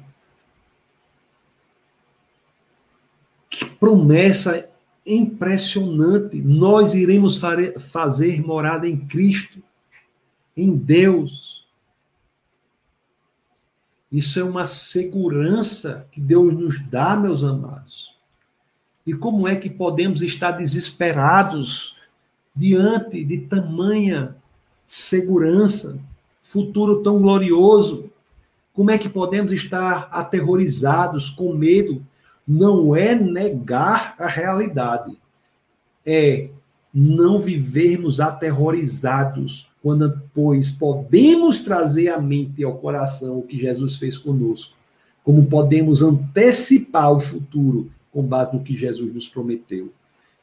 Que 3.50 3.66
promessa 3.66 4.70
impressionante! 5.06 6.42
Nós 6.42 6.94
iremos 6.94 7.40
fazer 7.80 8.46
morada 8.46 8.88
em 8.88 8.98
Cristo, 8.98 9.62
em 10.56 10.76
Deus. 10.76 11.66
Isso 14.12 14.40
é 14.40 14.44
uma 14.44 14.68
segurança 14.68 16.08
que 16.12 16.20
Deus 16.20 16.54
nos 16.54 16.80
dá, 16.80 17.16
meus 17.16 17.44
amados. 17.44 18.14
E 19.06 19.14
como 19.14 19.48
é 19.48 19.56
que 19.56 19.70
podemos 19.70 20.22
estar 20.22 20.52
desesperados 20.52 21.96
diante 22.54 23.24
de 23.24 23.38
tamanha 23.40 24.36
segurança, 24.86 25.98
futuro 26.42 27.02
tão 27.02 27.22
glorioso? 27.22 28.10
Como 28.78 28.92
é 28.92 28.98
que 29.00 29.10
podemos 29.10 29.52
estar 29.52 30.08
aterrorizados, 30.12 31.32
com 31.32 31.52
medo? 31.52 32.06
Não 32.48 32.96
é 32.96 33.16
negar 33.16 34.14
a 34.20 34.28
realidade, 34.28 35.18
é 36.06 36.50
não 36.94 37.40
vivermos 37.40 38.20
aterrorizados, 38.20 39.68
quando, 39.82 40.22
pois, 40.32 40.70
podemos 40.70 41.64
trazer 41.64 42.10
à 42.10 42.22
mente 42.22 42.62
e 42.62 42.64
ao 42.64 42.78
coração 42.78 43.40
o 43.40 43.42
que 43.42 43.60
Jesus 43.60 43.96
fez 43.96 44.16
conosco, 44.16 44.76
como 45.24 45.48
podemos 45.48 46.04
antecipar 46.04 47.12
o 47.12 47.20
futuro 47.20 47.90
com 48.12 48.22
base 48.22 48.56
no 48.56 48.64
que 48.64 48.78
Jesus 48.78 49.12
nos 49.12 49.28
prometeu. 49.28 49.92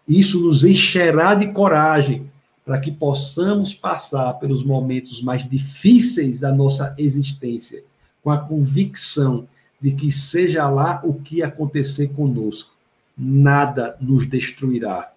Isso 0.08 0.44
nos 0.44 0.64
encherá 0.64 1.36
de 1.36 1.52
coragem 1.52 2.28
para 2.66 2.80
que 2.80 2.90
possamos 2.90 3.72
passar 3.72 4.32
pelos 4.40 4.64
momentos 4.64 5.22
mais 5.22 5.48
difíceis 5.48 6.40
da 6.40 6.50
nossa 6.50 6.96
existência 6.98 7.84
com 8.24 8.30
a 8.30 8.38
convicção 8.38 9.46
de 9.78 9.92
que, 9.92 10.10
seja 10.10 10.66
lá 10.70 11.02
o 11.04 11.12
que 11.12 11.42
acontecer 11.42 12.08
conosco, 12.08 12.74
nada 13.16 13.96
nos 14.00 14.26
destruirá, 14.26 15.12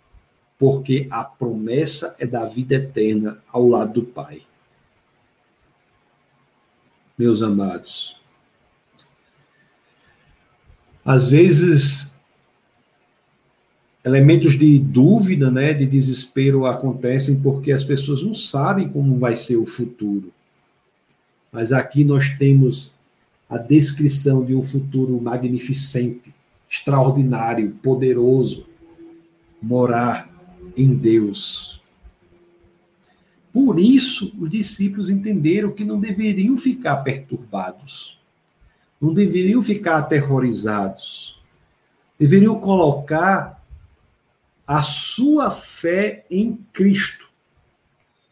porque 0.59 1.07
a 1.09 1.23
promessa 1.23 2.15
é 2.19 2.27
da 2.27 2.45
vida 2.45 2.75
eterna 2.75 3.39
ao 3.49 3.65
lado 3.65 4.01
do 4.01 4.03
Pai. 4.03 4.41
Meus 7.17 7.41
amados, 7.41 8.19
às 11.03 11.31
vezes 11.31 12.15
elementos 14.03 14.57
de 14.57 14.77
dúvida, 14.77 15.49
né, 15.49 15.73
de 15.73 15.85
desespero 15.85 16.65
acontecem 16.65 17.39
porque 17.39 17.71
as 17.71 17.83
pessoas 17.83 18.21
não 18.21 18.33
sabem 18.33 18.89
como 18.89 19.15
vai 19.15 19.35
ser 19.35 19.55
o 19.55 19.65
futuro. 19.65 20.31
Mas 21.51 21.71
aqui 21.71 22.03
nós 22.03 22.37
temos 22.37 22.96
a 23.49 23.57
descrição 23.57 24.43
de 24.43 24.53
um 24.53 24.61
futuro 24.61 25.19
magnificente, 25.21 26.33
extraordinário, 26.69 27.71
poderoso, 27.81 28.67
morar 29.61 30.29
em 30.75 30.93
Deus. 30.95 31.81
Por 33.53 33.79
isso, 33.79 34.33
os 34.39 34.49
discípulos 34.49 35.09
entenderam 35.09 35.71
que 35.71 35.83
não 35.83 35.99
deveriam 35.99 36.57
ficar 36.57 36.97
perturbados, 36.97 38.19
não 39.01 39.13
deveriam 39.13 39.63
ficar 39.63 39.97
aterrorizados, 39.97 41.41
deveriam 42.19 42.59
colocar 42.59 43.63
a 44.65 44.83
sua 44.83 45.49
fé 45.49 46.25
em 46.29 46.57
Cristo 46.73 47.27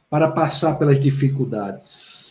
para 0.10 0.32
passar 0.32 0.76
pelas 0.76 1.00
dificuldades. 1.00 2.25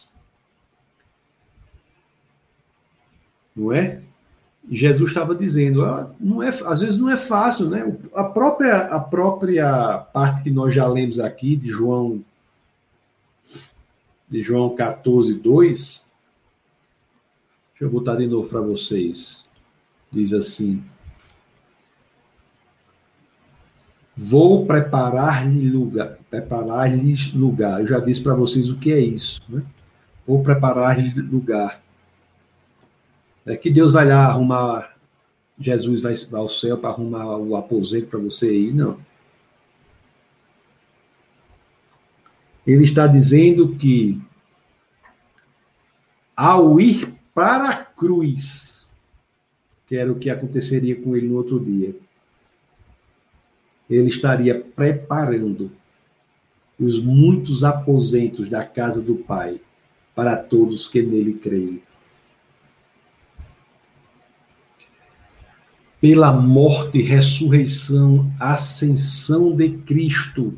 Não 3.55 3.73
é? 3.73 4.01
Jesus 4.71 5.11
estava 5.11 5.35
dizendo, 5.35 5.85
ah, 5.85 6.11
não 6.19 6.43
é, 6.43 6.49
às 6.49 6.81
vezes 6.81 6.99
não 6.99 7.11
é 7.11 7.17
fácil, 7.17 7.69
né? 7.69 7.97
A 8.15 8.25
própria, 8.25 8.77
a 8.79 8.99
própria 8.99 9.99
parte 9.99 10.43
que 10.43 10.51
nós 10.51 10.75
já 10.75 10.89
lemos 10.89 11.21
aqui 11.21 11.55
de 11.55 11.69
João, 11.69 12.25
de 14.29 14.43
João 14.43 14.75
14, 14.75 15.35
2, 15.35 16.11
deixa 17.73 17.85
eu 17.85 17.91
botar 17.91 18.17
de 18.17 18.27
novo 18.27 18.49
para 18.49 18.61
vocês. 18.63 19.45
Diz 20.11 20.33
assim: 20.33 20.83
Vou 24.17 24.65
preparar-lhe 24.65 25.69
lugar, 25.69 26.17
preparar-lhes 26.31 27.35
lugar. 27.35 27.81
Eu 27.81 27.87
já 27.87 28.01
disse 28.01 28.23
para 28.23 28.35
vocês 28.35 28.71
o 28.71 28.79
que 28.79 28.93
é 28.93 29.01
isso, 29.01 29.43
né? 29.49 29.63
Vou 30.27 30.43
preparar-lhes 30.43 31.15
lugar 31.17 31.84
é 33.47 33.57
que 33.57 33.70
Deus 33.70 33.92
vai 33.92 34.09
lá 34.09 34.26
arrumar 34.26 34.95
Jesus 35.59 36.03
vai 36.03 36.14
ao 36.32 36.49
céu 36.49 36.76
para 36.78 36.90
arrumar 36.90 37.36
o 37.36 37.57
aposento 37.57 38.09
para 38.09 38.18
você 38.18 38.53
ir, 38.53 38.74
não. 38.74 38.99
Ele 42.66 42.84
está 42.84 43.07
dizendo 43.07 43.76
que 43.76 44.20
ao 46.34 46.80
ir 46.80 47.14
para 47.32 47.68
a 47.68 47.76
cruz, 47.76 48.92
que 49.86 49.97
era 49.97 50.11
o 50.11 50.18
que 50.18 50.30
aconteceria 50.30 51.01
com 51.01 51.14
ele 51.14 51.28
no 51.28 51.36
outro 51.36 51.61
dia, 51.61 51.95
ele 53.88 54.09
estaria 54.09 54.59
preparando 54.59 55.70
os 56.80 57.01
muitos 57.01 57.62
aposentos 57.62 58.49
da 58.49 58.64
casa 58.64 59.01
do 59.01 59.14
Pai 59.14 59.61
para 60.14 60.36
todos 60.36 60.88
que 60.88 61.03
nele 61.03 61.34
creem. 61.34 61.82
Pela 66.05 66.31
morte, 66.31 67.01
ressurreição, 67.01 68.31
ascensão 68.39 69.57
de 69.57 69.71
Cristo, 69.71 70.53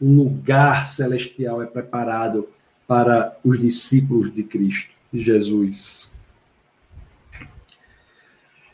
um 0.00 0.14
lugar 0.14 0.86
celestial 0.86 1.60
é 1.60 1.66
preparado 1.66 2.46
para 2.86 3.36
os 3.42 3.58
discípulos 3.58 4.32
de 4.32 4.44
Cristo, 4.44 4.92
de 5.12 5.20
Jesus. 5.20 6.08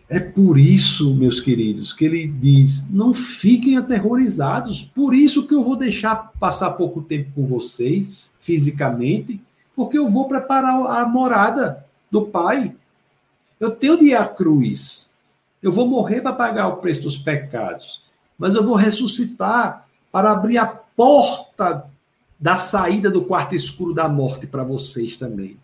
É 0.06 0.20
por 0.20 0.58
isso, 0.58 1.14
meus 1.14 1.40
queridos, 1.40 1.94
que 1.94 2.04
ele 2.04 2.26
diz: 2.26 2.90
não 2.90 3.14
fiquem 3.14 3.78
aterrorizados. 3.78 4.82
Por 4.84 5.14
isso 5.14 5.48
que 5.48 5.54
eu 5.54 5.64
vou 5.64 5.76
deixar 5.76 6.30
passar 6.38 6.72
pouco 6.72 7.00
tempo 7.00 7.30
com 7.34 7.46
vocês, 7.46 8.28
fisicamente, 8.38 9.40
porque 9.74 9.96
eu 9.96 10.10
vou 10.10 10.28
preparar 10.28 10.78
a 11.02 11.08
morada 11.08 11.86
do 12.10 12.26
Pai. 12.26 12.74
Eu 13.58 13.70
tenho 13.70 13.98
de 13.98 14.08
ir 14.08 14.14
à 14.14 14.26
cruz. 14.26 15.08
Eu 15.62 15.72
vou 15.72 15.86
morrer 15.86 16.20
para 16.20 16.32
pagar 16.32 16.68
o 16.68 16.76
preço 16.76 17.02
dos 17.02 17.16
pecados. 17.16 18.02
Mas 18.38 18.54
eu 18.54 18.64
vou 18.64 18.76
ressuscitar 18.76 19.86
para 20.12 20.30
abrir 20.30 20.58
a 20.58 20.66
porta 20.66 21.90
da 22.38 22.56
saída 22.56 23.10
do 23.10 23.24
quarto 23.24 23.54
escuro 23.54 23.92
da 23.92 24.08
morte 24.08 24.46
para 24.46 24.62
vocês 24.62 25.16
também. 25.16 25.56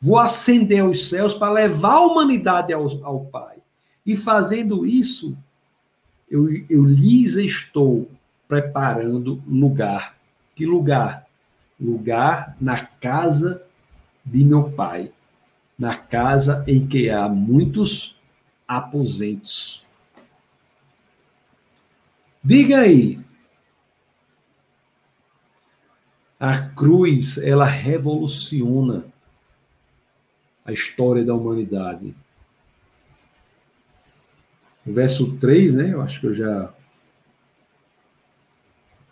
Vou 0.00 0.18
ascender 0.18 0.80
aos 0.80 1.08
céus 1.08 1.34
para 1.34 1.52
levar 1.52 1.94
a 1.94 2.06
humanidade 2.06 2.72
ao, 2.72 2.86
ao 3.04 3.20
Pai. 3.26 3.56
E 4.06 4.16
fazendo 4.16 4.86
isso, 4.86 5.36
eu, 6.30 6.48
eu 6.70 6.84
lhes 6.84 7.34
estou 7.36 8.08
preparando 8.46 9.42
lugar. 9.46 10.16
Que 10.54 10.64
lugar? 10.64 11.26
Lugar 11.78 12.56
na 12.60 12.78
casa 12.78 13.62
de 14.24 14.44
meu 14.44 14.70
pai, 14.70 15.12
na 15.78 15.94
casa 15.94 16.64
em 16.66 16.86
que 16.86 17.08
há 17.08 17.28
muitos 17.28 18.17
aposentos. 18.68 19.82
Diga 22.44 22.80
aí. 22.80 23.18
A 26.38 26.58
cruz, 26.58 27.38
ela 27.38 27.64
revoluciona 27.64 29.06
a 30.64 30.72
história 30.72 31.24
da 31.24 31.34
humanidade. 31.34 32.14
O 34.86 34.92
verso 34.92 35.36
3, 35.38 35.74
né? 35.74 35.92
Eu 35.92 36.02
acho 36.02 36.20
que 36.20 36.26
eu 36.26 36.34
já 36.34 36.72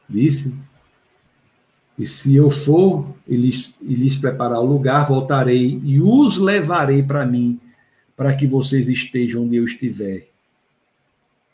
disse. 0.09 0.55
E 1.99 2.07
se 2.07 2.37
eu 2.37 2.51
for 2.51 3.17
e 3.27 3.37
lhes, 3.37 3.75
e 3.81 3.95
lhes 3.95 4.17
preparar 4.17 4.61
o 4.61 4.67
lugar, 4.67 5.09
voltarei 5.09 5.81
e 5.83 6.01
os 6.01 6.37
levarei 6.37 7.03
para 7.03 7.25
mim, 7.25 7.59
para 8.17 8.35
que 8.35 8.47
vocês 8.47 8.89
estejam 8.89 9.45
onde 9.45 9.57
eu 9.57 9.65
estiver. 9.65 10.29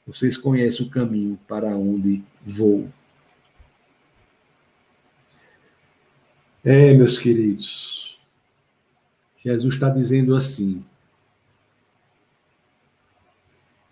Vocês 0.06 0.36
conhecem 0.36 0.86
o 0.86 0.90
caminho 0.90 1.38
para 1.48 1.76
onde 1.76 2.22
vou. 2.42 2.88
É, 6.64 6.94
meus 6.94 7.18
queridos, 7.18 8.20
Jesus 9.44 9.74
está 9.74 9.88
dizendo 9.88 10.36
assim: 10.36 10.84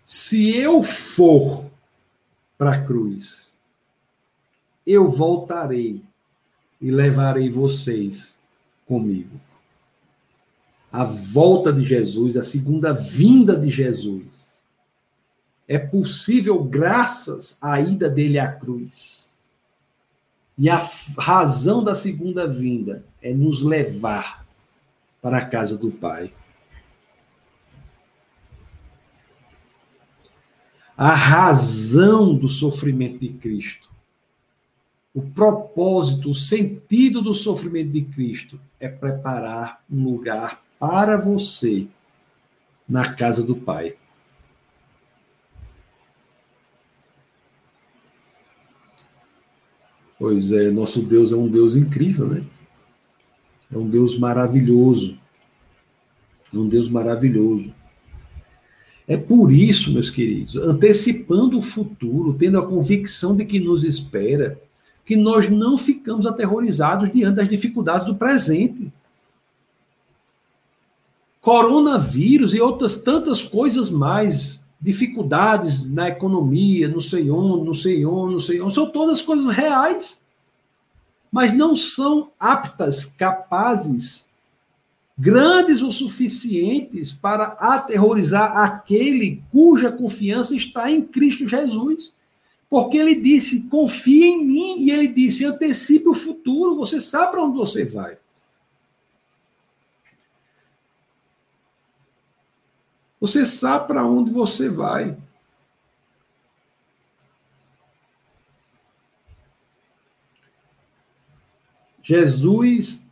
Se 0.05 0.55
eu 0.55 0.81
for 0.81 1.69
para 2.57 2.75
a 2.75 2.85
cruz, 2.85 3.53
eu 4.87 5.07
voltarei 5.07 6.01
e 6.79 6.89
levarei 6.91 7.49
vocês 7.49 8.37
comigo. 8.85 9.39
A 10.91 11.03
volta 11.03 11.71
de 11.71 11.83
Jesus, 11.83 12.35
a 12.35 12.43
segunda 12.43 12.93
vinda 12.93 13.55
de 13.55 13.69
Jesus, 13.69 14.57
é 15.67 15.79
possível 15.79 16.63
graças 16.63 17.57
à 17.61 17.79
ida 17.79 18.09
dele 18.09 18.37
à 18.37 18.51
cruz. 18.51 19.33
E 20.57 20.69
a 20.69 20.85
razão 21.17 21.83
da 21.83 21.95
segunda 21.95 22.45
vinda 22.45 23.05
é 23.21 23.33
nos 23.33 23.63
levar 23.63 24.45
para 25.21 25.37
a 25.37 25.45
casa 25.45 25.77
do 25.77 25.91
Pai. 25.91 26.31
a 31.03 31.15
razão 31.15 32.35
do 32.35 32.47
sofrimento 32.47 33.17
de 33.17 33.29
Cristo. 33.29 33.89
O 35.15 35.23
propósito, 35.23 36.29
o 36.29 36.35
sentido 36.35 37.23
do 37.23 37.33
sofrimento 37.33 37.89
de 37.89 38.03
Cristo 38.03 38.61
é 38.79 38.87
preparar 38.87 39.83
um 39.89 40.03
lugar 40.03 40.61
para 40.81 41.15
você 41.15 41.85
na 42.89 43.13
casa 43.13 43.43
do 43.43 43.55
Pai. 43.55 43.93
Pois 50.17 50.51
é, 50.51 50.71
nosso 50.71 51.03
Deus 51.03 51.31
é 51.31 51.35
um 51.35 51.47
Deus 51.47 51.75
incrível, 51.75 52.27
né? 52.27 52.43
É 53.71 53.77
um 53.77 53.87
Deus 53.87 54.17
maravilhoso. 54.17 55.19
É 56.51 56.57
um 56.57 56.67
Deus 56.67 56.89
maravilhoso. 56.89 57.71
É 59.07 59.17
por 59.17 59.51
isso, 59.51 59.93
meus 59.93 60.09
queridos, 60.09 60.55
antecipando 60.55 61.59
o 61.59 61.61
futuro, 61.61 62.33
tendo 62.33 62.57
a 62.57 62.65
convicção 62.65 63.35
de 63.35 63.45
que 63.45 63.59
nos 63.59 63.83
espera, 63.83 64.59
que 65.05 65.15
nós 65.15 65.47
não 65.47 65.77
ficamos 65.77 66.25
aterrorizados 66.25 67.11
diante 67.11 67.35
das 67.35 67.47
dificuldades 67.47 68.07
do 68.07 68.15
presente. 68.15 68.91
Coronavírus 71.41 72.53
e 72.53 72.61
outras 72.61 72.95
tantas 72.95 73.43
coisas 73.43 73.89
mais, 73.89 74.61
dificuldades 74.79 75.89
na 75.91 76.07
economia, 76.07 76.87
não 76.87 76.99
sei 76.99 77.29
onde, 77.29 77.65
não 77.65 77.73
sei 77.73 78.05
onde, 78.05 78.33
não 78.33 78.39
sei 78.39 78.61
onde, 78.61 78.73
são 78.75 78.89
todas 78.89 79.21
coisas 79.21 79.51
reais, 79.51 80.21
mas 81.31 81.51
não 81.51 81.75
são 81.75 82.31
aptas, 82.39 83.05
capazes 83.05 84.29
grandes 85.17 85.83
o 85.83 85.91
suficientes 85.91 87.11
para 87.11 87.55
aterrorizar 87.59 88.57
aquele 88.57 89.43
cuja 89.51 89.91
confiança 89.91 90.55
está 90.55 90.89
em 90.89 91.01
Cristo 91.01 91.47
Jesus. 91.47 92.13
Porque 92.67 92.97
ele 92.97 93.15
disse: 93.15 93.67
confie 93.67 94.23
em 94.23 94.45
mim, 94.45 94.75
e 94.79 94.91
ele 94.91 95.07
disse: 95.07 95.45
antecipe 95.45 96.09
o 96.09 96.15
futuro, 96.15 96.75
você 96.75 96.99
sabe 96.99 97.31
para 97.31 97.43
onde 97.43 97.57
você 97.57 97.85
vai. 97.85 98.17
Você 103.21 103.45
sabe 103.45 103.85
para 103.85 104.03
onde 104.03 104.31
você 104.31 104.67
vai. 104.67 105.15
Jesus, 112.01 113.05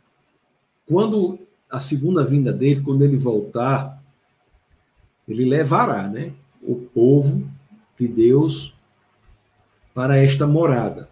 quando 0.84 1.38
a 1.70 1.78
segunda 1.78 2.24
vinda 2.24 2.52
dele, 2.52 2.82
quando 2.82 3.04
ele 3.04 3.16
voltar, 3.16 4.02
ele 5.28 5.44
levará, 5.44 6.08
né, 6.08 6.34
o 6.60 6.74
povo 6.74 7.48
de 7.96 8.08
Deus 8.08 8.74
para 9.94 10.18
esta 10.18 10.44
morada. 10.44 11.08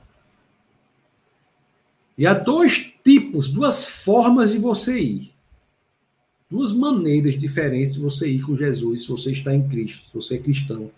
E 2.16 2.26
há 2.26 2.34
dois 2.34 2.92
tipos, 3.04 3.48
duas 3.48 3.86
formas 3.86 4.50
de 4.50 4.58
você 4.58 4.98
ir. 4.98 5.37
Duas 6.50 6.72
maneiras 6.72 7.38
diferentes 7.38 7.94
de 7.94 8.00
você 8.00 8.28
ir 8.28 8.42
com 8.42 8.56
Jesus, 8.56 9.02
se 9.02 9.08
você 9.08 9.32
está 9.32 9.54
em 9.54 9.68
Cristo, 9.68 10.06
se 10.06 10.14
você 10.14 10.34
é 10.36 10.38
cristão. 10.38 10.90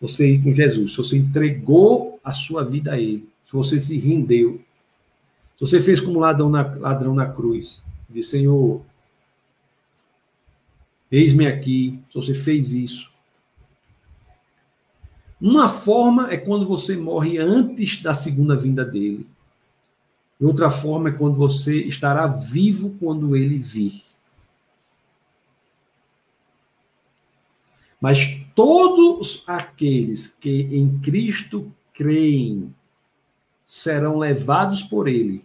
Você 0.00 0.32
ir 0.32 0.42
com 0.42 0.52
Jesus, 0.52 0.92
se 0.92 0.96
você 0.96 1.16
entregou 1.18 2.18
a 2.24 2.32
sua 2.32 2.64
vida 2.64 2.92
a 2.92 2.98
Ele, 2.98 3.28
se 3.44 3.52
você 3.52 3.78
se 3.78 3.98
rendeu, 3.98 4.60
se 5.58 5.60
você 5.60 5.80
fez 5.80 6.00
como 6.00 6.18
ladrão 6.18 6.48
na, 6.48 6.62
ladrão 6.62 7.14
na 7.14 7.26
cruz, 7.26 7.82
de 8.08 8.22
Senhor, 8.22 8.80
eis-me 11.12 11.46
aqui, 11.46 11.98
se 12.08 12.14
você 12.14 12.32
fez 12.32 12.72
isso. 12.72 13.10
Uma 15.38 15.68
forma 15.68 16.32
é 16.32 16.36
quando 16.36 16.66
você 16.66 16.96
morre 16.96 17.38
antes 17.38 18.02
da 18.02 18.14
segunda 18.14 18.56
vinda 18.56 18.84
dele. 18.84 19.26
E 20.40 20.44
outra 20.44 20.70
forma 20.70 21.10
é 21.10 21.12
quando 21.12 21.34
você 21.34 21.82
estará 21.82 22.26
vivo 22.26 22.96
quando 22.98 23.36
ele 23.36 23.58
vir. 23.58 24.09
Mas 28.00 28.40
todos 28.54 29.44
aqueles 29.46 30.28
que 30.28 30.62
em 30.72 30.98
Cristo 31.00 31.70
creem 31.92 32.74
serão 33.66 34.18
levados 34.18 34.82
por 34.82 35.06
ele 35.06 35.44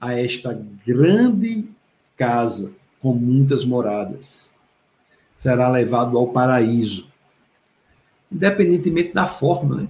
a 0.00 0.12
esta 0.18 0.52
grande 0.84 1.64
casa 2.16 2.72
com 3.00 3.14
muitas 3.14 3.64
moradas. 3.64 4.52
Será 5.36 5.70
levado 5.70 6.18
ao 6.18 6.28
paraíso. 6.28 7.08
Independentemente 8.30 9.14
da 9.14 9.26
forma, 9.26 9.76
né? 9.76 9.88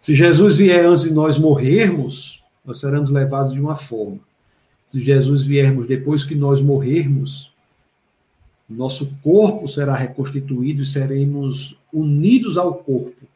Se 0.00 0.14
Jesus 0.14 0.56
vier 0.56 0.84
antes 0.84 1.04
de 1.04 1.12
nós 1.12 1.38
morrermos, 1.38 2.44
nós 2.64 2.80
seremos 2.80 3.10
levados 3.10 3.52
de 3.52 3.60
uma 3.60 3.76
forma. 3.76 4.18
Se 4.84 5.02
Jesus 5.02 5.44
viermos 5.44 5.86
depois 5.86 6.24
que 6.24 6.34
nós 6.34 6.60
morrermos, 6.60 7.53
nosso 8.68 9.16
corpo 9.22 9.68
será 9.68 9.94
reconstituído 9.94 10.82
e 10.82 10.86
seremos 10.86 11.76
unidos 11.92 12.56
ao 12.56 12.74
corpo 12.74 13.26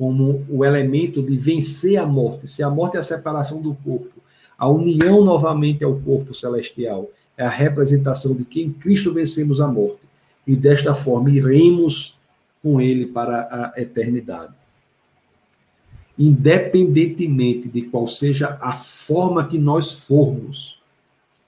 como 0.00 0.46
o 0.48 0.64
elemento 0.64 1.22
de 1.22 1.36
vencer 1.36 1.98
a 1.98 2.06
morte. 2.06 2.48
Se 2.48 2.62
a 2.62 2.70
morte 2.70 2.96
é 2.96 3.00
a 3.00 3.02
separação 3.02 3.60
do 3.60 3.74
corpo, 3.74 4.22
a 4.56 4.66
união 4.66 5.22
novamente 5.22 5.84
ao 5.84 5.94
corpo 5.94 6.34
celestial 6.34 7.10
é 7.36 7.44
a 7.44 7.50
representação 7.50 8.34
de 8.34 8.44
que 8.44 8.62
em 8.62 8.72
Cristo 8.72 9.12
vencemos 9.12 9.60
a 9.60 9.68
morte. 9.68 10.00
E 10.46 10.56
desta 10.56 10.94
forma 10.94 11.30
iremos 11.30 12.18
com 12.62 12.80
ele 12.80 13.06
para 13.06 13.72
a 13.74 13.80
eternidade. 13.80 14.54
Independentemente 16.18 17.68
de 17.68 17.82
qual 17.82 18.06
seja 18.06 18.58
a 18.60 18.76
forma 18.76 19.46
que 19.46 19.58
nós 19.58 19.92
formos, 19.92 20.80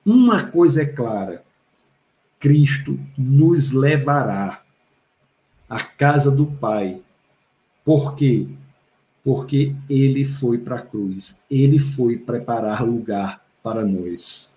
uma 0.05 0.45
coisa 0.45 0.83
é 0.83 0.87
clara: 0.87 1.43
Cristo 2.43 2.99
nos 3.17 3.71
levará 3.71 4.63
à 5.71 5.81
casa 5.81 6.29
do 6.29 6.45
Pai 6.45 7.01
por 7.85 8.17
quê? 8.17 8.49
Porque 9.25 9.75
ele 9.89 10.25
foi 10.25 10.59
para 10.59 10.77
a 10.77 10.83
cruz, 10.83 11.41
ele 11.51 11.79
foi 11.79 12.17
preparar 12.17 12.85
lugar 12.85 13.45
para 13.63 13.85
nós. 13.85 14.53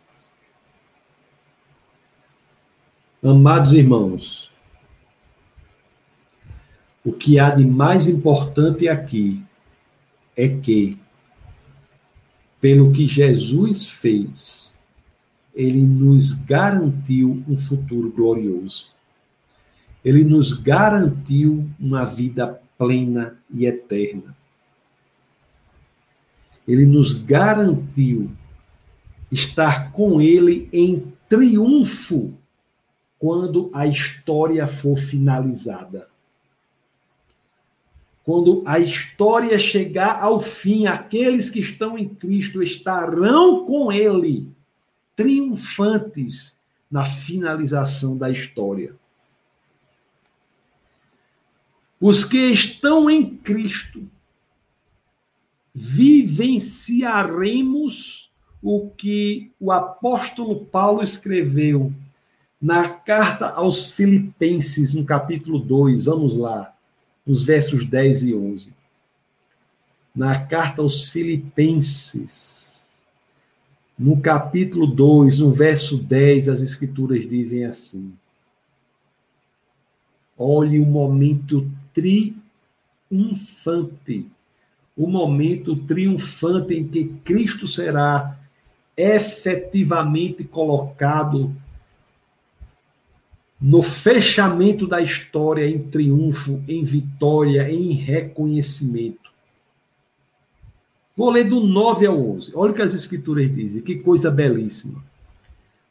Amados 3.23 3.73
irmãos, 3.73 4.51
o 7.03 7.11
que 7.11 7.39
há 7.39 7.51
de 7.51 7.65
mais 7.65 8.07
importante 8.07 8.87
aqui 8.87 9.43
é 10.35 10.47
que, 10.47 10.99
pelo 12.59 12.91
que 12.91 13.07
Jesus 13.07 13.87
fez, 13.87 14.74
ele 15.55 15.81
nos 15.81 16.33
garantiu 16.33 17.41
um 17.47 17.57
futuro 17.57 18.11
glorioso. 18.11 18.93
Ele 20.03 20.25
nos 20.25 20.53
garantiu 20.53 21.67
uma 21.79 22.03
vida 22.03 22.61
plena 22.77 23.39
e 23.49 23.65
eterna. 23.65 24.35
Ele 26.67 26.85
nos 26.85 27.13
garantiu 27.13 28.29
estar 29.31 29.91
com 29.91 30.19
ele 30.19 30.67
em 30.73 31.13
triunfo 31.29 32.33
quando 33.17 33.71
a 33.73 33.87
história 33.87 34.67
for 34.67 34.97
finalizada. 34.97 36.09
Quando 38.23 38.63
a 38.65 38.79
história 38.79 39.57
chegar 39.57 40.21
ao 40.21 40.39
fim, 40.41 40.87
aqueles 40.87 41.49
que 41.49 41.59
estão 41.59 41.97
em 41.97 42.09
Cristo 42.09 42.61
estarão 42.61 43.65
com 43.65 43.91
ele, 43.91 44.54
triunfantes 45.15 46.55
na 46.89 47.05
finalização 47.05 48.17
da 48.17 48.29
história. 48.29 48.95
Os 51.99 52.23
que 52.23 52.37
estão 52.37 53.09
em 53.09 53.35
Cristo 53.37 54.07
vivenciaremos 55.73 58.31
o 58.61 58.89
que 58.89 59.51
o 59.59 59.71
apóstolo 59.71 60.63
Paulo 60.65 61.01
escreveu 61.03 61.91
na 62.61 62.87
carta 62.89 63.49
aos 63.49 63.91
Filipenses, 63.91 64.93
no 64.93 65.03
capítulo 65.05 65.59
2, 65.59 66.05
vamos 66.05 66.35
lá, 66.35 66.73
nos 67.25 67.43
versos 67.43 67.85
10 67.85 68.23
e 68.23 68.33
11. 68.33 68.73
Na 70.15 70.45
carta 70.45 70.81
aos 70.81 71.09
Filipenses, 71.09 72.64
no 73.97 74.19
capítulo 74.19 74.85
2, 74.87 75.39
no 75.39 75.51
verso 75.51 75.97
10, 75.97 76.49
as 76.49 76.61
Escrituras 76.61 77.27
dizem 77.27 77.63
assim: 77.65 78.13
Olhe 80.37 80.79
o 80.79 80.85
momento 80.85 81.71
triunfante. 83.09 84.27
O 84.97 85.07
momento 85.07 85.75
triunfante 85.75 86.73
em 86.73 86.87
que 86.87 87.05
Cristo 87.23 87.67
será 87.67 88.39
efetivamente 88.95 90.43
colocado 90.43 91.53
no 93.59 93.81
fechamento 93.81 94.85
da 94.87 95.01
história 95.01 95.67
em 95.67 95.79
triunfo, 95.79 96.63
em 96.67 96.83
vitória, 96.83 97.69
em 97.69 97.91
reconhecimento. 97.93 99.24
Vou 101.15 101.29
ler 101.29 101.45
do 101.45 101.61
9 101.61 102.05
ao 102.05 102.19
11. 102.31 102.51
Olha 102.53 102.71
o 102.71 102.75
que 102.75 102.81
as 102.81 102.93
escrituras 102.93 103.53
dizem, 103.53 103.81
que 103.81 103.95
coisa 103.95 104.29
belíssima. 104.29 105.01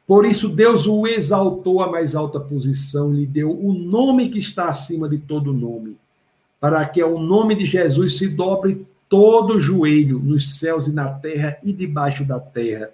Por 0.06 0.26
isso, 0.26 0.50
Deus 0.50 0.86
o 0.86 1.06
exaltou 1.06 1.82
à 1.82 1.90
mais 1.90 2.14
alta 2.14 2.38
posição, 2.38 3.12
lhe 3.12 3.24
deu 3.24 3.50
o 3.50 3.72
nome 3.72 4.28
que 4.28 4.38
está 4.38 4.68
acima 4.68 5.08
de 5.08 5.16
todo 5.16 5.54
nome, 5.54 5.96
para 6.60 6.84
que 6.86 7.00
ao 7.00 7.18
nome 7.18 7.54
de 7.54 7.64
Jesus 7.64 8.18
se 8.18 8.28
dobre 8.28 8.86
todo 9.08 9.58
joelho 9.58 10.18
nos 10.18 10.58
céus 10.58 10.88
e 10.88 10.92
na 10.92 11.08
terra 11.08 11.56
e 11.62 11.72
debaixo 11.72 12.22
da 12.22 12.38
terra, 12.38 12.90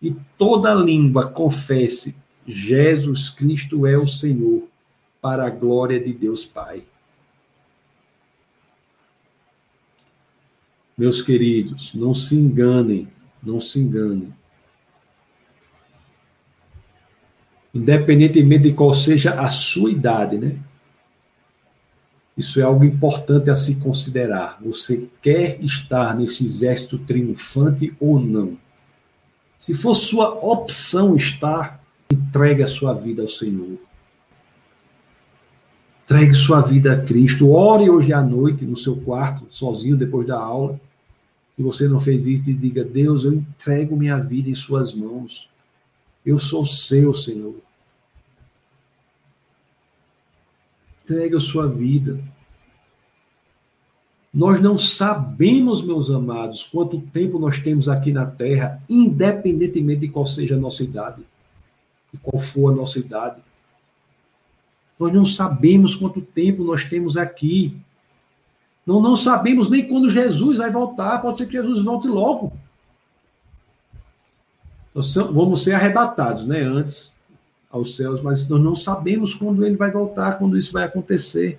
e 0.00 0.14
toda 0.38 0.72
língua 0.72 1.26
confesse: 1.26 2.14
Jesus 2.46 3.30
Cristo 3.30 3.84
é 3.84 3.98
o 3.98 4.06
Senhor, 4.06 4.62
para 5.20 5.46
a 5.46 5.50
glória 5.50 5.98
de 5.98 6.12
Deus 6.12 6.44
Pai. 6.44 6.84
Meus 10.96 11.20
queridos, 11.20 11.92
não 11.94 12.14
se 12.14 12.36
enganem, 12.36 13.08
não 13.42 13.60
se 13.60 13.80
enganem. 13.80 14.32
independentemente 17.74 18.68
de 18.68 18.72
qual 18.72 18.94
seja 18.94 19.34
a 19.34 19.50
sua 19.50 19.90
idade, 19.90 20.38
né? 20.38 20.56
Isso 22.36 22.60
é 22.60 22.62
algo 22.62 22.84
importante 22.84 23.50
a 23.50 23.54
se 23.54 23.76
considerar. 23.76 24.58
Você 24.64 25.08
quer 25.20 25.62
estar 25.62 26.16
nesse 26.16 26.44
exército 26.44 26.98
triunfante 26.98 27.92
ou 28.00 28.18
não? 28.20 28.56
Se 29.58 29.74
for 29.74 29.94
sua 29.94 30.30
opção 30.30 31.16
estar, 31.16 31.82
entregue 32.10 32.62
a 32.62 32.66
sua 32.66 32.92
vida 32.92 33.22
ao 33.22 33.28
Senhor. 33.28 33.78
Entregue 36.04 36.34
sua 36.34 36.60
vida 36.60 36.92
a 36.92 37.02
Cristo. 37.02 37.50
Ore 37.50 37.88
hoje 37.88 38.12
à 38.12 38.22
noite 38.22 38.66
no 38.66 38.76
seu 38.76 38.96
quarto, 38.96 39.46
sozinho, 39.48 39.96
depois 39.96 40.26
da 40.26 40.38
aula. 40.38 40.78
Se 41.56 41.62
você 41.62 41.88
não 41.88 41.98
fez 41.98 42.26
isso, 42.26 42.52
diga: 42.52 42.84
Deus, 42.84 43.24
eu 43.24 43.32
entrego 43.32 43.96
minha 43.96 44.18
vida 44.18 44.50
em 44.50 44.54
Suas 44.54 44.92
mãos. 44.92 45.48
Eu 46.24 46.38
sou 46.38 46.66
seu, 46.66 47.14
Senhor. 47.14 47.54
Entregue 51.02 51.36
a 51.36 51.40
sua 51.40 51.66
vida. 51.66 52.18
Nós 54.32 54.60
não 54.60 54.76
sabemos, 54.76 55.82
meus 55.82 56.10
amados, 56.10 56.64
quanto 56.64 57.00
tempo 57.00 57.38
nós 57.38 57.60
temos 57.60 57.88
aqui 57.88 58.12
na 58.12 58.26
Terra, 58.26 58.82
independentemente 58.88 60.00
de 60.00 60.08
qual 60.08 60.26
seja 60.26 60.56
a 60.56 60.58
nossa 60.58 60.82
idade, 60.82 61.22
e 62.12 62.18
qual 62.18 62.42
for 62.42 62.72
a 62.72 62.74
nossa 62.74 62.98
idade. 62.98 63.40
Nós 64.98 65.12
não 65.12 65.24
sabemos 65.24 65.94
quanto 65.94 66.20
tempo 66.20 66.62
nós 66.62 66.84
temos 66.84 67.16
aqui. 67.16 67.76
Não, 68.86 69.00
não 69.00 69.16
sabemos 69.16 69.68
nem 69.68 69.86
quando 69.86 70.10
Jesus 70.10 70.58
vai 70.58 70.70
voltar. 70.70 71.20
Pode 71.20 71.38
ser 71.38 71.46
que 71.46 71.52
Jesus 71.52 71.82
volte 71.82 72.06
logo. 72.06 72.52
Nós 74.94 75.14
vamos 75.14 75.64
ser 75.64 75.72
arrebatados, 75.72 76.46
né? 76.46 76.60
Antes 76.60 77.12
aos 77.74 77.96
céus, 77.96 78.22
mas 78.22 78.46
nós 78.48 78.60
não 78.60 78.76
sabemos 78.76 79.34
quando 79.34 79.66
ele 79.66 79.76
vai 79.76 79.90
voltar, 79.90 80.38
quando 80.38 80.56
isso 80.56 80.72
vai 80.72 80.84
acontecer. 80.84 81.58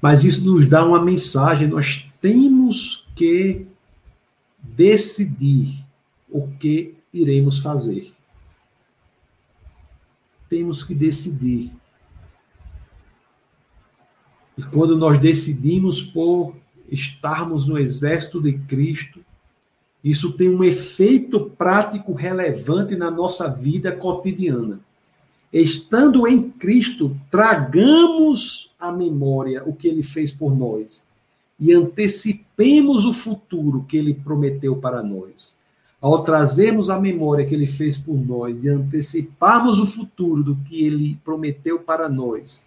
Mas 0.00 0.24
isso 0.24 0.44
nos 0.44 0.66
dá 0.66 0.84
uma 0.84 1.00
mensagem, 1.00 1.68
nós 1.68 2.10
temos 2.20 3.06
que 3.14 3.68
decidir 4.58 5.84
o 6.28 6.48
que 6.48 6.96
iremos 7.14 7.60
fazer. 7.60 8.12
Temos 10.52 10.82
que 10.82 10.94
decidir. 10.94 11.72
E 14.58 14.62
quando 14.64 14.98
nós 14.98 15.18
decidimos 15.18 16.02
por 16.02 16.54
estarmos 16.90 17.66
no 17.66 17.78
exército 17.78 18.38
de 18.38 18.58
Cristo, 18.58 19.24
isso 20.04 20.34
tem 20.34 20.50
um 20.50 20.62
efeito 20.62 21.48
prático 21.56 22.12
relevante 22.12 22.94
na 22.94 23.10
nossa 23.10 23.48
vida 23.48 23.92
cotidiana. 23.92 24.78
estando 25.50 26.28
em 26.28 26.50
Cristo, 26.50 27.18
tragamos 27.30 28.74
à 28.78 28.92
memória 28.92 29.62
o 29.64 29.74
que 29.74 29.88
ele 29.88 30.02
fez 30.02 30.30
por 30.30 30.54
nós 30.54 31.06
e 31.58 31.72
antecipemos 31.72 33.06
o 33.06 33.14
futuro 33.14 33.86
que 33.88 33.96
ele 33.96 34.12
prometeu 34.12 34.76
para 34.76 35.02
nós. 35.02 35.56
Ao 36.02 36.24
trazermos 36.24 36.90
a 36.90 36.98
memória 36.98 37.46
que 37.46 37.54
ele 37.54 37.68
fez 37.68 37.96
por 37.96 38.16
nós 38.16 38.64
e 38.64 38.68
anteciparmos 38.68 39.78
o 39.78 39.86
futuro 39.86 40.42
do 40.42 40.56
que 40.56 40.84
ele 40.84 41.16
prometeu 41.24 41.78
para 41.78 42.08
nós, 42.08 42.66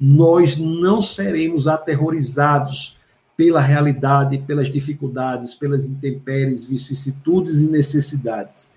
nós 0.00 0.56
não 0.56 1.00
seremos 1.00 1.68
aterrorizados 1.68 2.98
pela 3.36 3.60
realidade, 3.60 4.38
pelas 4.38 4.66
dificuldades, 4.66 5.54
pelas 5.54 5.86
intempéries, 5.86 6.64
vicissitudes 6.64 7.60
e 7.60 7.70
necessidades, 7.70 8.68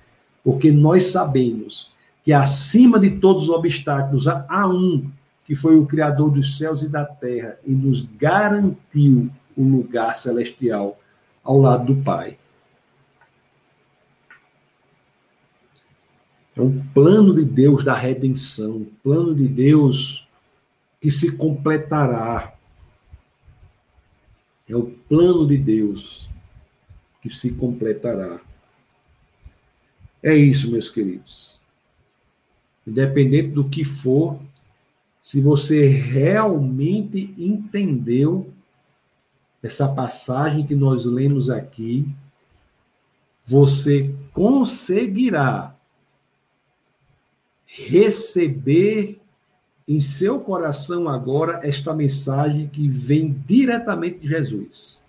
porque 0.44 0.72
nós 0.72 1.06
sabemos 1.06 1.92
que 2.24 2.32
acima 2.32 3.00
de 3.00 3.10
todos 3.10 3.44
os 3.44 3.50
obstáculos 3.50 4.28
há 4.28 4.68
um 4.68 5.10
que 5.46 5.56
foi 5.56 5.78
o 5.78 5.86
Criador 5.88 6.30
dos 6.30 6.60
céus 6.60 6.84
e 6.84 6.90
da 6.90 7.06
terra 7.06 7.58
e 7.66 7.72
nos 7.72 8.04
garantiu 8.04 9.32
o 9.58 9.64
lugar 9.64 10.16
celestial 10.16 11.00
ao 11.44 11.60
lado 11.60 11.94
do 11.94 12.04
Pai. 12.04 12.38
É 16.56 16.62
um 16.62 16.82
plano 16.94 17.34
de 17.36 17.44
Deus 17.44 17.84
da 17.84 17.94
redenção, 17.94 18.78
um 18.78 18.86
plano 19.04 19.36
de 19.36 19.48
Deus 19.48 20.28
que 21.02 21.12
se 21.12 21.36
completará. 21.36 22.56
É 24.68 24.76
o 24.76 24.86
plano 25.08 25.48
de 25.48 25.58
Deus 25.58 26.30
que 27.22 27.30
se 27.30 27.52
completará. 27.52 28.40
É 30.24 30.36
isso, 30.36 30.72
meus 30.72 30.90
queridos 30.90 31.56
independente 32.86 33.50
do 33.50 33.68
que 33.68 33.84
for, 33.84 34.40
se 35.22 35.42
você 35.42 35.88
realmente 35.88 37.34
entendeu 37.38 38.54
essa 39.64 39.88
passagem 39.88 40.66
que 40.66 40.76
nós 40.76 41.06
lemos 41.06 41.50
aqui, 41.50 42.08
você 43.44 44.14
conseguirá 44.32 45.75
receber 47.76 49.20
em 49.86 50.00
seu 50.00 50.40
coração 50.40 51.10
agora 51.10 51.60
esta 51.62 51.94
mensagem 51.94 52.68
que 52.68 52.88
vem 52.88 53.44
diretamente 53.46 54.20
de 54.20 54.30
Jesus, 54.30 55.04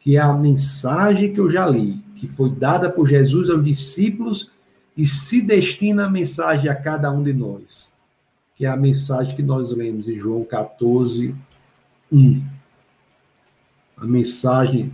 que 0.00 0.16
é 0.16 0.20
a 0.20 0.32
mensagem 0.32 1.34
que 1.34 1.38
eu 1.38 1.50
já 1.50 1.68
li, 1.68 2.02
que 2.16 2.26
foi 2.26 2.50
dada 2.50 2.90
por 2.90 3.06
Jesus 3.06 3.50
aos 3.50 3.62
discípulos 3.62 4.50
e 4.96 5.04
se 5.04 5.42
destina 5.42 6.06
a 6.06 6.10
mensagem 6.10 6.70
a 6.70 6.74
cada 6.74 7.12
um 7.12 7.22
de 7.22 7.34
nós, 7.34 7.94
que 8.56 8.64
é 8.64 8.68
a 8.68 8.76
mensagem 8.76 9.36
que 9.36 9.42
nós 9.42 9.70
lemos 9.70 10.08
em 10.08 10.16
João 10.16 10.44
14, 10.44 11.34
1. 12.10 12.42
A 13.98 14.06
mensagem 14.06 14.92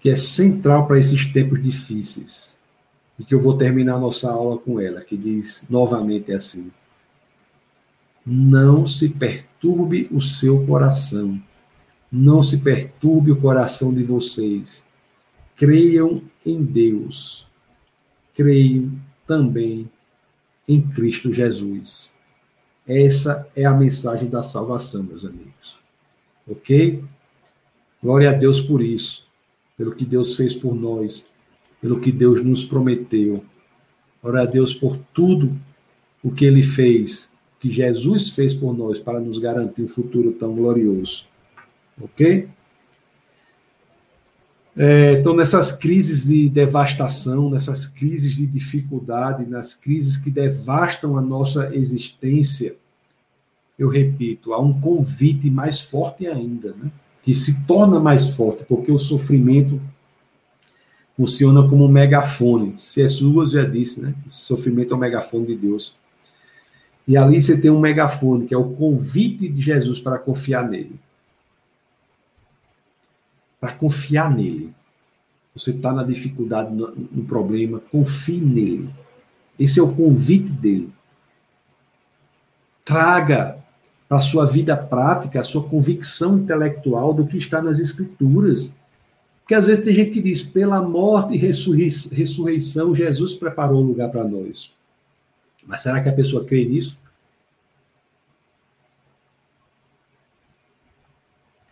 que 0.00 0.10
é 0.10 0.16
central 0.16 0.88
para 0.88 0.98
esses 0.98 1.24
tempos 1.26 1.62
difíceis. 1.62 2.59
E 3.20 3.24
que 3.24 3.34
eu 3.34 3.40
vou 3.40 3.54
terminar 3.58 4.00
nossa 4.00 4.30
aula 4.30 4.56
com 4.56 4.80
ela, 4.80 5.02
que 5.02 5.14
diz 5.14 5.66
novamente 5.68 6.32
assim: 6.32 6.72
Não 8.24 8.86
se 8.86 9.10
perturbe 9.10 10.08
o 10.10 10.22
seu 10.22 10.66
coração. 10.66 11.38
Não 12.10 12.42
se 12.42 12.56
perturbe 12.56 13.30
o 13.30 13.38
coração 13.38 13.92
de 13.92 14.02
vocês. 14.02 14.86
Creiam 15.54 16.22
em 16.46 16.64
Deus. 16.64 17.46
Creiam 18.34 18.90
também 19.26 19.90
em 20.66 20.80
Cristo 20.80 21.30
Jesus. 21.30 22.14
Essa 22.88 23.46
é 23.54 23.66
a 23.66 23.74
mensagem 23.74 24.30
da 24.30 24.42
salvação, 24.42 25.02
meus 25.02 25.26
amigos. 25.26 25.76
Ok? 26.48 27.04
Glória 28.02 28.30
a 28.30 28.32
Deus 28.32 28.62
por 28.62 28.80
isso, 28.80 29.26
pelo 29.76 29.94
que 29.94 30.06
Deus 30.06 30.34
fez 30.36 30.54
por 30.54 30.74
nós, 30.74 31.30
pelo 31.80 32.00
que 32.00 32.12
Deus 32.12 32.44
nos 32.44 32.64
prometeu. 32.64 33.44
Glória 34.22 34.42
a 34.42 34.46
Deus 34.46 34.74
por 34.74 34.98
tudo 35.14 35.56
o 36.22 36.30
que 36.30 36.44
ele 36.44 36.62
fez, 36.62 37.32
que 37.58 37.70
Jesus 37.70 38.30
fez 38.30 38.54
por 38.54 38.76
nós 38.76 38.98
para 38.98 39.20
nos 39.20 39.38
garantir 39.38 39.82
um 39.82 39.88
futuro 39.88 40.32
tão 40.32 40.54
glorioso. 40.54 41.24
Ok? 42.00 42.48
É, 44.76 45.12
então, 45.14 45.34
nessas 45.34 45.72
crises 45.72 46.26
de 46.26 46.48
devastação, 46.48 47.50
nessas 47.50 47.86
crises 47.86 48.34
de 48.34 48.46
dificuldade, 48.46 49.44
nas 49.44 49.74
crises 49.74 50.16
que 50.16 50.30
devastam 50.30 51.18
a 51.18 51.20
nossa 51.20 51.74
existência, 51.74 52.76
eu 53.78 53.88
repito, 53.88 54.52
há 54.52 54.60
um 54.60 54.78
convite 54.78 55.50
mais 55.50 55.80
forte 55.80 56.26
ainda, 56.26 56.74
né? 56.74 56.90
que 57.22 57.34
se 57.34 57.64
torna 57.64 57.98
mais 57.98 58.30
forte, 58.30 58.64
porque 58.64 58.92
o 58.92 58.98
sofrimento 58.98 59.80
funciona 61.20 61.68
como 61.68 61.84
um 61.84 61.88
megafone. 61.88 62.74
C.S. 62.78 63.22
Lewis 63.22 63.50
já 63.50 63.64
disse, 63.64 64.00
né? 64.00 64.14
O 64.26 64.32
sofrimento 64.32 64.94
é 64.94 64.96
o 64.96 65.00
megafone 65.00 65.46
de 65.46 65.56
Deus. 65.56 65.94
E 67.06 67.16
ali 67.16 67.42
você 67.42 67.60
tem 67.60 67.70
um 67.70 67.80
megafone, 67.80 68.46
que 68.46 68.54
é 68.54 68.56
o 68.56 68.70
convite 68.70 69.48
de 69.48 69.60
Jesus 69.60 70.00
para 70.00 70.18
confiar 70.18 70.66
nele 70.66 70.98
para 73.60 73.72
confiar 73.72 74.34
nele. 74.34 74.72
Você 75.54 75.72
está 75.72 75.92
na 75.92 76.02
dificuldade, 76.02 76.72
no, 76.72 76.90
no, 76.94 77.24
problema, 77.24 77.80
confie 77.92 78.40
nele. 78.40 78.88
Esse 79.58 79.78
é 79.78 79.82
o 79.82 79.94
convite 79.94 80.50
dele. 80.50 80.90
Traga 82.84 83.58
para 84.08 84.18
a 84.18 84.22
sua 84.22 84.46
vida 84.46 84.76
prática 84.76 85.40
a 85.40 85.44
sua 85.44 85.62
convicção 85.68 86.38
intelectual 86.38 87.12
do 87.12 87.26
que 87.26 87.36
está 87.36 87.60
nas 87.60 87.78
Escrituras. 87.78 88.72
Porque 89.50 89.58
às 89.58 89.66
vezes 89.66 89.84
tem 89.84 89.92
gente 89.92 90.12
que 90.12 90.20
diz: 90.20 90.42
pela 90.42 90.80
morte 90.80 91.34
e 91.34 91.36
ressurreição, 91.36 92.94
Jesus 92.94 93.34
preparou 93.34 93.82
o 93.82 93.84
lugar 93.84 94.08
para 94.08 94.22
nós. 94.22 94.72
Mas 95.66 95.82
será 95.82 96.00
que 96.00 96.08
a 96.08 96.12
pessoa 96.12 96.44
crê 96.44 96.64
nisso? 96.64 96.96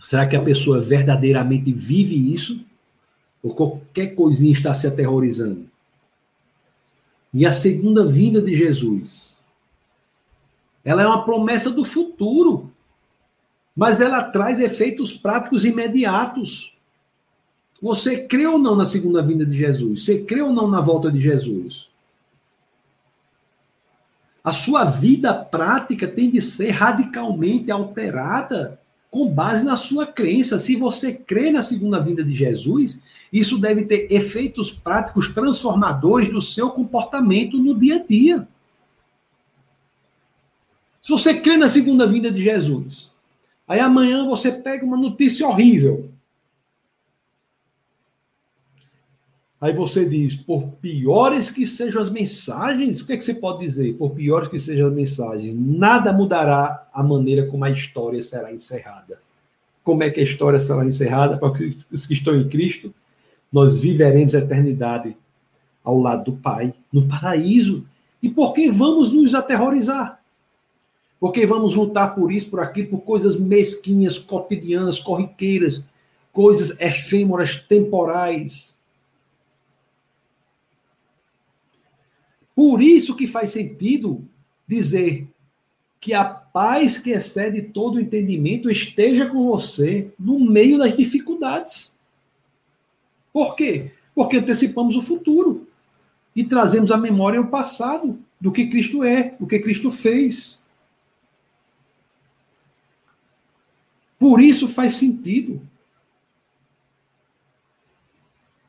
Será 0.02 0.26
que 0.26 0.34
a 0.34 0.42
pessoa 0.42 0.80
verdadeiramente 0.80 1.72
vive 1.72 2.34
isso? 2.34 2.66
Ou 3.40 3.54
qualquer 3.54 4.08
coisinha 4.08 4.50
está 4.50 4.74
se 4.74 4.88
aterrorizando? 4.88 5.70
E 7.32 7.46
a 7.46 7.52
segunda 7.52 8.04
vinda 8.04 8.42
de 8.42 8.56
Jesus? 8.56 9.38
Ela 10.84 11.02
é 11.02 11.06
uma 11.06 11.24
promessa 11.24 11.70
do 11.70 11.84
futuro, 11.84 12.72
mas 13.76 14.00
ela 14.00 14.24
traz 14.24 14.58
efeitos 14.58 15.12
práticos 15.12 15.64
imediatos. 15.64 16.76
Você 17.80 18.26
crê 18.26 18.46
ou 18.46 18.58
não 18.58 18.74
na 18.74 18.84
segunda 18.84 19.22
vinda 19.22 19.46
de 19.46 19.56
Jesus? 19.56 20.04
Você 20.04 20.22
crê 20.22 20.42
ou 20.42 20.52
não 20.52 20.68
na 20.68 20.80
volta 20.80 21.10
de 21.10 21.20
Jesus? 21.20 21.86
A 24.42 24.52
sua 24.52 24.84
vida 24.84 25.34
prática 25.34 26.08
tem 26.08 26.30
de 26.30 26.40
ser 26.40 26.70
radicalmente 26.70 27.70
alterada 27.70 28.80
com 29.10 29.28
base 29.28 29.64
na 29.64 29.76
sua 29.76 30.06
crença. 30.06 30.58
Se 30.58 30.74
você 30.76 31.12
crê 31.12 31.50
na 31.50 31.62
segunda 31.62 32.00
vinda 32.00 32.24
de 32.24 32.34
Jesus, 32.34 33.00
isso 33.32 33.58
deve 33.58 33.84
ter 33.84 34.10
efeitos 34.10 34.72
práticos 34.72 35.28
transformadores 35.32 36.30
do 36.30 36.40
seu 36.40 36.70
comportamento 36.70 37.58
no 37.58 37.78
dia 37.78 37.96
a 37.96 38.04
dia. 38.04 38.48
Se 41.02 41.10
você 41.10 41.34
crê 41.40 41.56
na 41.56 41.68
segunda 41.68 42.06
vinda 42.06 42.30
de 42.30 42.42
Jesus, 42.42 43.10
aí 43.66 43.80
amanhã 43.80 44.26
você 44.26 44.50
pega 44.50 44.84
uma 44.84 44.96
notícia 44.96 45.46
horrível. 45.46 46.07
Aí 49.60 49.72
você 49.72 50.08
diz, 50.08 50.36
por 50.36 50.68
piores 50.80 51.50
que 51.50 51.66
sejam 51.66 52.00
as 52.00 52.08
mensagens, 52.08 53.00
o 53.00 53.06
que, 53.06 53.14
é 53.14 53.16
que 53.16 53.24
você 53.24 53.34
pode 53.34 53.58
dizer? 53.58 53.94
Por 53.94 54.10
piores 54.10 54.48
que 54.48 54.58
sejam 54.58 54.86
as 54.86 54.94
mensagens, 54.94 55.52
nada 55.52 56.12
mudará 56.12 56.86
a 56.92 57.02
maneira 57.02 57.44
como 57.46 57.64
a 57.64 57.70
história 57.70 58.22
será 58.22 58.52
encerrada. 58.52 59.20
Como 59.82 60.04
é 60.04 60.10
que 60.10 60.20
a 60.20 60.22
história 60.22 60.60
será 60.60 60.86
encerrada? 60.86 61.36
Para 61.38 61.52
os 61.90 62.06
que 62.06 62.14
estão 62.14 62.36
em 62.36 62.48
Cristo, 62.48 62.94
nós 63.52 63.80
viveremos 63.80 64.32
a 64.34 64.38
eternidade 64.38 65.16
ao 65.82 65.98
lado 65.98 66.30
do 66.30 66.36
Pai, 66.36 66.72
no 66.92 67.08
paraíso. 67.08 67.84
E 68.22 68.28
por 68.28 68.52
que 68.52 68.70
vamos 68.70 69.12
nos 69.12 69.34
aterrorizar? 69.34 70.20
Porque 71.18 71.44
vamos 71.46 71.74
lutar 71.74 72.14
por 72.14 72.30
isso, 72.30 72.48
por 72.48 72.60
aquilo, 72.60 72.90
por 72.90 73.00
coisas 73.00 73.34
mesquinhas, 73.36 74.20
cotidianas, 74.20 75.00
corriqueiras, 75.00 75.82
coisas 76.32 76.78
efêmeras, 76.80 77.58
temporais 77.58 78.77
Por 82.58 82.82
isso 82.82 83.14
que 83.14 83.28
faz 83.28 83.50
sentido 83.50 84.28
dizer 84.66 85.28
que 86.00 86.12
a 86.12 86.24
paz 86.24 86.98
que 86.98 87.12
excede 87.12 87.62
todo 87.62 87.94
o 87.94 88.00
entendimento 88.00 88.68
esteja 88.68 89.28
com 89.28 89.46
você 89.46 90.12
no 90.18 90.40
meio 90.40 90.76
das 90.76 90.96
dificuldades. 90.96 91.96
Por 93.32 93.54
quê? 93.54 93.92
Porque 94.12 94.38
antecipamos 94.38 94.96
o 94.96 95.02
futuro 95.02 95.68
e 96.34 96.42
trazemos 96.42 96.90
à 96.90 96.96
memória 96.96 97.40
o 97.40 97.46
passado 97.46 98.18
do 98.40 98.50
que 98.50 98.66
Cristo 98.66 99.04
é, 99.04 99.36
do 99.38 99.46
que 99.46 99.60
Cristo 99.60 99.88
fez. 99.92 100.60
Por 104.18 104.40
isso 104.40 104.66
faz 104.66 104.94
sentido. 104.96 105.62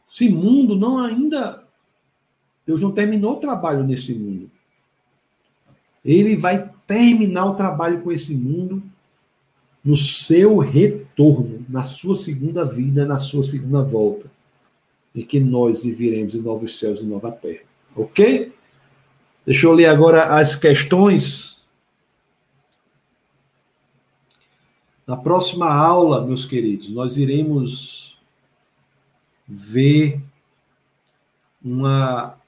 Esse 0.07 0.30
mundo 0.30 0.76
não 0.76 0.99
ainda. 0.99 1.59
Deus 2.70 2.82
não 2.82 2.91
terminou 2.91 3.34
o 3.34 3.40
trabalho 3.40 3.84
nesse 3.84 4.14
mundo. 4.14 4.48
Ele 6.06 6.38
vai 6.38 6.72
terminar 6.86 7.48
o 7.48 7.56
trabalho 7.56 8.00
com 8.04 8.12
esse 8.12 8.36
mundo 8.36 8.84
no 9.84 9.98
seu 9.98 10.60
retorno, 10.60 11.66
na 11.68 11.84
sua 11.84 12.14
segunda 12.14 12.64
vida, 12.64 13.08
na 13.08 13.18
sua 13.18 13.44
segunda 13.44 13.82
volta, 13.82 14.30
em 15.16 15.26
que 15.26 15.40
nós 15.40 15.82
viveremos 15.82 16.36
em 16.36 16.41
novos 16.41 16.78
céus 16.78 17.02
e 17.02 17.08
nova 17.08 17.32
terra. 17.32 17.64
Ok? 17.96 18.54
Deixa 19.44 19.66
eu 19.66 19.74
ler 19.74 19.88
agora 19.88 20.38
as 20.38 20.56
questões. 20.56 21.66
Na 25.08 25.18
próxima 25.18 25.74
aula, 25.74 26.24
meus 26.24 26.46
queridos, 26.46 26.88
nós 26.91 27.18
iremos 27.18 28.16
ver 29.48 30.22
uma, 31.66 32.39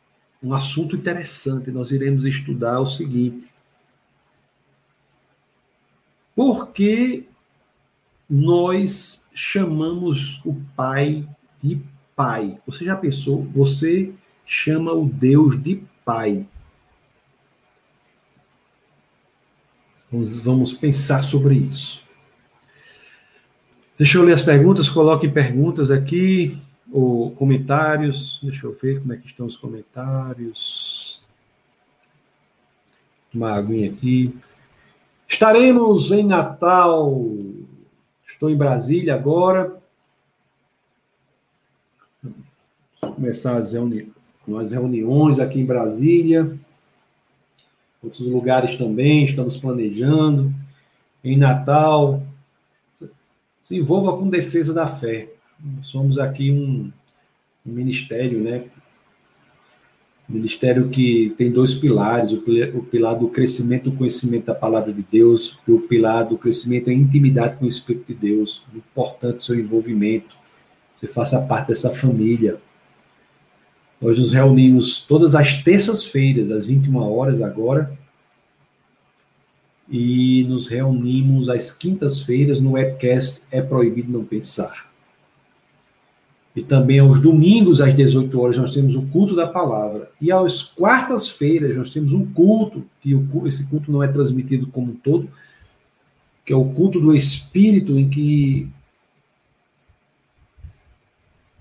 um 0.42 0.54
assunto 0.54 0.96
interessante. 0.96 1.72
Nós 1.72 1.92
iremos 1.92 2.26
estudar 2.26 2.80
o 2.80 2.88
seguinte: 2.88 3.48
por 6.36 6.72
que 6.72 7.28
nós 8.30 9.22
chamamos 9.34 10.42
o 10.46 10.56
Pai 10.76 11.28
de 11.62 11.82
Pai? 12.16 12.60
Você 12.66 12.86
já 12.86 12.96
pensou? 12.96 13.44
Você 13.54 14.14
chama 14.46 14.94
o 14.94 15.08
Deus 15.08 15.62
de 15.62 15.84
Pai. 16.04 16.48
Vamos, 20.12 20.38
vamos 20.40 20.74
pensar 20.74 21.22
sobre 21.22 21.56
isso. 21.56 22.02
Deixa 23.98 24.18
eu 24.18 24.24
ler 24.24 24.34
as 24.34 24.42
perguntas, 24.42 24.90
coloque 24.90 25.30
perguntas 25.30 25.92
aqui, 25.92 26.58
ou 26.92 27.32
comentários. 27.32 28.40
Deixa 28.44 28.68
eu 28.68 28.74
ver 28.74 29.00
como 29.00 29.14
é 29.14 29.18
que 29.18 29.28
estão 29.28 29.46
os 29.46 29.58
comentários. 29.58 31.24
Uma 33.34 33.54
aguinha 33.54 33.90
aqui. 33.90 34.38
Estaremos 35.28 36.12
em 36.12 36.24
Natal. 36.24 37.28
Estou 38.26 38.50
em 38.50 38.58
Brasília 38.58 39.16
agora. 39.16 39.80
Vou 43.02 43.14
começar 43.14 43.58
as, 43.58 43.74
reuni 43.74 44.12
as 44.60 44.72
reuniões 44.72 45.40
aqui 45.40 45.60
em 45.60 45.66
Brasília 45.66 46.60
outros 48.02 48.26
lugares 48.28 48.76
também, 48.76 49.24
estamos 49.24 49.58
planejando. 49.58 50.54
Em 51.24 51.38
Natal, 51.38 52.24
se 53.62 53.78
envolva 53.78 54.18
com 54.18 54.28
defesa 54.28 54.74
da 54.74 54.88
fé. 54.88 55.30
Somos 55.82 56.18
aqui 56.18 56.52
um, 56.52 56.92
um 57.66 57.72
ministério, 57.72 58.40
né? 58.40 58.66
Um 60.30 60.34
ministério 60.34 60.90
que 60.90 61.34
tem 61.38 61.52
dois 61.52 61.76
pilares: 61.76 62.32
o 62.32 62.84
pilar 62.84 63.16
do 63.16 63.28
crescimento 63.28 63.90
do 63.90 63.98
conhecimento 63.98 64.46
da 64.46 64.56
palavra 64.56 64.92
de 64.92 65.06
Deus, 65.12 65.60
e 65.68 65.72
o 65.72 65.82
pilar 65.82 66.26
do 66.26 66.38
crescimento 66.38 66.86
da 66.86 66.94
intimidade 66.94 67.58
com 67.58 67.66
o 67.66 67.70
Espírito 67.70 68.08
de 68.08 68.16
Deus. 68.16 68.64
Importante 68.74 69.38
o 69.38 69.42
seu 69.42 69.60
envolvimento. 69.60 70.36
Você 70.98 71.08
faça 71.08 71.42
parte 71.42 71.68
dessa 71.68 71.90
família. 71.90 72.62
Nós 74.00 74.18
nos 74.18 74.34
reunimos 74.34 75.02
todas 75.02 75.36
as 75.36 75.62
terças-feiras, 75.62 76.50
às 76.50 76.66
21 76.66 76.98
horas 76.98 77.40
agora, 77.40 77.96
e 79.88 80.44
nos 80.46 80.68
reunimos 80.68 81.50
às 81.50 81.70
quintas-feiras 81.70 82.60
no 82.60 82.72
webcast 82.72 83.44
É 83.52 83.62
Proibido 83.62 84.12
Não 84.12 84.24
Pensar. 84.24 84.91
E 86.56 86.62
também 86.62 87.00
aos 87.00 87.22
domingos, 87.22 87.80
às 87.80 87.96
18 87.96 88.40
horas, 88.40 88.58
nós 88.58 88.74
temos 88.74 88.96
o 88.96 89.04
culto 89.04 89.36
da 89.36 89.48
palavra. 89.48 90.12
E 90.20 90.32
às 90.32 90.64
quartas-feiras, 90.64 91.78
nós 91.78 91.94
temos 91.94 92.12
um 92.12 92.26
culto, 92.26 92.84
e 93.06 93.14
esse 93.48 93.66
culto 93.68 93.92
não 93.92 94.04
é 94.04 94.08
transmitido 94.08 94.68
como 94.68 94.92
um 94.92 94.96
todo, 94.96 95.30
que 96.46 96.52
é 96.52 96.56
o 96.56 96.66
culto 96.66 97.00
do 97.00 97.16
Espírito, 97.16 97.98
em 97.98 98.10
que 98.10 98.70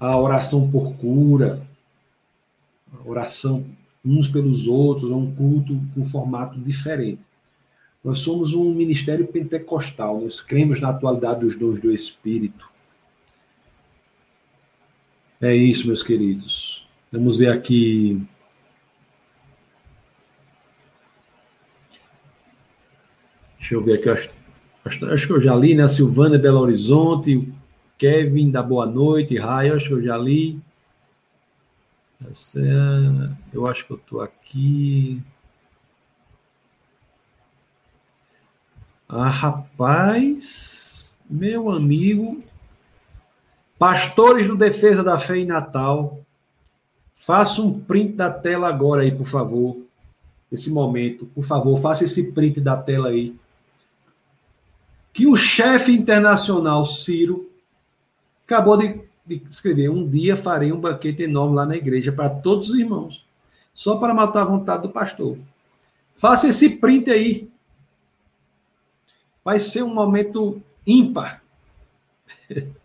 a 0.01 0.19
oração 0.19 0.69
por 0.69 0.95
cura, 0.95 1.63
oração 3.05 3.65
uns 4.05 4.27
pelos 4.27 4.67
outros, 4.67 5.13
é 5.13 5.15
um 5.15 5.31
culto 5.31 5.79
com 5.95 6.03
formato 6.03 6.59
diferente. 6.59 7.21
Nós 8.03 8.21
somos 8.21 8.55
um 8.55 8.75
ministério 8.75 9.27
pentecostal, 9.27 10.23
nós 10.23 10.41
cremos 10.41 10.81
na 10.81 10.89
atualidade 10.89 11.41
dos 11.41 11.57
dons 11.57 11.81
do 11.81 11.93
Espírito. 11.93 12.71
É 15.41 15.55
isso, 15.55 15.87
meus 15.87 16.03
queridos. 16.03 16.87
Vamos 17.11 17.39
ver 17.39 17.51
aqui. 17.51 18.23
Deixa 23.59 23.75
eu 23.75 23.83
ver 23.83 23.95
aqui. 23.95 24.11
Acho, 24.11 24.31
acho, 24.85 25.07
acho 25.07 25.27
que 25.27 25.33
eu 25.33 25.41
já 25.41 25.55
li, 25.55 25.75
né? 25.75 25.89
Silvana 25.89 26.39
Belo 26.39 26.61
Horizonte, 26.61 27.51
Kevin 27.97 28.51
da 28.51 28.63
Boa 28.63 28.85
Noite, 28.85 29.39
Raia, 29.39 29.75
acho 29.75 29.89
que 29.89 29.95
eu 29.95 30.03
já 30.03 30.19
li. 30.19 30.61
É, 32.57 33.35
eu 33.53 33.67
acho 33.67 33.87
que 33.87 33.93
eu 33.93 33.97
estou 33.97 34.21
aqui. 34.21 35.23
Ah, 39.09 39.29
rapaz, 39.29 41.17
meu 41.29 41.71
amigo, 41.71 42.43
pastores 43.81 44.47
do 44.47 44.55
Defesa 44.55 45.03
da 45.03 45.19
Fé 45.19 45.39
em 45.39 45.47
Natal, 45.47 46.21
faça 47.17 47.63
um 47.63 47.81
print 47.81 48.13
da 48.13 48.31
tela 48.31 48.69
agora 48.69 49.01
aí, 49.01 49.11
por 49.11 49.27
favor. 49.27 49.79
Esse 50.53 50.71
momento, 50.71 51.25
por 51.27 51.43
favor, 51.43 51.81
faça 51.81 52.05
esse 52.05 52.33
print 52.33 52.61
da 52.61 52.77
tela 52.77 53.09
aí. 53.09 53.35
Que 55.15 55.27
o 55.27 55.35
chefe 55.35 55.93
internacional 55.93 56.85
Ciro 56.85 57.51
acabou 58.45 58.77
de 58.77 59.01
de 59.37 59.43
escrever: 59.49 59.89
Um 59.89 60.09
dia 60.09 60.37
farei 60.37 60.73
um 60.73 60.81
banquete 60.81 61.23
enorme 61.23 61.55
lá 61.55 61.65
na 61.65 61.77
igreja 61.77 62.13
para 62.13 62.29
todos 62.29 62.71
os 62.71 62.79
irmãos, 62.79 63.25
só 63.73 63.97
para 63.97 64.15
matar 64.15 64.43
a 64.43 64.47
vontade 64.47 64.83
do 64.83 64.91
pastor. 64.91 65.39
Faça 66.15 66.49
esse 66.49 66.77
print 66.77 67.11
aí. 67.11 67.51
Vai 69.45 69.59
ser 69.59 69.83
um 69.83 69.95
momento 69.95 70.61
ímpar. 70.87 71.43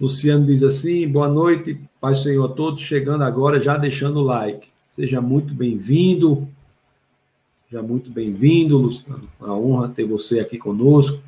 Luciano 0.00 0.46
diz 0.46 0.62
assim: 0.62 1.06
boa 1.06 1.28
noite, 1.28 1.78
Pai 2.00 2.14
Senhor 2.14 2.50
a 2.50 2.54
todos, 2.54 2.82
chegando 2.82 3.22
agora, 3.22 3.60
já 3.60 3.76
deixando 3.76 4.20
o 4.20 4.24
like. 4.24 4.68
Seja 4.86 5.20
muito 5.20 5.52
bem-vindo. 5.52 6.48
Seja 7.68 7.82
muito 7.82 8.10
bem-vindo, 8.10 8.78
Luciano. 8.78 9.20
Uma 9.38 9.54
honra 9.54 9.88
ter 9.90 10.04
você 10.04 10.40
aqui 10.40 10.56
conosco. 10.56 11.20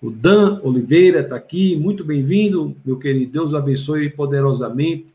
O 0.00 0.10
Dan 0.10 0.60
Oliveira 0.62 1.20
está 1.20 1.36
aqui, 1.36 1.74
muito 1.76 2.04
bem-vindo, 2.04 2.76
meu 2.84 2.98
querido. 2.98 3.32
Deus 3.32 3.54
o 3.54 3.56
abençoe 3.56 4.10
poderosamente. 4.10 5.06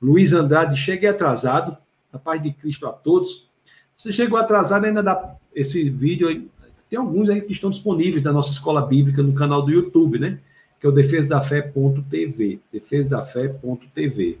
Luiz 0.00 0.32
Andrade, 0.32 0.80
cheguei 0.80 1.10
atrasado. 1.10 1.76
A 2.10 2.18
paz 2.18 2.42
de 2.42 2.52
Cristo 2.52 2.86
a 2.86 2.92
todos. 2.92 3.46
Você 3.94 4.12
chegou 4.12 4.38
atrasado, 4.38 4.86
ainda 4.86 5.02
dá 5.02 5.36
esse 5.54 5.90
vídeo. 5.90 6.48
Tem 6.88 6.98
alguns 6.98 7.28
aí 7.28 7.42
que 7.42 7.52
estão 7.52 7.68
disponíveis 7.68 8.22
na 8.22 8.32
nossa 8.32 8.50
escola 8.50 8.80
bíblica 8.80 9.22
no 9.22 9.34
canal 9.34 9.60
do 9.60 9.70
YouTube, 9.70 10.18
né? 10.18 10.38
Que 10.86 10.88
é 10.88 10.92
o 10.92 10.92
defesadafé.tv. 10.92 12.60
Defesadafé.tv. 12.72 14.38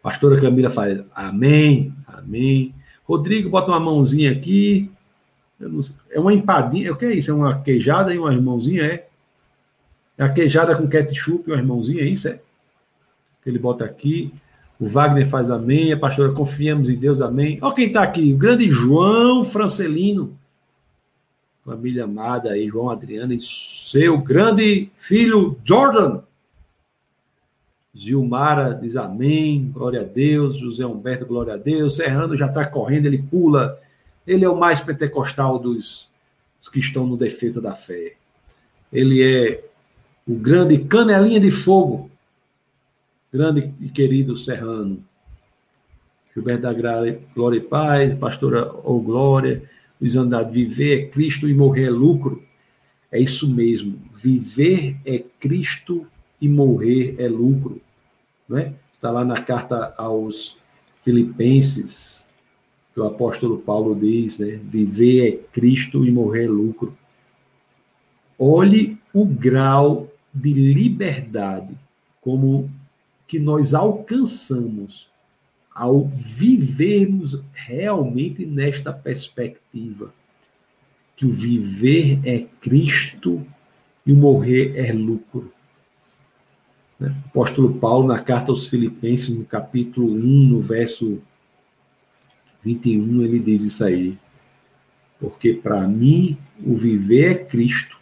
Pastora 0.00 0.40
Camila 0.40 0.70
faz 0.70 1.02
amém, 1.14 1.92
amém. 2.06 2.72
Rodrigo, 3.04 3.50
bota 3.50 3.72
uma 3.72 3.80
mãozinha 3.80 4.30
aqui 4.30 4.90
é 6.10 6.20
uma 6.20 6.34
empadinha. 6.34 6.92
O 6.92 6.96
que 6.96 7.06
é 7.06 7.14
isso? 7.14 7.30
É 7.30 7.34
uma 7.34 7.60
queijada 7.60 8.14
e 8.14 8.18
uma 8.18 8.32
irmãozinha? 8.32 8.84
É? 8.84 9.06
É 10.18 10.24
a 10.24 10.28
queijada 10.28 10.76
com 10.76 10.86
ketchup 10.86 11.48
e 11.48 11.52
uma 11.52 11.58
irmãozinha, 11.58 12.02
é 12.02 12.06
isso? 12.06 12.28
É? 12.28 12.40
Ele 13.44 13.58
bota 13.58 13.84
aqui. 13.84 14.32
O 14.78 14.86
Wagner 14.86 15.26
faz 15.26 15.50
amém. 15.50 15.92
A 15.92 15.96
pastora, 15.96 16.32
confiamos 16.32 16.90
em 16.90 16.96
Deus, 16.96 17.20
amém. 17.20 17.58
Olha 17.62 17.74
quem 17.74 17.86
está 17.86 18.02
aqui. 18.02 18.32
O 18.32 18.36
grande 18.36 18.70
João 18.70 19.44
Francelino. 19.44 20.36
Família 21.66 22.04
amada 22.04 22.52
aí, 22.52 22.68
João 22.68 22.88
Adriano 22.88 23.34
e 23.34 23.40
seu 23.40 24.16
grande 24.18 24.88
filho 24.94 25.58
Jordan. 25.64 26.22
Gilmara 27.92 28.72
diz 28.72 28.96
amém, 28.96 29.70
glória 29.74 30.02
a 30.02 30.04
Deus. 30.04 30.56
José 30.56 30.86
Humberto, 30.86 31.26
glória 31.26 31.54
a 31.54 31.56
Deus. 31.56 31.96
Serrano 31.96 32.36
já 32.36 32.46
está 32.46 32.64
correndo, 32.64 33.06
ele 33.06 33.18
pula 33.18 33.78
ele 34.26 34.44
é 34.44 34.48
o 34.48 34.56
mais 34.56 34.80
pentecostal 34.80 35.58
dos, 35.58 36.10
dos 36.58 36.68
que 36.68 36.80
estão 36.80 37.06
no 37.06 37.16
defesa 37.16 37.60
da 37.60 37.74
fé. 37.74 38.14
Ele 38.92 39.22
é 39.22 39.64
o 40.26 40.34
grande 40.34 40.78
canelinha 40.78 41.38
de 41.38 41.50
fogo, 41.50 42.10
grande 43.32 43.72
e 43.80 43.88
querido 43.88 44.36
Serrano. 44.36 45.02
Gilberto 46.34 46.62
da 46.62 46.72
Glória 47.34 47.58
e 47.58 47.60
Paz, 47.60 48.14
pastora 48.14 48.70
ou 48.84 49.00
Glória, 49.00 49.62
Luiz 50.00 50.16
Andrade, 50.16 50.52
viver 50.52 51.00
é 51.00 51.06
Cristo 51.06 51.48
e 51.48 51.54
morrer 51.54 51.84
é 51.84 51.90
lucro. 51.90 52.42
É 53.10 53.18
isso 53.18 53.50
mesmo. 53.50 53.98
Viver 54.12 54.96
é 55.04 55.22
Cristo 55.40 56.06
e 56.40 56.48
morrer 56.48 57.16
é 57.18 57.28
lucro. 57.28 57.80
Não 58.48 58.58
é? 58.58 58.74
Está 58.92 59.10
lá 59.10 59.24
na 59.24 59.42
carta 59.42 59.94
aos 59.96 60.58
Filipenses, 61.02 62.26
que 62.92 63.00
o 63.00 63.04
apóstolo 63.04 63.58
Paulo 63.58 63.94
diz, 63.94 64.38
né? 64.38 64.60
Viver 64.62 65.28
é 65.28 65.36
Cristo 65.52 66.04
e 66.04 66.10
morrer 66.10 66.44
é 66.44 66.48
lucro. 66.48 66.96
Olhe 68.38 68.98
o 69.14 69.24
grau 69.24 70.12
de 70.32 70.52
liberdade 70.52 71.74
como 72.20 72.70
que 73.26 73.38
nós 73.38 73.72
alcançamos 73.72 75.08
ao 75.76 76.06
vivermos 76.06 77.44
realmente 77.52 78.46
nesta 78.46 78.94
perspectiva, 78.94 80.10
que 81.14 81.26
o 81.26 81.30
viver 81.30 82.18
é 82.24 82.46
Cristo 82.62 83.46
e 84.06 84.10
o 84.10 84.16
morrer 84.16 84.72
é 84.74 84.90
lucro. 84.90 85.52
Né? 86.98 87.14
O 87.26 87.28
apóstolo 87.28 87.74
Paulo, 87.74 88.08
na 88.08 88.18
carta 88.18 88.50
aos 88.50 88.68
Filipenses, 88.68 89.36
no 89.36 89.44
capítulo 89.44 90.14
1, 90.14 90.16
no 90.48 90.60
verso 90.62 91.20
21, 92.62 93.22
ele 93.22 93.38
diz 93.38 93.62
isso 93.62 93.84
aí. 93.84 94.18
Porque 95.20 95.52
para 95.52 95.86
mim 95.86 96.38
o 96.64 96.74
viver 96.74 97.32
é 97.32 97.44
Cristo 97.44 97.98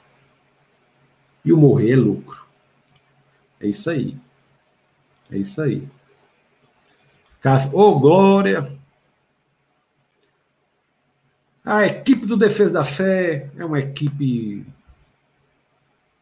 e 1.44 1.52
o 1.52 1.56
morrer 1.56 1.94
é 1.94 1.96
lucro. 1.96 2.46
É 3.60 3.66
isso 3.66 3.90
aí. 3.90 4.16
É 5.28 5.38
isso 5.38 5.60
aí. 5.60 5.88
Ô, 7.72 7.80
oh, 7.80 7.98
Glória! 7.98 8.72
A 11.62 11.86
equipe 11.86 12.26
do 12.26 12.36
Defesa 12.36 12.74
da 12.74 12.84
Fé 12.84 13.50
é 13.56 13.64
uma 13.64 13.78
equipe 13.78 14.64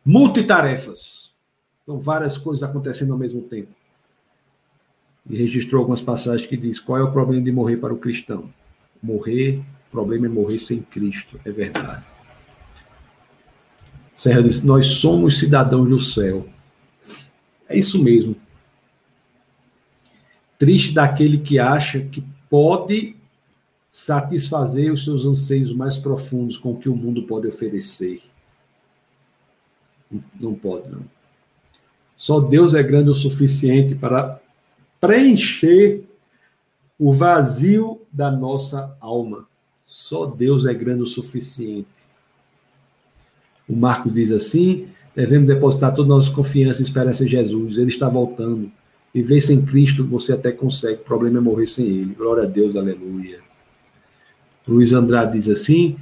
multitarefas. 0.05 1.33
São 1.87 1.99
várias 1.99 2.37
coisas 2.37 2.69
acontecendo 2.69 3.13
ao 3.13 3.19
mesmo 3.19 3.43
tempo. 3.43 3.71
E 5.29 5.37
registrou 5.37 5.81
algumas 5.81 6.03
passagens 6.03 6.49
que 6.49 6.57
diz 6.57 6.81
qual 6.81 6.99
é 6.99 7.03
o 7.03 7.13
problema 7.13 7.43
de 7.43 7.53
morrer 7.53 7.77
para 7.77 7.95
o 7.95 7.99
cristão. 7.99 8.53
Morrer, 9.01 9.59
o 9.89 9.91
problema 9.93 10.27
é 10.27 10.29
morrer 10.29 10.59
sem 10.59 10.83
Cristo, 10.83 11.41
é 11.45 11.51
verdade. 11.53 12.05
Serra 14.13 14.43
diz, 14.43 14.63
nós 14.63 14.87
somos 14.87 15.39
cidadãos 15.39 15.89
do 15.89 15.99
céu. 16.01 16.47
É 17.69 17.79
isso 17.79 18.03
mesmo. 18.03 18.37
Triste 20.63 20.93
daquele 20.93 21.39
que 21.39 21.59
acha 21.59 21.99
que 21.99 22.23
pode 22.49 23.17
satisfazer 23.91 24.93
os 24.93 25.05
seus 25.05 25.25
anseios 25.25 25.73
mais 25.73 25.99
profundos 25.99 26.57
com 26.57 26.71
o 26.71 26.79
que 26.79 26.89
o 26.89 26.95
mundo 26.95 27.25
pode 27.25 27.49
oferecer. 27.49 28.23
Não 30.39 30.55
pode, 30.55 30.89
não. 30.89 31.03
Só 32.17 32.39
Deus 32.39 32.75
é 32.75 32.83
grande 32.85 33.11
o 33.11 33.13
suficiente 33.13 33.97
para 33.97 34.41
preencher 35.01 36.05
o 36.97 37.13
vazio 37.13 38.01
da 38.13 38.31
nossa 38.31 38.97
alma. 39.01 39.49
Só 39.85 40.27
Deus 40.27 40.65
é 40.65 40.73
grande 40.73 41.03
o 41.03 41.07
suficiente. 41.07 41.89
O 43.69 43.75
Marco 43.75 44.09
diz 44.09 44.31
assim: 44.31 44.87
devemos 45.13 45.49
depositar 45.49 45.93
toda 45.93 46.07
a 46.07 46.17
nossa 46.17 46.31
confiança 46.31 46.83
e 46.83 46.85
esperança 46.85 47.25
em 47.25 47.29
Jesus. 47.29 47.79
Ele 47.79 47.89
está 47.89 48.09
voltando. 48.09 48.71
Viver 49.15 49.41
sem 49.41 49.65
Cristo 49.65 50.07
você 50.07 50.33
até 50.33 50.53
consegue, 50.53 51.03
o 51.03 51.05
problema 51.05 51.39
é 51.39 51.41
morrer 51.41 51.67
sem 51.67 51.87
Ele. 51.87 52.15
Glória 52.15 52.45
a 52.45 52.47
Deus, 52.47 52.77
aleluia. 52.77 53.41
Luiz 54.67 54.93
Andrade 54.93 55.33
diz 55.33 55.49
assim: 55.49 55.99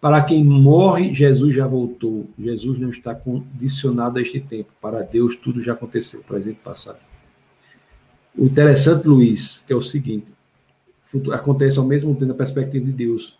para 0.00 0.22
quem 0.22 0.44
morre, 0.44 1.12
Jesus 1.12 1.54
já 1.54 1.66
voltou. 1.66 2.28
Jesus 2.38 2.78
não 2.78 2.90
está 2.90 3.14
condicionado 3.14 4.18
a 4.18 4.22
este 4.22 4.38
tempo. 4.38 4.70
Para 4.80 5.02
Deus, 5.02 5.34
tudo 5.34 5.60
já 5.60 5.72
aconteceu, 5.72 6.22
presente 6.22 6.58
e 6.60 6.64
passado. 6.64 6.98
O 8.36 8.44
interessante, 8.44 9.08
Luiz, 9.08 9.64
é 9.68 9.74
o 9.74 9.80
seguinte: 9.80 10.26
acontece 11.32 11.78
ao 11.78 11.84
mesmo 11.84 12.14
tempo 12.14 12.26
na 12.26 12.34
perspectiva 12.34 12.84
de 12.84 12.92
Deus. 12.92 13.36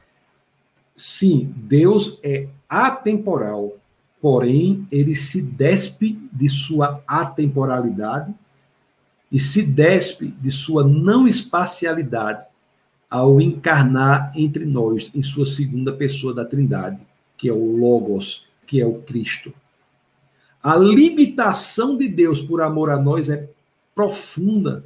Sim, 0.96 1.54
Deus 1.54 2.18
é 2.22 2.48
atemporal, 2.68 3.76
porém, 4.20 4.88
ele 4.90 5.14
se 5.14 5.42
despe 5.42 6.18
de 6.32 6.48
sua 6.48 7.02
atemporalidade 7.06 8.34
e 9.30 9.38
se 9.38 9.62
despe 9.62 10.28
de 10.40 10.50
sua 10.50 10.84
não 10.86 11.26
espacialidade 11.26 12.44
ao 13.10 13.40
encarnar 13.40 14.32
entre 14.34 14.64
nós 14.64 15.10
em 15.14 15.22
sua 15.22 15.46
segunda 15.46 15.92
pessoa 15.92 16.34
da 16.34 16.44
Trindade, 16.44 16.98
que 17.36 17.48
é 17.48 17.52
o 17.52 17.76
Logos, 17.76 18.46
que 18.66 18.80
é 18.80 18.86
o 18.86 18.94
Cristo. 19.02 19.52
A 20.62 20.76
limitação 20.76 21.96
de 21.96 22.08
Deus 22.08 22.42
por 22.42 22.60
amor 22.60 22.90
a 22.90 22.98
nós 22.98 23.28
é 23.28 23.48
profunda. 23.94 24.84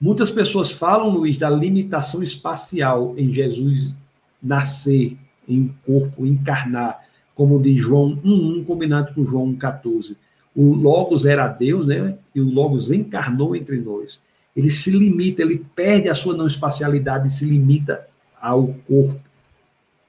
Muitas 0.00 0.30
pessoas 0.30 0.70
falam, 0.70 1.10
Luiz, 1.10 1.36
da 1.36 1.50
limitação 1.50 2.22
espacial 2.22 3.14
em 3.16 3.30
Jesus 3.32 3.96
nascer 4.42 5.18
em 5.48 5.74
corpo, 5.84 6.24
encarnar, 6.24 7.04
como 7.34 7.60
diz 7.60 7.78
João 7.78 8.16
1.1, 8.24 8.64
combinado 8.64 9.12
com 9.14 9.26
João 9.26 9.52
1.14 9.54 10.16
o 10.60 10.74
Logos 10.74 11.24
era 11.24 11.48
Deus, 11.48 11.86
né? 11.86 12.18
E 12.34 12.40
o 12.40 12.44
Logos 12.44 12.90
encarnou 12.90 13.56
entre 13.56 13.80
nós. 13.80 14.20
Ele 14.54 14.68
se 14.68 14.90
limita, 14.90 15.40
ele 15.40 15.64
perde 15.74 16.10
a 16.10 16.14
sua 16.14 16.36
não 16.36 16.46
espacialidade 16.46 17.28
e 17.28 17.30
se 17.30 17.46
limita 17.46 18.06
ao 18.38 18.68
corpo. 18.86 19.20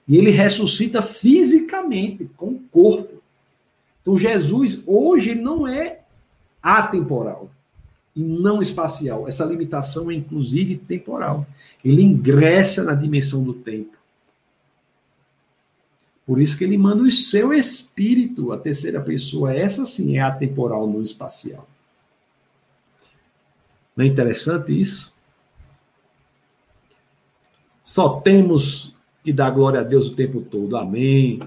E 0.05 0.17
ele 0.17 0.29
ressuscita 0.29 1.01
fisicamente, 1.01 2.29
com 2.35 2.47
o 2.47 2.59
corpo. 2.69 3.21
Então, 4.01 4.17
Jesus, 4.17 4.81
hoje, 4.85 5.35
não 5.35 5.65
é 5.65 5.99
atemporal 6.61 7.49
e 8.13 8.21
não 8.21 8.61
espacial. 8.61 9.29
Essa 9.29 9.45
limitação 9.45 10.11
é, 10.11 10.15
inclusive, 10.15 10.75
temporal. 10.75 11.47
Ele 11.83 12.01
ingressa 12.01 12.83
na 12.83 12.93
dimensão 12.93 13.41
do 13.41 13.53
tempo. 13.53 14.00
Por 16.25 16.39
isso 16.39 16.57
que 16.57 16.63
ele 16.63 16.77
manda 16.77 17.03
o 17.03 17.11
seu 17.11 17.53
espírito, 17.53 18.51
a 18.51 18.57
terceira 18.57 19.01
pessoa, 19.01 19.53
essa 19.53 19.85
sim 19.85 20.17
é 20.17 20.21
atemporal, 20.21 20.87
não 20.87 21.01
espacial. 21.01 21.67
Não 23.95 24.05
é 24.05 24.07
interessante 24.07 24.79
isso? 24.79 25.13
Só 27.83 28.21
temos 28.21 28.95
que 29.23 29.33
dar 29.33 29.49
glória 29.51 29.81
a 29.81 29.83
Deus 29.83 30.07
o 30.07 30.15
tempo 30.15 30.41
todo. 30.41 30.77
Amém. 30.77 31.39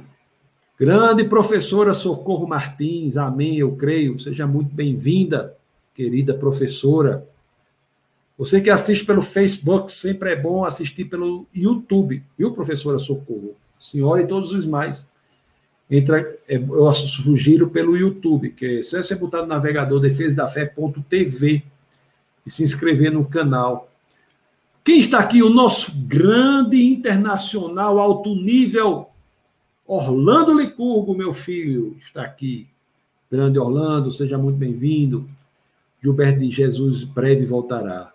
Grande 0.78 1.24
professora 1.24 1.94
Socorro 1.94 2.46
Martins, 2.46 3.16
amém, 3.16 3.58
eu 3.58 3.74
creio. 3.76 4.18
Seja 4.18 4.46
muito 4.46 4.74
bem-vinda, 4.74 5.56
querida 5.94 6.34
professora. 6.34 7.26
Você 8.36 8.60
que 8.60 8.68
assiste 8.68 9.04
pelo 9.04 9.22
Facebook, 9.22 9.92
sempre 9.92 10.32
é 10.32 10.36
bom 10.36 10.64
assistir 10.64 11.04
pelo 11.04 11.46
YouTube, 11.54 12.22
viu, 12.36 12.52
professora 12.52 12.98
Socorro? 12.98 13.54
Senhora 13.84 14.22
e 14.22 14.26
todos 14.26 14.52
os 14.52 14.64
mais. 14.64 15.06
Entra, 15.90 16.20
é, 16.48 16.56
eu 16.56 16.92
sugiro 16.94 17.68
pelo 17.68 17.96
YouTube, 17.96 18.50
que 18.50 18.78
é 18.78 18.82
só 18.82 18.96
você 19.02 19.14
botar 19.14 19.42
no 19.42 19.46
navegador 19.46 20.00
defesadafé.tv 20.00 21.62
e 22.46 22.50
se 22.50 22.62
inscrever 22.62 23.12
no 23.12 23.26
canal. 23.26 23.90
Quem 24.82 25.00
está 25.00 25.18
aqui? 25.18 25.42
O 25.42 25.50
nosso 25.50 25.92
grande 26.06 26.82
internacional 26.82 27.98
alto 27.98 28.34
nível, 28.34 29.10
Orlando 29.86 30.58
Licurgo, 30.58 31.14
meu 31.14 31.32
filho, 31.32 31.96
está 32.00 32.22
aqui. 32.22 32.66
Grande 33.30 33.58
Orlando, 33.58 34.10
seja 34.10 34.38
muito 34.38 34.56
bem-vindo. 34.56 35.28
Gilberto 36.02 36.40
de 36.40 36.50
Jesus 36.50 37.04
breve 37.04 37.44
voltará. 37.44 38.12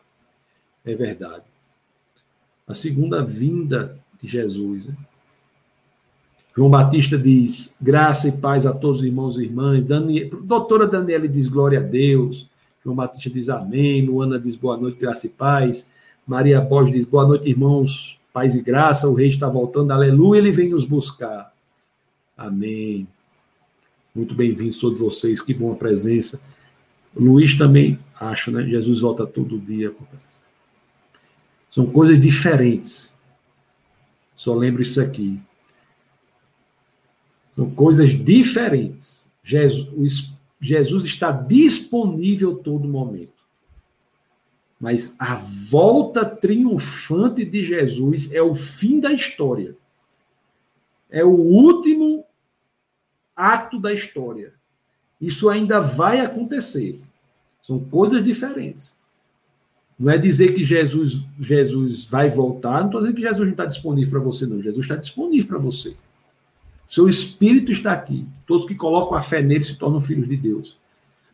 É 0.83 0.95
verdade. 0.95 1.43
A 2.67 2.73
segunda 2.73 3.23
vinda 3.23 3.99
de 4.21 4.27
Jesus. 4.27 4.85
Né? 4.85 4.95
João 6.60 6.69
Batista 6.69 7.18
diz: 7.18 7.73
graça 7.81 8.27
e 8.27 8.34
paz 8.34 8.65
a 8.65 8.73
todos 8.73 8.99
os 8.99 9.06
irmãos 9.06 9.40
e 9.40 9.45
irmãs. 9.45 9.86
Daniel, 9.86 10.30
doutora 10.44 10.86
Daniela 10.86 11.26
diz: 11.26 11.48
glória 11.48 11.80
a 11.80 11.81
Deus. 11.81 12.49
João 12.84 12.98
Batista 12.98 13.30
diz: 13.30 13.48
amém. 13.48 14.06
Luana 14.06 14.38
diz: 14.38 14.57
boa 14.57 14.76
noite, 14.76 14.99
graça 14.99 15.26
e 15.26 15.30
paz. 15.30 15.88
Maria 16.27 16.60
Borges 16.60 16.94
diz: 16.94 17.06
boa 17.06 17.26
noite, 17.26 17.49
irmãos, 17.49 18.19
paz 18.34 18.56
e 18.56 18.61
graça. 18.61 19.07
O 19.07 19.14
rei 19.14 19.30
está 19.30 19.48
voltando, 19.48 19.91
aleluia, 19.91 20.40
ele 20.40 20.52
vem 20.52 20.68
nos 20.68 20.84
buscar. 20.84 21.53
Amém. 22.38 23.07
Muito 24.14 24.36
bem-vindos 24.36 24.80
todos 24.80 24.99
vocês, 24.99 25.41
que 25.41 25.53
boa 25.53 25.76
presença. 25.76 26.41
Luiz 27.15 27.57
também, 27.57 27.98
acho, 28.19 28.52
né? 28.52 28.64
Jesus 28.64 28.99
volta 28.99 29.26
todo 29.26 29.57
dia. 29.57 29.94
São 31.72 31.86
coisas 31.86 32.19
diferentes. 32.19 33.15
Só 34.36 34.53
lembro 34.53 34.81
isso 34.81 34.99
aqui. 34.99 35.40
São 37.60 37.69
coisas 37.72 38.11
diferentes. 38.11 39.30
Jesus, 39.44 40.34
Jesus 40.61 41.03
está 41.03 41.30
disponível 41.30 42.56
todo 42.56 42.88
momento. 42.88 43.34
Mas 44.80 45.14
a 45.19 45.36
volta 45.36 46.23
triunfante 46.23 47.44
de 47.44 47.65
Jesus 47.65 48.31
é 48.31 48.41
o 48.41 48.56
fim 48.56 49.02
da 49.02 49.11
história. 49.11 49.76
É 51.10 51.22
o 51.22 51.36
último 51.36 52.23
ato 53.36 53.77
da 53.77 53.91
história. 53.91 54.53
Isso 55.19 55.49
ainda 55.49 55.81
vai 55.81 56.22
acontecer. 56.22 57.02
São 57.61 57.77
coisas 57.77 58.23
diferentes. 58.23 58.98
Não 59.99 60.10
é 60.10 60.18
dizer 60.18 60.53
que 60.53 60.64
Jesus, 60.64 61.26
Jesus 61.38 62.06
vai 62.06 62.30
voltar, 62.30 62.80
não 62.80 62.86
estou 62.86 63.02
dizendo 63.02 63.15
que 63.18 63.22
Jesus 63.23 63.45
não 63.45 63.52
está 63.52 63.65
disponível 63.65 64.11
para 64.11 64.22
você, 64.22 64.45
não. 64.45 64.61
Jesus 64.61 64.86
está 64.86 64.95
disponível 64.95 65.49
para 65.49 65.57
você. 65.57 65.98
Seu 66.89 67.07
espírito 67.07 67.71
está 67.71 67.93
aqui. 67.93 68.27
Todos 68.47 68.65
que 68.65 68.73
colocam 68.73 69.15
a 69.15 69.21
fé 69.21 69.43
nele 69.43 69.63
se 69.63 69.77
tornam 69.77 70.01
filhos 70.01 70.27
de 70.27 70.35
Deus. 70.35 70.79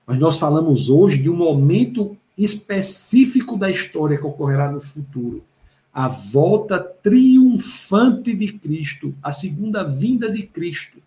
Mas 0.05 0.17
nós 0.17 0.37
falamos 0.37 0.89
hoje 0.89 1.17
de 1.17 1.29
um 1.29 1.35
momento 1.35 2.17
específico 2.37 3.57
da 3.57 3.71
história 3.71 4.17
que 4.17 4.25
ocorrerá 4.25 4.69
no 4.69 4.81
futuro. 4.81 5.45
A 5.93 6.09
volta 6.09 6.77
triunfante 6.77 8.35
de 8.35 8.51
Cristo, 8.51 9.15
a 9.23 9.31
segunda 9.31 9.81
vinda 9.85 10.29
de 10.29 10.43
Cristo. 10.43 11.01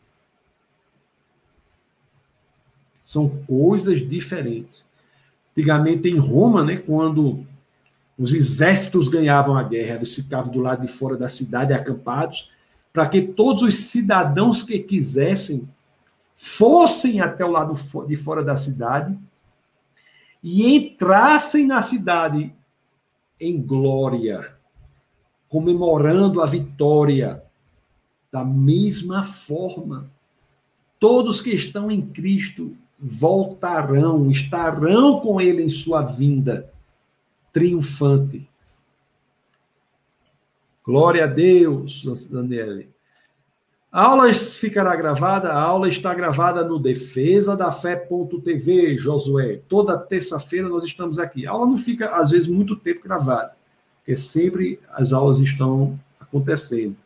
São 3.05 3.29
coisas 3.47 4.01
diferentes. 4.09 4.87
Antigamente 5.53 6.09
em 6.09 6.19
Roma, 6.19 6.65
né, 6.65 6.79
quando 6.79 7.45
os 8.19 8.33
exércitos 8.33 9.09
ganhavam 9.09 9.59
a 9.59 9.63
guerra, 9.63 9.97
eles 9.97 10.15
ficavam 10.15 10.51
do 10.51 10.61
lado 10.61 10.87
de 10.87 10.91
fora 10.91 11.19
da 11.19 11.29
cidade 11.29 11.75
acampados, 11.75 12.51
para 12.99 13.09
que 13.09 13.23
todos 13.23 13.63
os 13.63 13.77
cidadãos 13.77 14.65
que 14.65 14.77
quisessem 14.81 15.69
fossem 16.35 17.21
até 17.21 17.45
o 17.45 17.51
lado 17.53 17.75
de 18.09 18.17
fora 18.17 18.43
da 18.43 18.57
cidade 18.57 19.17
e 20.43 20.67
entrassem 20.67 21.65
na 21.65 21.81
cidade 21.81 22.53
em 23.41 23.63
glória, 23.63 24.53
comemorando 25.49 26.43
a 26.43 26.47
vitória. 26.47 27.45
Da 28.33 28.45
mesma 28.45 29.23
forma, 29.23 30.11
todos 30.99 31.41
que 31.41 31.51
estão 31.51 31.93
em 31.93 32.05
Cristo 32.05 32.77
voltarão, 32.99 34.29
estarão 34.29 35.21
com 35.21 35.41
Ele 35.41 35.63
em 35.63 35.69
sua 35.69 36.03
vinda 36.03 36.69
triunfante. 37.53 38.48
Glória 40.89 41.25
a 41.25 41.27
Deus, 41.27 42.03
Daniele. 42.31 42.89
A 43.93 44.05
aula 44.05 44.33
ficará 44.33 44.97
gravada, 44.97 45.53
a 45.53 45.61
aula 45.61 45.87
está 45.87 46.15
gravada 46.15 46.65
no 46.65 46.79
defesa 46.79 47.55
da 47.55 47.71
fé.tv, 47.71 48.97
Josué. 48.97 49.61
Toda 49.69 49.99
terça-feira 49.99 50.67
nós 50.67 50.85
estamos 50.85 51.19
aqui. 51.19 51.47
A 51.47 51.51
aula 51.51 51.67
não 51.67 51.77
fica, 51.77 52.17
às 52.17 52.31
vezes, 52.31 52.49
muito 52.49 52.75
tempo 52.75 53.03
gravada, 53.03 53.55
porque 53.99 54.17
sempre 54.17 54.81
as 54.91 55.13
aulas 55.13 55.41
estão 55.41 56.01
acontecendo. 56.19 56.97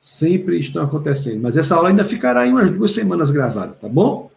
Sempre 0.00 0.58
estão 0.58 0.82
acontecendo. 0.82 1.40
Mas 1.40 1.56
essa 1.56 1.76
aula 1.76 1.90
ainda 1.90 2.04
ficará 2.04 2.48
em 2.48 2.50
umas 2.50 2.68
duas 2.68 2.90
semanas 2.90 3.30
gravada, 3.30 3.74
tá 3.74 3.88
bom? 3.88 4.28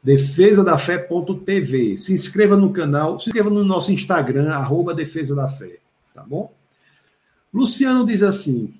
Defesa 0.00 0.62
da 0.62 0.78
Fé.tv. 0.78 1.96
Se 1.96 2.14
inscreva 2.14 2.56
no 2.56 2.72
canal, 2.72 3.18
se 3.18 3.28
inscreva 3.28 3.50
no 3.50 3.64
nosso 3.64 3.92
Instagram, 3.92 4.52
arroba 4.52 4.94
Defesa 4.94 5.34
da 5.34 5.48
Fé, 5.48 5.78
tá 6.14 6.22
bom? 6.22 6.59
Luciano 7.52 8.06
diz 8.06 8.22
assim: 8.22 8.72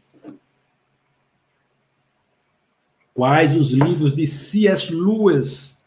Quais 3.12 3.56
os 3.56 3.72
livros 3.72 4.14
de 4.14 4.26
C.S. 4.26 4.94
Lewis 4.94 5.78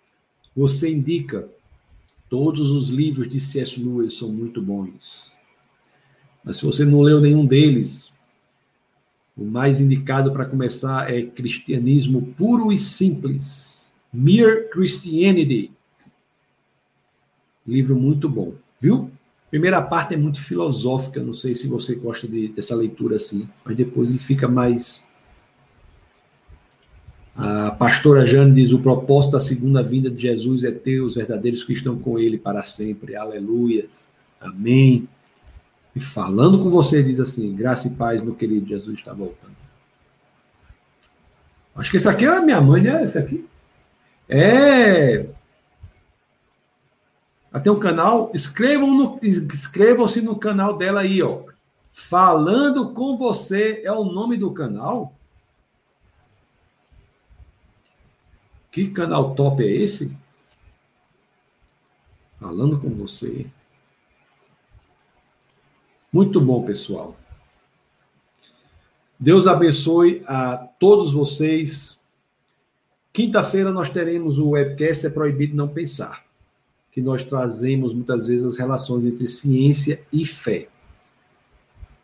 você 0.56 0.92
indica? 0.92 1.50
Todos 2.30 2.72
os 2.72 2.90
livros 2.90 3.30
de 3.30 3.40
C.S. 3.40 3.82
Lewis 3.84 4.18
são 4.18 4.32
muito 4.32 4.62
bons. 4.62 5.32
Mas 6.44 6.58
se 6.58 6.66
você 6.66 6.84
não 6.84 7.02
leu 7.02 7.22
nenhum 7.22 7.46
deles, 7.46 8.12
o 9.36 9.46
mais 9.46 9.80
indicado 9.80 10.32
para 10.32 10.46
começar 10.46 11.12
é 11.12 11.24
Cristianismo 11.24 12.34
Puro 12.38 12.72
e 12.72 12.78
Simples. 12.78 13.94
Mere 14.12 14.68
Christianity. 14.70 15.72
Livro 17.66 17.96
muito 17.96 18.28
bom, 18.28 18.54
viu? 18.80 19.10
Primeira 19.54 19.80
parte 19.84 20.16
é 20.16 20.18
muito 20.18 20.42
filosófica, 20.42 21.22
não 21.22 21.32
sei 21.32 21.54
se 21.54 21.68
você 21.68 21.94
gosta 21.94 22.28
de, 22.28 22.48
dessa 22.48 22.76
leitura 22.76 23.18
assim, 23.18 23.48
mas 23.64 23.78
depois 23.78 24.10
ele 24.10 24.18
fica 24.18 24.48
mais 24.48 25.06
a 27.36 27.70
pastora 27.70 28.26
Jane 28.26 28.52
diz: 28.52 28.72
o 28.72 28.80
propósito 28.80 29.34
da 29.34 29.40
segunda 29.40 29.84
vinda 29.84 30.10
de 30.10 30.24
Jesus 30.24 30.64
é 30.64 30.72
ter 30.72 31.02
os 31.02 31.14
verdadeiros 31.14 31.64
que 31.64 31.72
estão 31.72 32.00
com 32.00 32.18
ele 32.18 32.40
para 32.40 32.64
sempre. 32.64 33.16
Aleluia. 33.16 33.86
Amém. 34.42 35.08
E 35.96 36.00
falando 36.00 36.58
com 36.58 36.72
você, 36.72 37.04
diz 37.04 37.20
assim: 37.20 37.56
graça 37.56 37.88
e 37.88 37.92
paz, 37.92 38.24
meu 38.24 38.34
querido, 38.34 38.66
Jesus 38.66 38.98
está 38.98 39.14
voltando. 39.14 39.54
Acho 41.76 41.92
que 41.92 41.98
esse 41.98 42.10
aqui 42.10 42.26
é 42.26 42.30
a 42.30 42.42
minha 42.42 42.60
mãe, 42.60 42.82
né? 42.82 43.04
Esse 43.04 43.20
aqui. 43.20 43.46
É. 44.28 45.28
Até 47.54 47.70
o 47.70 47.80
canal. 47.80 48.32
Inscrevam 48.34 48.92
no, 48.92 49.20
inscrevam-se 49.22 50.22
no 50.22 50.36
canal 50.36 50.76
dela 50.76 51.02
aí, 51.02 51.22
ó. 51.22 51.44
Falando 51.92 52.92
com 52.92 53.16
você 53.16 53.82
é 53.86 53.92
o 53.92 54.04
nome 54.04 54.36
do 54.36 54.52
canal. 54.52 55.14
Que 58.72 58.90
canal 58.90 59.36
top 59.36 59.64
é 59.64 59.72
esse? 59.72 60.18
Falando 62.40 62.80
com 62.80 62.90
você. 62.90 63.46
Muito 66.12 66.42
bom, 66.42 66.64
pessoal. 66.66 67.16
Deus 69.20 69.48
abençoe 69.48 70.24
a 70.28 70.58
todos 70.58 71.14
vocês. 71.14 72.02
Quinta-feira 73.14 73.72
nós 73.72 73.90
teremos 73.90 74.40
o 74.40 74.50
webcast 74.50 75.06
É 75.06 75.10
Proibido 75.10 75.56
Não 75.56 75.68
Pensar, 75.68 76.26
que 76.94 77.02
nós 77.02 77.24
trazemos 77.24 77.94
muitas 77.94 78.28
vezes 78.28 78.45
as 78.45 78.57
relações 78.57 79.06
entre 79.06 79.28
ciência 79.28 80.02
e 80.11 80.24
fé. 80.26 80.68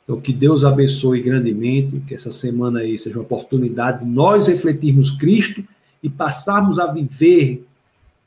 Então, 0.04 0.20
que 0.20 0.34
Deus 0.34 0.66
abençoe 0.66 1.22
grandemente, 1.22 2.00
que 2.08 2.16
essa 2.16 2.32
semana 2.32 2.80
aí 2.80 2.98
seja 2.98 3.18
uma 3.18 3.24
oportunidade 3.24 4.04
de 4.04 4.10
nós 4.10 4.48
refletirmos 4.48 5.12
Cristo 5.12 5.64
e 6.02 6.10
passarmos 6.10 6.80
a 6.80 6.92
viver 6.92 7.64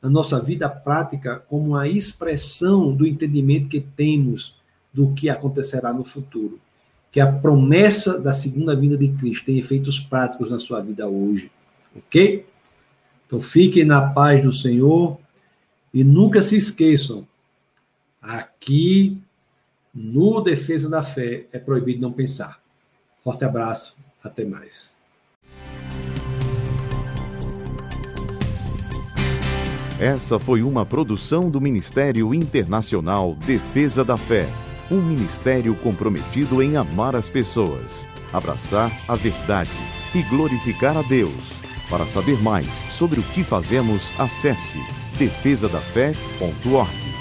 a 0.01 0.09
nossa 0.09 0.39
vida 0.39 0.69
prática 0.69 1.43
como 1.49 1.71
uma 1.71 1.87
expressão 1.87 2.93
do 2.93 3.05
entendimento 3.05 3.67
que 3.67 3.81
temos 3.81 4.55
do 4.93 5.11
que 5.11 5.29
acontecerá 5.29 5.91
no 5.91 6.05
futuro. 6.05 6.59
Que 7.11 7.19
a 7.19 7.29
promessa 7.29 8.19
da 8.19 8.31
segunda 8.31 8.73
vinda 8.75 8.97
de 8.97 9.09
Cristo 9.09 9.45
tem 9.45 9.59
efeitos 9.59 9.99
práticos 9.99 10.49
na 10.49 10.59
sua 10.59 10.79
vida 10.79 11.07
hoje. 11.07 11.51
Ok? 11.93 12.45
Então 13.27 13.41
fiquem 13.41 13.83
na 13.83 14.01
paz 14.01 14.41
do 14.41 14.51
Senhor 14.53 15.17
e 15.93 16.03
nunca 16.03 16.41
se 16.41 16.57
esqueçam: 16.57 17.27
aqui 18.21 19.17
no 19.93 20.41
Defesa 20.41 20.89
da 20.89 21.03
Fé 21.03 21.45
é 21.51 21.59
proibido 21.59 22.01
não 22.01 22.11
pensar. 22.11 22.59
Forte 23.19 23.45
abraço, 23.45 23.95
até 24.23 24.43
mais. 24.43 24.95
Essa 29.99 30.39
foi 30.39 30.63
uma 30.63 30.85
produção 30.85 31.49
do 31.49 31.61
Ministério 31.61 32.33
Internacional 32.33 33.35
Defesa 33.35 34.03
da 34.03 34.17
Fé, 34.17 34.49
um 34.91 34.99
ministério 34.99 35.75
comprometido 35.75 36.61
em 36.61 36.75
amar 36.75 37.15
as 37.15 37.29
pessoas, 37.29 38.05
abraçar 38.33 38.91
a 39.07 39.15
verdade 39.15 39.71
e 40.13 40.21
glorificar 40.23 40.97
a 40.97 41.03
Deus. 41.03 41.53
Para 41.89 42.07
saber 42.07 42.41
mais 42.41 42.67
sobre 42.91 43.19
o 43.19 43.23
que 43.23 43.43
fazemos, 43.43 44.11
acesse 44.19 44.79
defesadafé.org. 45.19 47.12